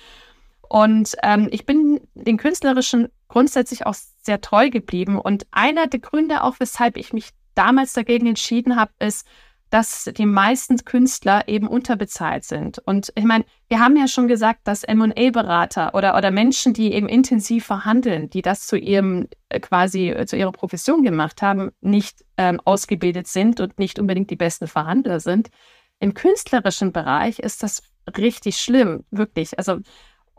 Und 0.68 1.14
ähm, 1.22 1.48
ich 1.52 1.66
bin 1.66 2.00
den 2.14 2.36
Künstlerischen 2.36 3.08
grundsätzlich 3.30 3.86
auch 3.86 3.94
sehr 4.22 4.40
treu 4.40 4.70
geblieben. 4.70 5.18
Und 5.18 5.46
einer 5.50 5.86
der 5.86 6.00
Gründe 6.00 6.42
auch, 6.44 6.56
weshalb 6.58 6.96
ich 6.96 7.12
mich 7.12 7.30
damals 7.54 7.92
dagegen 7.92 8.26
entschieden 8.26 8.76
habe, 8.76 8.92
ist, 8.98 9.26
dass 9.70 10.10
die 10.16 10.26
meisten 10.26 10.84
Künstler 10.84 11.46
eben 11.46 11.68
unterbezahlt 11.68 12.44
sind. 12.44 12.80
Und 12.80 13.12
ich 13.14 13.22
meine, 13.24 13.44
wir 13.68 13.78
haben 13.78 13.96
ja 13.96 14.08
schon 14.08 14.26
gesagt, 14.26 14.62
dass 14.64 14.82
M&A-Berater 14.82 15.94
oder, 15.94 16.16
oder 16.16 16.32
Menschen, 16.32 16.74
die 16.74 16.92
eben 16.92 17.08
intensiv 17.08 17.66
verhandeln, 17.66 18.28
die 18.30 18.42
das 18.42 18.66
zu 18.66 18.76
ihrem 18.76 19.28
äh, 19.48 19.60
quasi 19.60 20.10
äh, 20.10 20.26
zu 20.26 20.36
ihrer 20.36 20.50
Profession 20.50 21.04
gemacht 21.04 21.40
haben, 21.40 21.70
nicht 21.80 22.24
ähm, 22.36 22.60
ausgebildet 22.64 23.28
sind 23.28 23.60
und 23.60 23.78
nicht 23.78 24.00
unbedingt 24.00 24.30
die 24.30 24.36
besten 24.36 24.66
Verhandler 24.66 25.20
sind. 25.20 25.50
Im 26.00 26.14
künstlerischen 26.14 26.92
Bereich 26.92 27.38
ist 27.38 27.62
das 27.62 27.82
richtig 28.16 28.56
schlimm, 28.56 29.04
wirklich. 29.12 29.56
Also 29.56 29.78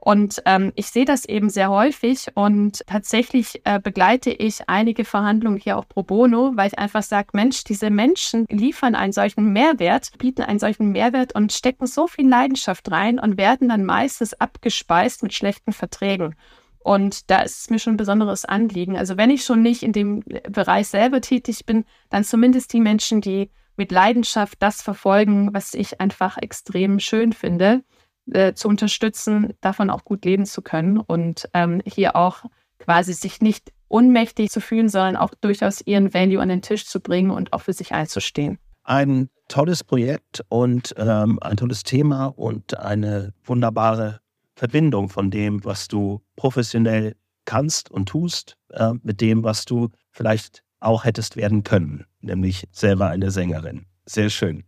und 0.04 0.42
ähm, 0.46 0.72
ich 0.76 0.88
sehe 0.88 1.06
das 1.06 1.26
eben 1.26 1.52
sehr 1.52 1.70
häufig 1.70 2.26
und 2.34 2.84
tatsächlich 2.88 3.62
äh, 3.66 3.80
begleite 3.80 4.32
ich 4.32 4.68
einige 4.68 5.06
Verhandlungen 5.06 5.60
hier 5.60 5.78
auch 5.78 5.88
pro 5.88 6.02
bono, 6.02 6.54
weil 6.56 6.70
ich 6.70 6.80
einfach 6.80 7.04
sage, 7.04 7.30
Mensch, 7.34 7.64
diese 7.64 7.92
Menschen 7.92 8.48
liefern 8.50 8.96
einen 8.96 9.14
solchen 9.14 9.54
Mehrwert, 9.54 10.10
bieten 10.18 10.42
einen 10.42 10.58
solchen 10.58 10.92
Mehrwert 10.92 11.36
und 11.36 11.54
stecken 11.54 11.86
so 11.86 12.08
viel 12.08 12.28
Leidenschaft 12.28 12.90
rein 12.90 13.20
und 13.20 13.38
werden 13.38 13.70
dann 13.70 13.86
meistens 13.86 14.34
abgespeist 14.34 15.22
mit 15.22 15.36
schlechten 15.36 15.72
Verträgen. 15.72 16.36
Und 16.80 17.30
da 17.30 17.44
ist 17.44 17.60
es 17.60 17.70
mir 17.70 17.78
schon 17.78 17.94
ein 17.94 17.98
besonderes 17.98 18.44
Anliegen. 18.44 18.98
Also 18.98 19.18
wenn 19.18 19.30
ich 19.30 19.44
schon 19.44 19.62
nicht 19.62 19.84
in 19.84 19.94
dem 19.94 20.24
Bereich 20.50 20.88
selber 20.88 21.22
tätig 21.22 21.68
bin, 21.68 21.86
dann 22.10 22.24
zumindest 22.24 22.74
die 22.74 22.82
Menschen, 22.82 23.22
die 23.22 23.52
mit 23.78 23.92
Leidenschaft 23.92 24.58
das 24.64 24.82
verfolgen, 24.82 25.54
was 25.54 25.76
ich 25.76 26.02
einfach 26.02 26.40
extrem 26.40 27.00
schön 27.00 27.34
finde, 27.34 27.84
äh, 28.32 28.54
zu 28.54 28.68
unterstützen, 28.68 29.54
davon 29.62 29.90
auch 29.90 30.04
gut 30.04 30.26
leben 30.26 30.46
zu 30.46 30.62
können 30.62 30.98
und 30.98 31.50
ähm, 31.54 31.82
hier 31.86 32.16
auch 32.16 32.44
quasi 32.80 33.14
sich 33.14 33.42
nicht 33.42 33.72
unmächtig 33.88 34.50
zu 34.50 34.62
fühlen, 34.62 34.90
sondern 34.90 35.18
auch 35.18 35.34
durchaus 35.42 35.82
ihren 35.82 36.14
Value 36.14 36.42
an 36.42 36.50
den 36.50 36.62
Tisch 36.62 36.86
zu 36.86 37.00
bringen 37.00 37.32
und 37.32 37.54
auch 37.54 37.62
für 37.62 37.74
sich 37.74 37.92
einzustehen. 37.92 38.58
Ein 38.84 39.30
tolles 39.48 39.84
Projekt 39.84 40.44
und 40.50 40.94
ähm, 40.98 41.38
ein 41.42 41.58
tolles 41.58 41.84
Thema 41.84 42.28
und 42.28 42.78
eine 42.80 43.34
wunderbare 43.44 44.22
Verbindung 44.56 45.10
von 45.10 45.30
dem, 45.30 45.64
was 45.64 45.88
du 45.88 46.22
professionell 46.36 47.16
kannst 47.46 47.92
und 47.92 48.08
tust, 48.10 48.58
äh, 48.70 48.94
mit 49.04 49.22
dem, 49.22 49.44
was 49.44 49.66
du 49.66 49.90
vielleicht 50.12 50.64
auch 50.80 51.04
hättest 51.06 51.36
werden 51.36 51.64
können, 51.64 52.06
nämlich 52.22 52.68
selber 52.72 53.08
eine 53.10 53.32
Sängerin. 53.32 53.86
Sehr 54.06 54.30
schön. 54.30 54.64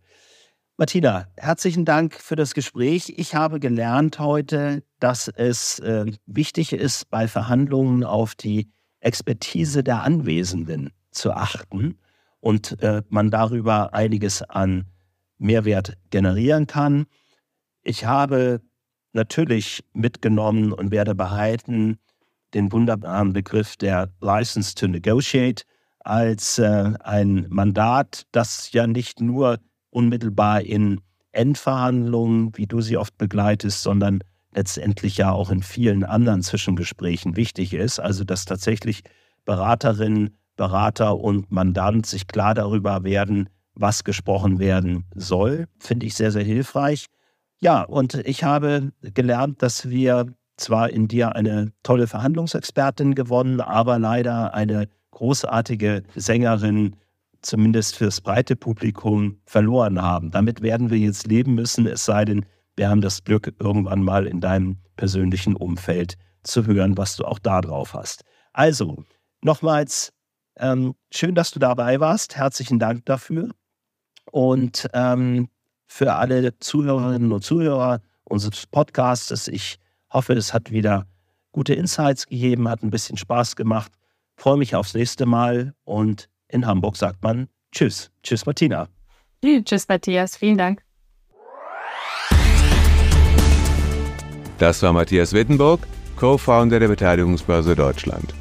Martina, 0.76 1.28
herzlichen 1.36 1.84
Dank 1.84 2.14
für 2.14 2.34
das 2.34 2.52
Gespräch. 2.52 3.14
Ich 3.16 3.36
habe 3.36 3.60
gelernt 3.60 4.18
heute, 4.18 4.82
dass 4.98 5.28
es 5.28 5.78
äh, 5.78 6.06
wichtig 6.26 6.72
ist, 6.72 7.08
bei 7.10 7.28
Verhandlungen 7.28 8.02
auf 8.02 8.34
die 8.34 8.72
Expertise 8.98 9.84
der 9.84 10.02
Anwesenden 10.02 10.90
zu 11.12 11.30
achten 11.30 12.00
und 12.40 12.82
äh, 12.82 13.02
man 13.08 13.30
darüber 13.30 13.94
einiges 13.94 14.42
an 14.42 14.86
Mehrwert 15.38 15.96
generieren 16.10 16.66
kann. 16.66 17.06
Ich 17.84 18.04
habe 18.04 18.60
natürlich 19.12 19.84
mitgenommen 19.92 20.72
und 20.72 20.90
werde 20.90 21.14
behalten 21.14 22.00
den 22.52 22.72
wunderbaren 22.72 23.32
Begriff 23.32 23.76
der 23.76 24.10
License 24.20 24.74
to 24.74 24.88
Negotiate 24.88 25.62
als 26.00 26.58
äh, 26.58 26.94
ein 26.98 27.46
Mandat, 27.48 28.26
das 28.32 28.72
ja 28.72 28.88
nicht 28.88 29.20
nur 29.20 29.60
unmittelbar 29.94 30.62
in 30.62 31.00
Endverhandlungen, 31.32 32.56
wie 32.56 32.66
du 32.66 32.80
sie 32.80 32.96
oft 32.96 33.16
begleitest, 33.18 33.82
sondern 33.82 34.20
letztendlich 34.54 35.16
ja 35.16 35.32
auch 35.32 35.50
in 35.50 35.62
vielen 35.62 36.04
anderen 36.04 36.42
Zwischengesprächen 36.42 37.36
wichtig 37.36 37.74
ist. 37.74 37.98
Also 37.98 38.24
dass 38.24 38.44
tatsächlich 38.44 39.02
Beraterinnen, 39.44 40.36
Berater 40.56 41.18
und 41.18 41.50
Mandant 41.50 42.06
sich 42.06 42.28
klar 42.28 42.54
darüber 42.54 43.02
werden, 43.02 43.48
was 43.74 44.04
gesprochen 44.04 44.60
werden 44.60 45.04
soll, 45.14 45.66
finde 45.78 46.06
ich 46.06 46.14
sehr, 46.14 46.30
sehr 46.30 46.44
hilfreich. 46.44 47.06
Ja, 47.58 47.82
und 47.82 48.14
ich 48.14 48.44
habe 48.44 48.92
gelernt, 49.00 49.62
dass 49.62 49.88
wir 49.90 50.26
zwar 50.56 50.90
in 50.90 51.08
dir 51.08 51.34
eine 51.34 51.72
tolle 51.82 52.06
Verhandlungsexpertin 52.06 53.16
gewonnen, 53.16 53.60
aber 53.60 53.98
leider 53.98 54.54
eine 54.54 54.88
großartige 55.10 56.04
Sängerin, 56.14 56.96
zumindest 57.44 57.96
fürs 57.96 58.20
breite 58.20 58.56
Publikum, 58.56 59.40
verloren 59.46 60.00
haben. 60.00 60.30
Damit 60.30 60.62
werden 60.62 60.90
wir 60.90 60.98
jetzt 60.98 61.26
leben 61.26 61.54
müssen, 61.54 61.86
es 61.86 62.04
sei 62.04 62.24
denn, 62.24 62.46
wir 62.76 62.88
haben 62.88 63.00
das 63.00 63.22
Glück, 63.22 63.54
irgendwann 63.60 64.02
mal 64.02 64.26
in 64.26 64.40
deinem 64.40 64.78
persönlichen 64.96 65.54
Umfeld 65.54 66.16
zu 66.42 66.66
hören, 66.66 66.96
was 66.98 67.16
du 67.16 67.24
auch 67.24 67.38
da 67.38 67.60
drauf 67.60 67.94
hast. 67.94 68.24
Also, 68.52 69.04
nochmals, 69.42 70.12
ähm, 70.56 70.94
schön, 71.12 71.34
dass 71.34 71.50
du 71.52 71.58
dabei 71.58 72.00
warst. 72.00 72.36
Herzlichen 72.36 72.78
Dank 72.78 73.04
dafür. 73.06 73.50
Und 74.30 74.88
ähm, 74.92 75.48
für 75.86 76.14
alle 76.14 76.58
Zuhörerinnen 76.58 77.32
und 77.32 77.44
Zuhörer 77.44 78.00
unseres 78.24 78.66
Podcasts. 78.66 79.48
Ich 79.48 79.78
hoffe, 80.10 80.32
es 80.32 80.52
hat 80.52 80.70
wieder 80.70 81.06
gute 81.52 81.74
Insights 81.74 82.26
gegeben, 82.26 82.68
hat 82.68 82.82
ein 82.82 82.90
bisschen 82.90 83.16
Spaß 83.16 83.56
gemacht. 83.56 83.92
Freue 84.36 84.56
mich 84.56 84.74
aufs 84.74 84.94
nächste 84.94 85.26
Mal 85.26 85.74
und 85.84 86.28
in 86.48 86.66
Hamburg 86.66 86.96
sagt 86.96 87.22
man 87.22 87.48
Tschüss. 87.72 88.10
Tschüss, 88.22 88.46
Martina. 88.46 88.88
Tschüss, 89.42 89.88
Matthias. 89.88 90.36
Vielen 90.36 90.58
Dank. 90.58 90.82
Das 94.58 94.82
war 94.82 94.92
Matthias 94.92 95.32
Wittenburg, 95.32 95.80
Co-Founder 96.16 96.78
der 96.78 96.88
Beteiligungsbörse 96.88 97.74
Deutschland. 97.74 98.32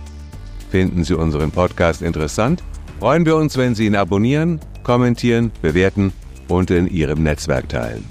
Finden 0.70 1.04
Sie 1.04 1.16
unseren 1.16 1.51
Podcast 1.51 2.01
interessant? 2.01 2.64
Freuen 2.99 3.26
wir 3.26 3.36
uns, 3.36 3.58
wenn 3.58 3.76
Sie 3.76 3.88
ihn 3.88 3.95
abonnieren, 3.95 4.60
kommentieren, 4.84 5.51
bewerten 5.62 6.14
und 6.47 6.72
in 6.72 6.88
Ihrem 6.88 7.24
Netzwerk 7.24 7.68
teilen. 7.70 8.06